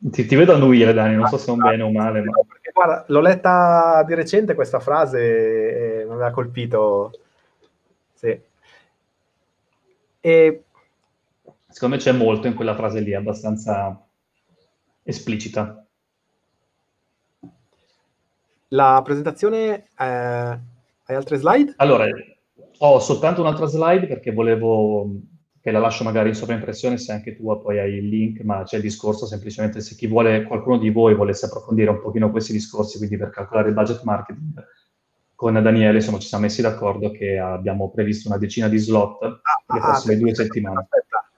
Ti, 0.03 0.27
ti 0.27 0.35
vedo 0.37 0.55
annuire, 0.55 0.93
Dani, 0.93 1.15
non 1.15 1.27
so 1.27 1.37
se 1.37 1.51
è 1.51 1.53
un 1.53 1.59
bene 1.59 1.83
o 1.83 1.91
male. 1.91 2.23
Ma... 2.23 2.33
Guarda, 2.73 3.05
l'ho 3.09 3.21
letta 3.21 4.03
di 4.07 4.15
recente 4.15 4.55
questa 4.55 4.81
frase 4.81 6.01
e 6.01 6.05
mi 6.05 6.23
ha 6.23 6.31
colpito. 6.31 7.13
Sì. 8.15 8.41
E... 10.21 10.65
Secondo 11.69 11.97
me 11.97 12.01
c'è 12.01 12.13
molto 12.13 12.47
in 12.47 12.55
quella 12.55 12.75
frase 12.75 13.01
lì, 13.01 13.15
abbastanza 13.15 14.07
esplicita. 15.03 15.85
la 18.73 19.01
presentazione, 19.05 19.89
eh, 19.99 20.05
hai 20.05 21.15
altre 21.15 21.37
slide? 21.37 21.75
Allora, 21.77 22.07
ho 22.83 22.99
soltanto 22.99 23.41
un'altra 23.41 23.67
slide 23.67 24.07
perché 24.07 24.33
volevo 24.33 25.11
che 25.61 25.71
la 25.71 25.79
lascio 25.79 26.05
magari 26.05 26.31
in 26.31 26.35
sovraimpressione 26.35 26.97
se 26.97 27.13
anche 27.13 27.37
tu 27.37 27.45
poi 27.61 27.79
hai 27.79 27.95
il 27.95 28.09
link, 28.09 28.41
ma 28.41 28.63
c'è 28.63 28.77
il 28.77 28.83
discorso 28.83 29.27
semplicemente 29.27 29.81
se 29.81 29.95
chi 29.95 30.07
vuole, 30.07 30.45
qualcuno 30.45 30.79
di 30.79 30.89
voi 30.89 31.15
volesse 31.15 31.47
approfondire 31.47 31.91
un 31.91 32.01
pochino 32.01 32.31
questi 32.31 32.53
discorsi, 32.53 32.97
quindi 32.97 33.19
per 33.19 33.29
calcolare 33.29 33.69
il 33.69 33.75
budget 33.75 34.03
marketing, 34.03 34.65
con 35.35 35.53
Daniele 35.53 35.99
insomma, 35.99 36.19
ci 36.19 36.29
siamo 36.29 36.45
messi 36.45 36.63
d'accordo 36.63 37.11
che 37.11 37.39
abbiamo 37.39 37.91
previsto 37.91 38.29
una 38.29 38.39
decina 38.39 38.69
di 38.69 38.79
slot 38.79 39.23
ah, 39.23 39.75
le 39.75 39.81
prossime 39.81 40.15
ah, 40.15 40.19
due 40.19 40.31
aspetta, 40.31 40.53
settimane. 40.53 40.81
Aspetta, 40.81 41.31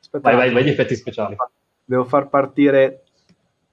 aspetta, 0.00 0.28
vai, 0.28 0.36
vai, 0.36 0.52
vai, 0.52 0.64
gli 0.64 0.68
effetti 0.68 0.94
speciali. 0.94 1.36
Devo 1.84 2.04
far 2.04 2.28
partire, 2.28 3.02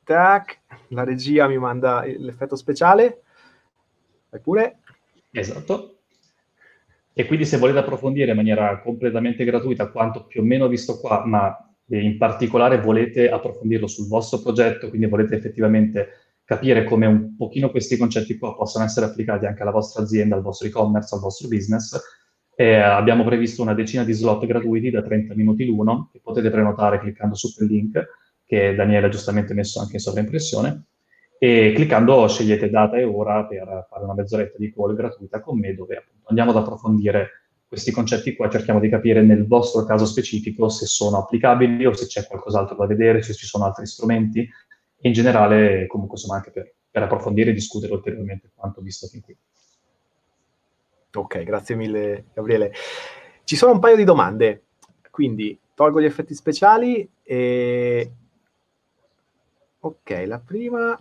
tac, 0.03 0.61
la 0.87 1.03
regia 1.03 1.47
mi 1.47 1.59
manda 1.59 2.03
l'effetto 2.03 2.55
speciale, 2.55 3.21
vai 4.29 4.41
pure. 4.41 4.79
Esatto. 5.31 5.97
E 7.13 7.25
quindi 7.25 7.45
se 7.45 7.57
volete 7.57 7.79
approfondire 7.79 8.31
in 8.31 8.37
maniera 8.37 8.79
completamente 8.81 9.43
gratuita 9.43 9.89
quanto 9.89 10.25
più 10.25 10.41
o 10.41 10.43
meno 10.43 10.67
visto 10.67 10.99
qua, 10.99 11.25
ma 11.25 11.55
in 11.87 12.17
particolare 12.17 12.79
volete 12.79 13.29
approfondirlo 13.29 13.87
sul 13.87 14.07
vostro 14.07 14.39
progetto, 14.39 14.87
quindi 14.87 15.07
volete 15.07 15.35
effettivamente 15.35 16.07
capire 16.45 16.83
come 16.83 17.05
un 17.05 17.35
pochino 17.35 17.69
questi 17.69 17.97
concetti 17.97 18.37
qua 18.37 18.55
possono 18.55 18.85
essere 18.85 19.05
applicati 19.05 19.45
anche 19.45 19.61
alla 19.61 19.71
vostra 19.71 20.03
azienda, 20.03 20.35
al 20.35 20.41
vostro 20.41 20.67
e-commerce, 20.67 21.15
al 21.15 21.21
vostro 21.21 21.47
business, 21.47 21.99
eh, 22.55 22.75
abbiamo 22.75 23.23
previsto 23.23 23.61
una 23.61 23.73
decina 23.73 24.03
di 24.03 24.13
slot 24.13 24.45
gratuiti 24.45 24.91
da 24.91 25.01
30 25.01 25.33
minuti 25.33 25.65
l'uno, 25.65 26.09
che 26.11 26.19
potete 26.21 26.49
prenotare 26.49 26.99
cliccando 26.99 27.35
su 27.35 27.53
quel 27.55 27.67
link, 27.69 28.05
che 28.45 28.75
Daniele 28.75 29.07
ha 29.07 29.09
giustamente 29.09 29.53
messo 29.53 29.79
anche 29.79 29.93
in 29.93 29.99
sovraimpressione, 29.99 30.83
e 31.39 31.71
cliccando 31.73 32.27
scegliete 32.27 32.69
data 32.69 32.97
e 32.97 33.03
ora 33.03 33.45
per 33.45 33.87
fare 33.89 34.03
una 34.03 34.13
mezz'oretta 34.13 34.57
di 34.59 34.71
call 34.71 34.93
gratuita 34.93 35.39
con 35.39 35.57
me 35.57 35.73
dove 35.73 35.95
appunto, 35.95 36.20
andiamo 36.31 36.51
ad 36.51 36.57
approfondire 36.57 37.43
questi 37.67 37.91
concetti 37.91 38.35
qua, 38.35 38.49
cerchiamo 38.49 38.79
di 38.79 38.89
capire 38.89 39.21
nel 39.21 39.47
vostro 39.47 39.85
caso 39.85 40.05
specifico 40.05 40.67
se 40.67 40.85
sono 40.85 41.19
applicabili 41.19 41.85
o 41.85 41.93
se 41.93 42.07
c'è 42.07 42.27
qualcos'altro 42.27 42.75
da 42.75 42.85
vedere, 42.85 43.21
se 43.21 43.33
ci 43.33 43.45
sono 43.45 43.65
altri 43.65 43.85
strumenti 43.85 44.47
in 45.03 45.13
generale 45.13 45.87
comunque 45.87 46.17
insomma 46.17 46.37
anche 46.37 46.51
per, 46.51 46.73
per 46.89 47.03
approfondire 47.03 47.51
e 47.51 47.53
discutere 47.53 47.93
ulteriormente 47.93 48.51
quanto 48.53 48.81
visto 48.81 49.07
fin 49.07 49.21
qui. 49.21 49.37
Ok, 51.13 51.43
grazie 51.43 51.75
mille 51.75 52.25
Gabriele. 52.33 52.73
Ci 53.43 53.55
sono 53.55 53.73
un 53.73 53.79
paio 53.79 53.95
di 53.95 54.03
domande, 54.03 54.63
quindi 55.09 55.57
tolgo 55.73 56.01
gli 56.01 56.05
effetti 56.05 56.33
speciali 56.33 57.09
e... 57.23 58.11
Ok, 59.79 60.23
la 60.25 60.39
prima 60.39 60.99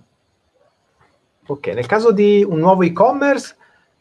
Ok, 1.50 1.66
nel 1.68 1.86
caso 1.86 2.12
di 2.12 2.44
un 2.48 2.60
nuovo 2.60 2.82
e-commerce, 2.82 3.56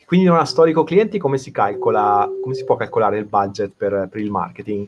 quindi 0.09 0.25
non 0.25 0.39
ha 0.39 0.45
storico 0.45 0.83
clienti, 0.83 1.19
come 1.19 1.37
si 1.37 1.51
calcola, 1.51 2.27
come 2.41 2.55
si 2.55 2.63
può 2.63 2.75
calcolare 2.75 3.19
il 3.19 3.25
budget 3.25 3.73
per, 3.77 4.07
per 4.09 4.19
il 4.19 4.31
marketing? 4.31 4.87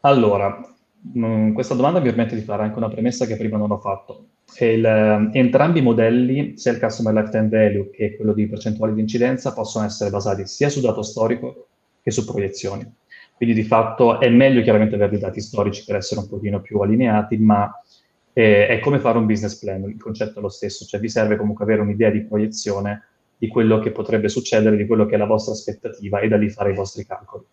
Allora, 0.00 0.66
mh, 1.12 1.26
mm, 1.26 1.52
questa 1.52 1.74
domanda 1.74 1.98
mi 1.98 2.06
permette 2.06 2.34
di 2.34 2.40
fare 2.40 2.62
anche 2.62 2.78
una 2.78 2.88
premessa 2.88 3.26
che 3.26 3.36
prima 3.36 3.58
non 3.58 3.70
ho 3.70 3.76
fatto. 3.76 4.28
Il, 4.60 4.82
eh, 4.82 5.28
entrambi 5.38 5.80
i 5.80 5.82
modelli, 5.82 6.56
sia 6.56 6.72
il 6.72 6.80
Customer 6.80 7.12
Lifetime 7.12 7.50
Value 7.50 7.90
che 7.90 8.16
quello 8.16 8.32
di 8.32 8.46
percentuale 8.48 8.94
di 8.94 9.00
incidenza, 9.02 9.52
possono 9.52 9.84
essere 9.84 10.08
basati 10.08 10.46
sia 10.46 10.70
su 10.70 10.80
dato 10.80 11.02
storico 11.02 11.66
che 12.00 12.10
su 12.10 12.24
proiezioni. 12.24 12.90
Quindi 13.36 13.54
di 13.54 13.64
fatto 13.64 14.20
è 14.20 14.30
meglio 14.30 14.62
chiaramente 14.62 14.94
avere 14.94 15.10
dei 15.10 15.20
dati 15.20 15.42
storici 15.42 15.84
per 15.84 15.96
essere 15.96 16.20
un 16.20 16.30
pochino 16.30 16.62
più 16.62 16.78
allineati, 16.80 17.36
ma 17.36 17.70
eh, 18.32 18.68
è 18.68 18.78
come 18.78 19.00
fare 19.00 19.18
un 19.18 19.26
business 19.26 19.58
plan, 19.58 19.82
il 19.82 20.00
concetto 20.00 20.38
è 20.38 20.40
lo 20.40 20.48
stesso, 20.48 20.86
cioè 20.86 20.98
vi 20.98 21.10
serve 21.10 21.36
comunque 21.36 21.64
avere 21.64 21.82
un'idea 21.82 22.08
di 22.08 22.24
proiezione 22.24 23.08
di 23.36 23.48
quello 23.48 23.78
che 23.78 23.90
potrebbe 23.90 24.28
succedere, 24.28 24.76
di 24.76 24.86
quello 24.86 25.06
che 25.06 25.14
è 25.14 25.18
la 25.18 25.26
vostra 25.26 25.52
aspettativa 25.52 26.20
e 26.20 26.28
da 26.28 26.36
lì 26.36 26.48
fare 26.48 26.72
i 26.72 26.74
vostri 26.74 27.04
calcoli. 27.04 27.44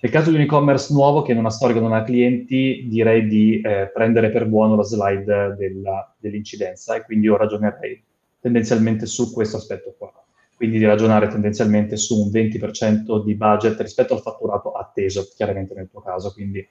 Nel 0.00 0.10
caso 0.10 0.30
di 0.30 0.36
un 0.36 0.42
e-commerce 0.42 0.92
nuovo 0.92 1.22
che 1.22 1.32
non 1.32 1.46
ha 1.46 1.50
storico, 1.50 1.78
non 1.78 1.92
ha 1.92 2.02
clienti, 2.02 2.86
direi 2.88 3.28
di 3.28 3.60
eh, 3.60 3.88
prendere 3.94 4.30
per 4.30 4.46
buono 4.46 4.74
la 4.74 4.82
slide 4.82 5.54
della, 5.56 6.12
dell'incidenza 6.18 6.96
e 6.96 7.04
quindi 7.04 7.26
io 7.26 7.36
ragionerei 7.36 8.02
tendenzialmente 8.40 9.06
su 9.06 9.32
questo 9.32 9.58
aspetto 9.58 9.94
qua. 9.96 10.12
Quindi 10.56 10.78
di 10.78 10.84
ragionare 10.84 11.28
tendenzialmente 11.28 11.96
su 11.96 12.20
un 12.20 12.30
20% 12.30 13.24
di 13.24 13.34
budget 13.34 13.80
rispetto 13.80 14.14
al 14.14 14.20
fatturato 14.20 14.72
atteso, 14.72 15.28
chiaramente 15.36 15.74
nel 15.74 15.88
tuo 15.88 16.00
caso, 16.00 16.32
quindi 16.32 16.66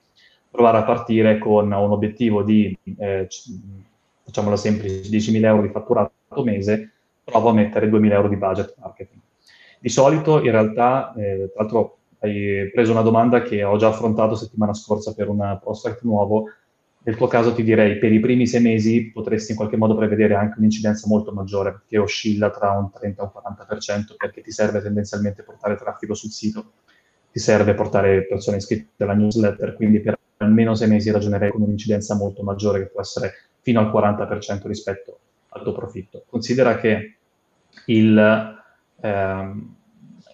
provare 0.50 0.78
a 0.78 0.84
partire 0.84 1.38
con 1.38 1.72
un 1.72 1.90
obiettivo 1.90 2.42
di, 2.42 2.76
eh, 2.98 3.26
facciamola 4.24 4.56
semplice, 4.56 5.08
10.000 5.08 5.44
euro 5.46 5.62
di 5.62 5.68
fatturato 5.68 6.12
mese, 6.44 6.92
provo 7.24 7.50
a 7.50 7.52
mettere 7.52 7.88
2.000 7.88 8.12
euro 8.12 8.28
di 8.28 8.36
budget 8.36 8.74
marketing. 8.78 9.20
Di 9.78 9.88
solito, 9.88 10.42
in 10.42 10.50
realtà, 10.50 11.12
eh, 11.14 11.50
tra 11.52 11.62
l'altro 11.62 11.98
hai 12.20 12.70
preso 12.72 12.92
una 12.92 13.02
domanda 13.02 13.42
che 13.42 13.64
ho 13.64 13.76
già 13.76 13.88
affrontato 13.88 14.36
settimana 14.36 14.74
scorsa 14.74 15.12
per 15.12 15.28
un 15.28 15.58
prospect 15.60 16.02
nuovo, 16.02 16.50
nel 17.04 17.16
tuo 17.16 17.26
caso 17.26 17.52
ti 17.52 17.64
direi 17.64 17.98
per 17.98 18.12
i 18.12 18.20
primi 18.20 18.46
sei 18.46 18.60
mesi 18.60 19.10
potresti 19.10 19.50
in 19.50 19.56
qualche 19.56 19.76
modo 19.76 19.96
prevedere 19.96 20.34
anche 20.34 20.58
un'incidenza 20.58 21.08
molto 21.08 21.32
maggiore, 21.32 21.82
che 21.88 21.98
oscilla 21.98 22.50
tra 22.50 22.70
un 22.70 22.92
30 22.92 23.22
e 23.22 23.24
un 23.24 23.30
40%, 23.74 24.14
perché 24.16 24.40
ti 24.40 24.52
serve 24.52 24.80
tendenzialmente 24.80 25.42
portare 25.42 25.74
traffico 25.74 26.14
sul 26.14 26.30
sito, 26.30 26.74
ti 27.32 27.40
serve 27.40 27.74
portare 27.74 28.24
persone 28.26 28.58
iscritte 28.58 29.02
alla 29.02 29.14
newsletter, 29.14 29.74
quindi 29.74 30.00
per 30.00 30.16
almeno 30.36 30.76
sei 30.76 30.88
mesi 30.88 31.10
ragionerei 31.10 31.50
con 31.50 31.62
un'incidenza 31.62 32.14
molto 32.14 32.44
maggiore 32.44 32.80
che 32.80 32.86
può 32.86 33.00
essere 33.00 33.32
fino 33.62 33.80
al 33.80 33.90
40% 33.90 34.66
rispetto 34.66 35.18
al 35.52 35.62
tuo 35.62 35.72
profitto. 35.72 36.24
Considera 36.28 36.78
che 36.78 37.16
il 37.86 38.60
ehm, 39.00 39.74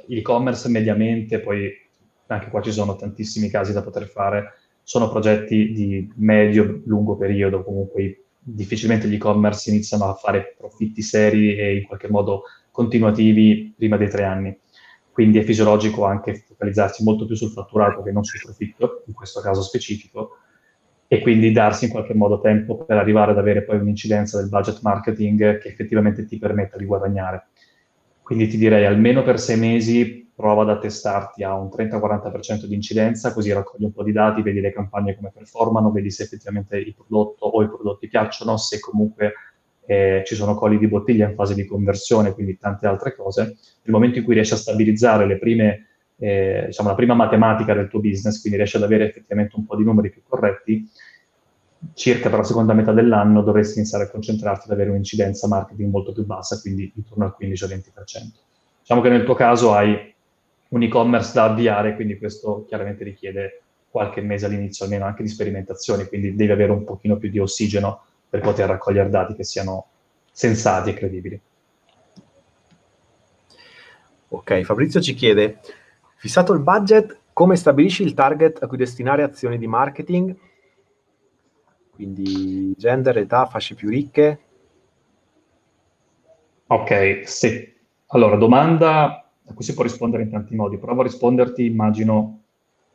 e-commerce 0.09 0.69
mediamente, 0.69 1.41
poi 1.41 1.71
anche 2.27 2.51
qua 2.51 2.61
ci 2.61 2.73
sono 2.73 2.97
tantissimi 2.97 3.49
casi 3.49 3.73
da 3.73 3.83
poter 3.83 4.07
fare, 4.07 4.55
sono 4.83 5.11
progetti 5.11 5.73
di 5.73 6.11
medio-lungo 6.17 7.17
periodo, 7.17 7.63
comunque 7.63 8.23
difficilmente 8.39 9.07
gli 9.09 9.15
e-commerce 9.15 9.71
iniziano 9.71 10.07
a 10.07 10.15
fare 10.15 10.55
profitti 10.57 11.03
seri 11.03 11.57
e 11.57 11.77
in 11.77 11.87
qualche 11.87 12.09
modo 12.09 12.45
continuativi 12.71 13.75
prima 13.77 13.97
dei 13.97 14.09
tre 14.09 14.25
anni. 14.25 14.59
Quindi 15.13 15.39
è 15.39 15.43
fisiologico 15.43 16.05
anche 16.05 16.45
focalizzarsi 16.47 17.03
molto 17.03 17.27
più 17.27 17.35
sul 17.35 17.51
fatturato 17.51 18.03
che 18.03 18.13
non 18.13 18.23
sul 18.23 18.41
profitto, 18.41 19.03
in 19.07 19.15
questo 19.15 19.41
caso 19.41 19.63
specifico, 19.63 20.39
e 21.11 21.21
quindi 21.21 21.51
darsi 21.53 21.87
in 21.87 21.91
qualche 21.91 22.13
modo 22.13 22.39
tempo 22.39 22.85
per 22.85 22.99
arrivare 22.99 23.31
ad 23.31 23.39
avere 23.39 23.63
poi 23.63 23.79
un'incidenza 23.79 24.39
del 24.39 24.51
budget 24.51 24.81
marketing 24.83 25.59
che 25.59 25.69
effettivamente 25.69 26.27
ti 26.27 26.39
permetta 26.39 26.77
di 26.77 26.85
guadagnare. 26.85 27.47
Quindi 28.23 28.47
ti 28.47 28.59
direi 28.59 28.85
almeno 28.85 29.23
per 29.23 29.41
sei 29.41 29.59
mesi 29.59 30.31
prova 30.39 30.63
ad 30.63 30.69
attestarti 30.69 31.43
a 31.43 31.55
un 31.55 31.69
30-40% 31.75 32.67
di 32.67 32.75
incidenza, 32.75 33.33
così 33.33 33.51
raccogli 33.51 33.85
un 33.85 33.93
po' 33.93 34.05
di 34.05 34.13
dati, 34.13 34.43
vedi 34.43 34.61
le 34.61 34.71
campagne 34.71 35.17
come 35.17 35.33
performano, 35.35 35.91
vedi 35.91 36.11
se 36.11 36.25
effettivamente 36.25 36.77
il 36.77 36.95
prodotto 36.95 37.47
o 37.47 37.63
i 37.63 37.67
prodotti 37.67 38.07
piacciono, 38.07 38.57
se 38.57 38.79
comunque 38.79 39.33
eh, 39.87 40.23
ci 40.27 40.35
sono 40.35 40.55
colli 40.55 40.79
di 40.79 40.87
bottiglia 40.87 41.27
in 41.27 41.35
fase 41.35 41.55
di 41.55 41.65
conversione, 41.65 42.35
quindi 42.35 42.59
tante 42.59 42.87
altre 42.87 43.17
cose. 43.17 43.43
Nel 43.43 43.95
momento 43.95 44.19
in 44.19 44.25
cui 44.25 44.35
riesci 44.35 44.53
a 44.53 44.59
stabilizzare 44.59 45.27
le 45.27 45.39
prime, 45.39 45.87
eh, 46.19 46.65
diciamo, 46.67 46.89
la 46.89 46.95
prima 46.95 47.15
matematica 47.15 47.75
del 47.75 47.89
tuo 47.89 48.01
business, 48.01 48.41
quindi 48.41 48.59
riesci 48.59 48.77
ad 48.77 48.83
avere 48.83 49.09
effettivamente 49.09 49.57
un 49.57 49.67
po' 49.67 49.77
di 49.77 49.85
numeri 49.85 50.11
più 50.11 50.23
corretti, 50.27 50.89
circa 51.95 52.29
per 52.29 52.39
la 52.39 52.45
seconda 52.45 52.73
metà 52.73 52.93
dell'anno 52.93 53.43
dovresti 53.43 53.79
iniziare 53.79 54.05
a 54.05 54.11
concentrarti 54.11 54.67
ad 54.67 54.73
avere 54.73 54.91
un'incidenza 54.91 55.47
marketing 55.47 55.91
molto 55.91 56.13
più 56.13 56.25
bassa, 56.25 56.61
quindi 56.61 56.93
intorno 56.95 57.25
al 57.25 57.37
15-20%. 57.41 57.83
Diciamo 58.81 59.01
che 59.01 59.09
nel 59.09 59.25
tuo 59.25 59.35
caso 59.35 59.75
hai 59.75 60.15
un 60.69 60.83
e-commerce 60.83 61.33
da 61.33 61.45
avviare, 61.45 61.95
quindi 61.95 62.19
questo 62.19 62.65
chiaramente 62.67 63.05
richiede 63.05 63.63
qualche 63.91 64.21
mese 64.21 64.47
all'inizio 64.47 64.85
almeno 64.85 65.05
anche 65.05 65.23
di 65.23 65.29
sperimentazione, 65.29 66.07
quindi 66.07 66.35
devi 66.35 66.51
avere 66.51 66.73
un 66.73 66.85
pochino 66.85 67.17
più 67.17 67.31
di 67.31 67.39
ossigeno 67.39 68.03
per 68.29 68.41
poter 68.41 68.69
raccogliere 68.69 69.09
dati 69.09 69.35
che 69.35 69.45
siano 69.45 69.87
sensati 70.31 70.91
e 70.91 70.95
credibili. 70.95 71.41
Ok, 74.31 74.63
Fabrizio 74.63 75.01
ci 75.01 75.15
chiede, 75.15 75.59
fissato 76.19 76.53
il 76.53 76.61
budget, 76.61 77.17
come 77.33 77.57
stabilisci 77.57 78.03
il 78.03 78.15
target 78.15 78.63
a 78.63 78.67
cui 78.67 78.77
destinare 78.77 79.23
azioni 79.23 79.57
di 79.59 79.67
marketing? 79.67 80.37
Quindi 81.91 82.75
gender, 82.77 83.17
età, 83.19 83.47
fasce 83.47 83.75
più 83.75 83.89
ricche? 83.89 84.41
Ok, 86.67 87.23
sì. 87.25 87.75
Allora, 88.09 88.37
domanda 88.37 89.31
a 89.47 89.55
cui 89.55 89.65
si 89.65 89.75
può 89.75 89.83
rispondere 89.83 90.25
in 90.25 90.31
tanti 90.31 90.55
modi. 90.55 90.79
Provo 90.79 91.01
a 91.01 91.05
risponderti, 91.05 91.65
immagino, 91.65 92.43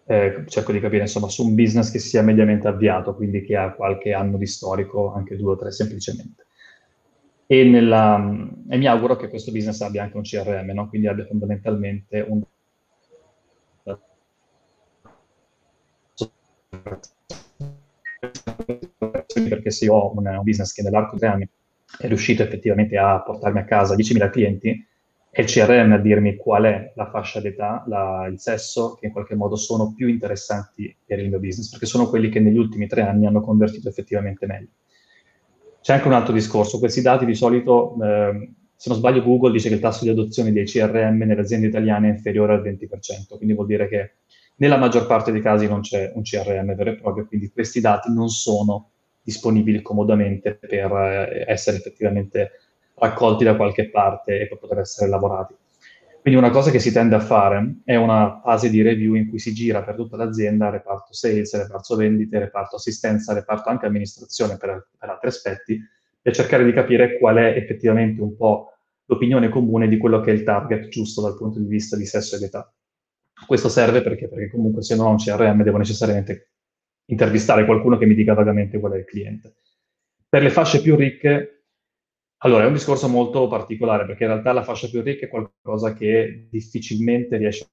eh, 0.05 0.43
cerco 0.47 0.71
di 0.71 0.80
capire, 0.80 1.03
insomma, 1.03 1.30
su 1.30 1.45
un 1.45 1.55
business 1.55 1.91
che 1.91 1.99
sia 1.99 2.21
mediamente 2.21 2.67
avviato, 2.67 3.15
quindi 3.15 3.43
che 3.43 3.55
ha 3.55 3.71
qualche 3.71 4.13
anno 4.13 4.38
di 4.38 4.45
storico, 4.45 5.13
anche 5.13 5.38
due 5.38 5.53
o 5.53 5.57
tre 5.57 5.71
semplicemente. 5.71 6.45
E, 7.45 7.63
nella, 7.63 8.17
e 8.69 8.78
mi 8.78 8.88
auguro 8.88 9.15
che 9.15 9.30
questo 9.30 9.51
business 9.51 9.82
abbia 9.82 10.03
anche 10.03 10.17
un 10.17 10.24
CRM, 10.24 10.71
no? 10.71 10.89
quindi 10.89 11.07
abbia 11.07 11.26
fondamentalmente 11.26 12.26
un 12.28 12.41
perché 19.50 19.72
se 19.72 19.86
io 19.86 19.94
ho 19.94 20.14
un, 20.16 20.41
business 20.44 20.74
che 20.74 20.82
nell'arco 20.82 21.16
di 21.16 21.20
tre 21.20 21.30
anni 21.30 21.50
è 22.00 22.08
riuscito 22.08 22.44
effettivamente 22.44 22.98
a 22.98 23.22
portarmi 23.22 23.60
a 23.60 23.66
casa 23.66 23.96
10.000 23.96 24.30
clienti, 24.32 24.88
è 25.30 25.41
il 25.41 25.48
CRM 25.48 25.91
a 25.94 25.98
dirmi 25.98 26.36
qual 26.36 26.64
è 26.64 26.94
la 26.96 27.10
fascia 27.10 27.39
d'età, 27.39 27.84
la, 27.88 28.28
il 28.32 28.39
sesso, 28.39 28.96
che 29.00 29.08
in 29.08 29.12
qualche 29.12 29.34
modo 29.34 29.56
sono 29.56 29.94
più 29.96 30.08
interessanti 30.08 30.96
per 31.04 31.20
il 31.20 31.30
mio 31.30 31.39
business, 31.39 31.70
perché 31.70 31.88
sono 31.88 32.08
quelli 32.08 32.30
che 32.30 32.39
negli 32.39 32.58
ultimi 32.58 32.88
tre 32.88 33.02
anni 33.02 33.26
hanno 33.26 33.41
convertito 33.41 33.89
effettivamente 33.89 34.46
meglio. 34.46 34.70
C'è 35.82 35.94
anche 35.94 36.08
un 36.08 36.14
altro 36.14 36.34
discorso, 36.34 36.78
questi 36.78 37.02
dati 37.02 37.26
di 37.26 37.34
solito, 37.34 37.96
eh, 38.02 38.52
se 38.76 38.89
non 38.89 38.98
sbaglio 38.98 39.24
Google 39.24 39.52
dice 39.52 39.70
che 39.70 39.76
il 39.76 39.82
tasso 39.82 40.04
di 40.04 40.12
adozione 40.12 40.52
dei 40.52 40.66
CRM 40.66 41.18
nelle 41.18 41.41
aziende 41.41 41.68
italiane 41.68 42.10
è 42.10 42.12
inferiore 42.12 42.54
al 42.54 42.62
20%, 42.62 43.36
quindi 43.36 43.54
vuol 43.54 43.68
dire 43.68 43.88
che 43.88 44.12
nella 44.56 44.78
maggior 44.78 45.06
parte 45.08 45.32
dei 45.32 45.41
casi 45.41 45.68
non 45.68 45.82
c'è 45.82 46.12
un 46.14 46.22
CRM 46.22 46.76
vero 46.76 46.91
e 46.91 46.95
proprio, 46.95 47.26
quindi 47.26 47.49
questi 47.51 47.80
dati 47.82 48.12
non 48.14 48.30
sono 48.30 48.89
disponibili 49.22 49.82
comodamente 49.82 50.56
per 50.56 50.91
eh, 50.91 51.45
essere 51.47 51.78
effettivamente 51.78 52.51
raccolti 52.95 53.43
da 53.43 53.56
qualche 53.56 53.89
parte 53.89 54.41
e 54.41 54.47
per 54.47 54.60
poter 54.60 54.80
essere 54.80 55.10
lavorati. 55.10 55.56
Quindi 56.22 56.39
una 56.39 56.51
cosa 56.51 56.72
che 56.72 56.80
si 56.80 56.93
tende 56.93 57.16
a 57.16 57.20
fare 57.20 57.82
è 57.84 57.95
una 57.95 58.39
fase 58.41 58.70
di 58.70 58.82
review 58.82 59.16
in 59.16 59.28
cui 59.28 59.39
si 59.39 59.54
gira 59.54 59.84
per 59.84 59.95
tutta 59.95 60.16
l'azienda, 60.16 60.70
reparto 60.70 61.12
sales, 61.12 61.54
reparto 61.58 61.97
vendite, 61.97 62.39
reparto 62.39 62.78
assistenza, 62.78 63.34
reparto 63.34 63.68
anche 63.70 63.88
amministrazione 63.88 64.56
per, 64.56 64.88
per 64.97 65.10
altri 65.10 65.28
aspetti, 65.28 65.82
per 66.22 66.34
cercare 66.34 66.64
di 66.64 66.72
capire 66.72 67.18
qual 67.18 67.36
è 67.36 67.58
effettivamente 67.58 68.22
un 68.22 68.38
po' 68.38 68.72
l'opinione 69.06 69.49
comune 69.49 69.89
di 69.89 69.97
quello 69.97 70.22
che 70.22 70.32
è 70.32 70.34
il 70.34 70.43
target 70.43 70.88
giusto 70.88 71.22
dal 71.22 71.36
punto 71.36 71.60
di 71.60 71.68
vista 71.68 71.97
di 71.97 72.06
sesso 72.06 72.38
ed 72.38 72.43
età. 72.43 72.72
Questo 73.45 73.69
serve 73.69 74.01
perché, 74.01 74.27
perché 74.27 74.49
comunque 74.49 74.84
se 74.84 74.95
non 74.95 75.07
ho 75.07 75.09
un 75.11 75.17
CRM 75.17 75.63
devo 75.63 75.77
necessariamente 75.77 76.51
intervistare 77.05 77.65
qualcuno 77.65 77.97
che 77.97 78.05
mi 78.05 78.15
dica 78.15 78.34
vagamente 78.34 78.79
qual 78.79 78.93
è 78.93 78.97
il 78.97 79.05
cliente. 79.05 79.55
Per 80.29 80.41
le 80.41 80.49
fasce 80.49 80.81
più 80.81 80.95
ricche, 80.95 81.65
allora 82.38 82.63
è 82.63 82.67
un 82.67 82.73
discorso 82.73 83.07
molto 83.07 83.47
particolare 83.47 84.05
perché 84.05 84.23
in 84.23 84.29
realtà 84.29 84.51
la 84.53 84.63
fascia 84.63 84.88
più 84.88 85.01
ricca 85.01 85.25
è 85.25 85.29
qualcosa 85.29 85.93
che 85.93 86.47
difficilmente 86.49 87.38
riesce 87.38 87.63
a 87.63 87.67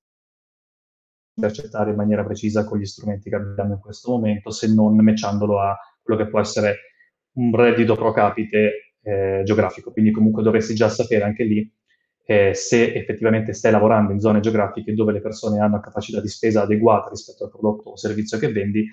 intercettare 1.35 1.91
in 1.91 1.97
maniera 1.97 2.25
precisa 2.25 2.65
con 2.65 2.79
gli 2.79 2.85
strumenti 2.85 3.31
che 3.31 3.37
abbiamo 3.37 3.75
in 3.75 3.81
questo 3.81 4.11
momento, 4.11 4.51
se 4.51 4.73
non 4.73 4.97
matchandolo 4.97 5.61
a 5.61 5.77
quello 6.03 6.23
che 6.23 6.29
può 6.29 6.41
essere 6.41 6.77
un 7.33 7.55
reddito 7.55 7.95
pro 7.95 8.13
capite 8.13 8.95
eh, 9.03 9.43
geografico. 9.45 9.93
Quindi 9.93 10.11
comunque 10.11 10.43
dovresti 10.43 10.75
già 10.75 10.89
sapere 10.89 11.25
anche 11.25 11.45
lì 11.45 11.73
eh, 12.31 12.55
se 12.55 12.95
effettivamente 12.95 13.53
stai 13.53 13.73
lavorando 13.73 14.13
in 14.13 14.21
zone 14.21 14.39
geografiche 14.39 14.95
dove 14.95 15.11
le 15.11 15.21
persone 15.21 15.59
hanno 15.59 15.81
capacità 15.81 16.21
di 16.21 16.29
spesa 16.29 16.63
adeguata 16.63 17.09
rispetto 17.09 17.43
al 17.43 17.51
prodotto 17.51 17.91
o 17.91 17.97
servizio 17.97 18.39
che 18.39 18.53
vendi 18.53 18.87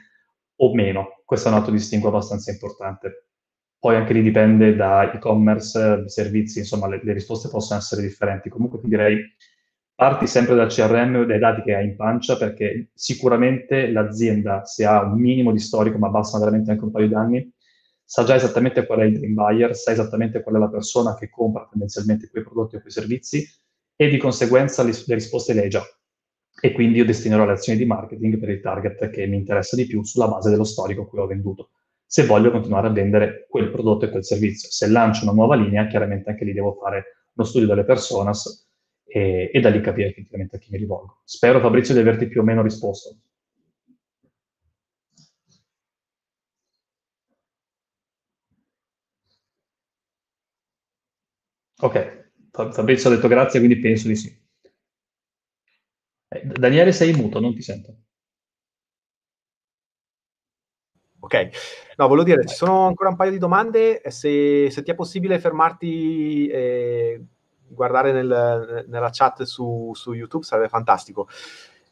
o 0.55 0.73
meno. 0.73 1.21
Questo 1.23 1.47
è 1.47 1.51
un 1.51 1.57
altro 1.59 1.71
distinguo 1.71 2.09
abbastanza 2.09 2.49
importante. 2.49 3.27
Poi 3.77 3.95
anche 3.95 4.13
lì 4.13 4.23
dipende 4.23 4.75
da 4.75 5.11
e-commerce, 5.11 6.09
servizi, 6.09 6.57
insomma 6.57 6.87
le, 6.87 6.99
le 7.03 7.13
risposte 7.13 7.47
possono 7.49 7.79
essere 7.79 8.01
differenti. 8.01 8.49
Comunque 8.49 8.79
ti 8.79 8.87
direi 8.87 9.19
parti 9.93 10.25
sempre 10.25 10.55
dal 10.55 10.69
CRM 10.69 11.25
dai 11.25 11.37
dati 11.37 11.61
che 11.61 11.75
hai 11.75 11.85
in 11.89 11.95
pancia 11.95 12.37
perché 12.37 12.89
sicuramente 12.95 13.91
l'azienda 13.91 14.65
se 14.65 14.83
ha 14.83 15.03
un 15.03 15.19
minimo 15.19 15.51
di 15.51 15.59
storico 15.59 15.99
ma 15.99 16.09
bastano 16.09 16.43
veramente 16.43 16.71
anche 16.71 16.85
un 16.85 16.91
paio 16.91 17.07
di 17.07 17.13
anni 17.13 17.51
sa 18.09 18.23
già 18.23 18.35
esattamente 18.35 18.85
qual 18.85 18.99
è 18.99 19.03
il 19.03 19.17
dream 19.17 19.33
buyer, 19.33 19.75
sa 19.75 19.91
esattamente 19.91 20.41
qual 20.41 20.55
è 20.55 20.59
la 20.59 20.69
persona 20.69 21.13
che 21.17 21.29
compra 21.29 21.67
tendenzialmente 21.69 22.29
quei 22.29 22.41
prodotti 22.41 22.77
o 22.77 22.79
quei 22.79 22.91
servizi 22.91 23.45
e 23.97 24.07
di 24.07 24.17
conseguenza 24.17 24.81
le, 24.81 24.93
le 25.05 25.13
risposte 25.13 25.53
le 25.53 25.63
hai 25.63 25.69
già. 25.69 25.83
E 26.61 26.71
quindi 26.71 26.99
io 26.99 27.05
destinerò 27.05 27.45
le 27.45 27.51
azioni 27.51 27.77
di 27.77 27.85
marketing 27.85 28.39
per 28.39 28.49
il 28.49 28.61
target 28.61 29.09
che 29.09 29.27
mi 29.27 29.35
interessa 29.35 29.75
di 29.75 29.85
più 29.85 30.03
sulla 30.03 30.29
base 30.29 30.49
dello 30.49 30.63
storico 30.63 31.05
cui 31.05 31.19
ho 31.19 31.27
venduto. 31.27 31.71
Se 32.05 32.25
voglio 32.25 32.49
continuare 32.49 32.87
a 32.87 32.91
vendere 32.91 33.45
quel 33.49 33.69
prodotto 33.69 34.05
e 34.05 34.09
quel 34.09 34.23
servizio. 34.23 34.69
Se 34.71 34.87
lancio 34.87 35.23
una 35.23 35.33
nuova 35.33 35.55
linea, 35.55 35.87
chiaramente 35.87 36.29
anche 36.29 36.45
lì 36.45 36.53
devo 36.53 36.77
fare 36.81 37.27
uno 37.33 37.45
studio 37.45 37.67
delle 37.67 37.83
personas 37.83 38.69
e, 39.03 39.51
e 39.53 39.59
da 39.59 39.69
lì 39.69 39.81
capire 39.81 40.07
effettivamente 40.07 40.55
a 40.55 40.59
chi 40.59 40.69
mi 40.71 40.77
rivolgo. 40.77 41.19
Spero 41.25 41.59
Fabrizio 41.59 41.93
di 41.93 41.99
averti 41.99 42.27
più 42.27 42.39
o 42.39 42.43
meno 42.45 42.61
risposto. 42.61 43.17
Ok, 51.79 52.31
Fabrizio 52.51 53.09
ha 53.09 53.15
detto 53.15 53.27
grazie, 53.27 53.59
quindi 53.59 53.79
penso 53.79 54.07
di 54.07 54.15
sì. 54.15 54.45
Eh, 56.29 56.45
Daniele, 56.45 56.91
sei 56.91 57.13
muto, 57.13 57.39
non 57.39 57.53
ti 57.53 57.61
sento. 57.61 57.95
Ok, 61.19 61.49
no, 61.97 62.07
volevo 62.07 62.25
dire, 62.27 62.45
ci 62.45 62.55
sono 62.55 62.87
ancora 62.87 63.09
un 63.09 63.15
paio 63.15 63.31
di 63.31 63.37
domande, 63.37 64.01
se, 64.07 64.69
se 64.71 64.81
ti 64.83 64.91
è 64.91 64.95
possibile 64.95 65.39
fermarti 65.39 66.47
e 66.47 67.25
guardare 67.67 68.11
nel, 68.11 68.85
nella 68.87 69.09
chat 69.11 69.43
su, 69.43 69.91
su, 69.93 70.13
YouTube 70.13 70.45
sarebbe 70.45 70.69
fantastico. 70.69 71.27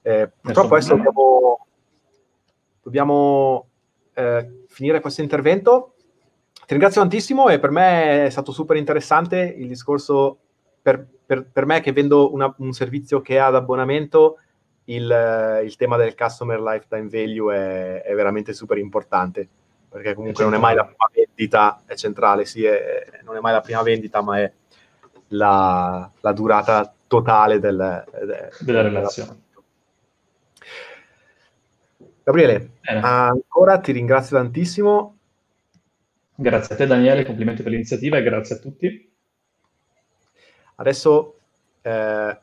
Eh, 0.02 0.32
purtroppo 0.40 0.76
adesso 0.76 0.96
dobbiamo, 0.96 1.68
dobbiamo 2.82 3.70
eh, 4.14 4.64
finire 4.68 5.02
questo 5.02 5.22
intervento. 5.22 5.95
Ti 6.66 6.74
ringrazio 6.74 7.02
tantissimo 7.02 7.50
e 7.50 7.60
per 7.60 7.70
me 7.70 8.26
è 8.26 8.30
stato 8.32 8.52
super 8.52 8.76
interessante 8.76 9.38
il 9.38 9.68
discorso, 9.68 10.40
per, 10.82 11.06
per, 11.24 11.46
per 11.46 11.66
me 11.68 11.80
che 11.80 11.92
vendo 11.92 12.34
una, 12.34 12.52
un 12.58 12.72
servizio 12.74 13.22
che 13.22 13.38
ha 13.38 13.46
ad 13.46 13.56
abbonamento, 13.56 14.40
il, 14.86 15.62
il, 15.64 15.76
tema 15.76 15.96
del 15.96 16.16
customer 16.16 16.60
lifetime 16.60 17.08
value 17.08 17.56
è, 17.56 18.02
è 18.02 18.16
veramente 18.16 18.54
super 18.54 18.80
importante, 18.80 19.48
perché 19.88 20.16
comunque 20.16 20.44
non 20.44 20.56
è 20.56 20.58
mai 20.58 20.74
la 20.74 20.86
prima 20.86 21.08
vendita, 21.14 21.84
è 21.86 21.94
centrale, 21.94 22.46
sì, 22.46 22.66
è, 22.66 23.22
non 23.24 23.36
è 23.36 23.40
mai 23.40 23.54
la 23.54 23.62
prima 23.62 23.84
vendita, 23.84 24.24
ma 24.24 24.40
è 24.40 24.52
la, 25.30 26.10
la 26.20 26.32
durata 26.32 26.92
totale 27.06 27.60
del, 27.60 28.06
de, 28.26 28.50
della 28.62 28.82
relazione. 28.82 29.44
Gabriele, 32.24 32.72
Bene. 32.82 33.02
ancora 33.02 33.78
ti 33.78 33.92
ringrazio 33.92 34.38
tantissimo 34.38 35.18
Grazie 36.36 36.76
a 36.76 36.78
te 36.78 36.86
Daniele, 36.86 37.26
complimenti 37.26 37.62
per 37.62 37.72
l'iniziativa 37.72 38.18
e 38.18 38.24
grazie 38.24 38.56
a 38.56 38.60
tutti. 38.60 39.14
Adesso 40.76 41.40
eh, 41.82 42.40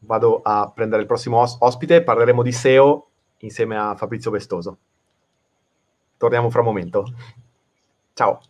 vado 0.00 0.40
a 0.42 0.70
prendere 0.74 1.02
il 1.02 1.08
prossimo 1.08 1.40
os- 1.40 1.56
ospite, 1.60 2.02
parleremo 2.02 2.42
di 2.42 2.52
SEO 2.52 3.10
insieme 3.38 3.76
a 3.76 3.94
Fabrizio 3.96 4.30
Vestoso. 4.30 4.78
Torniamo 6.18 6.50
fra 6.50 6.60
un 6.60 6.66
momento. 6.66 7.04
Ciao. 8.14 8.40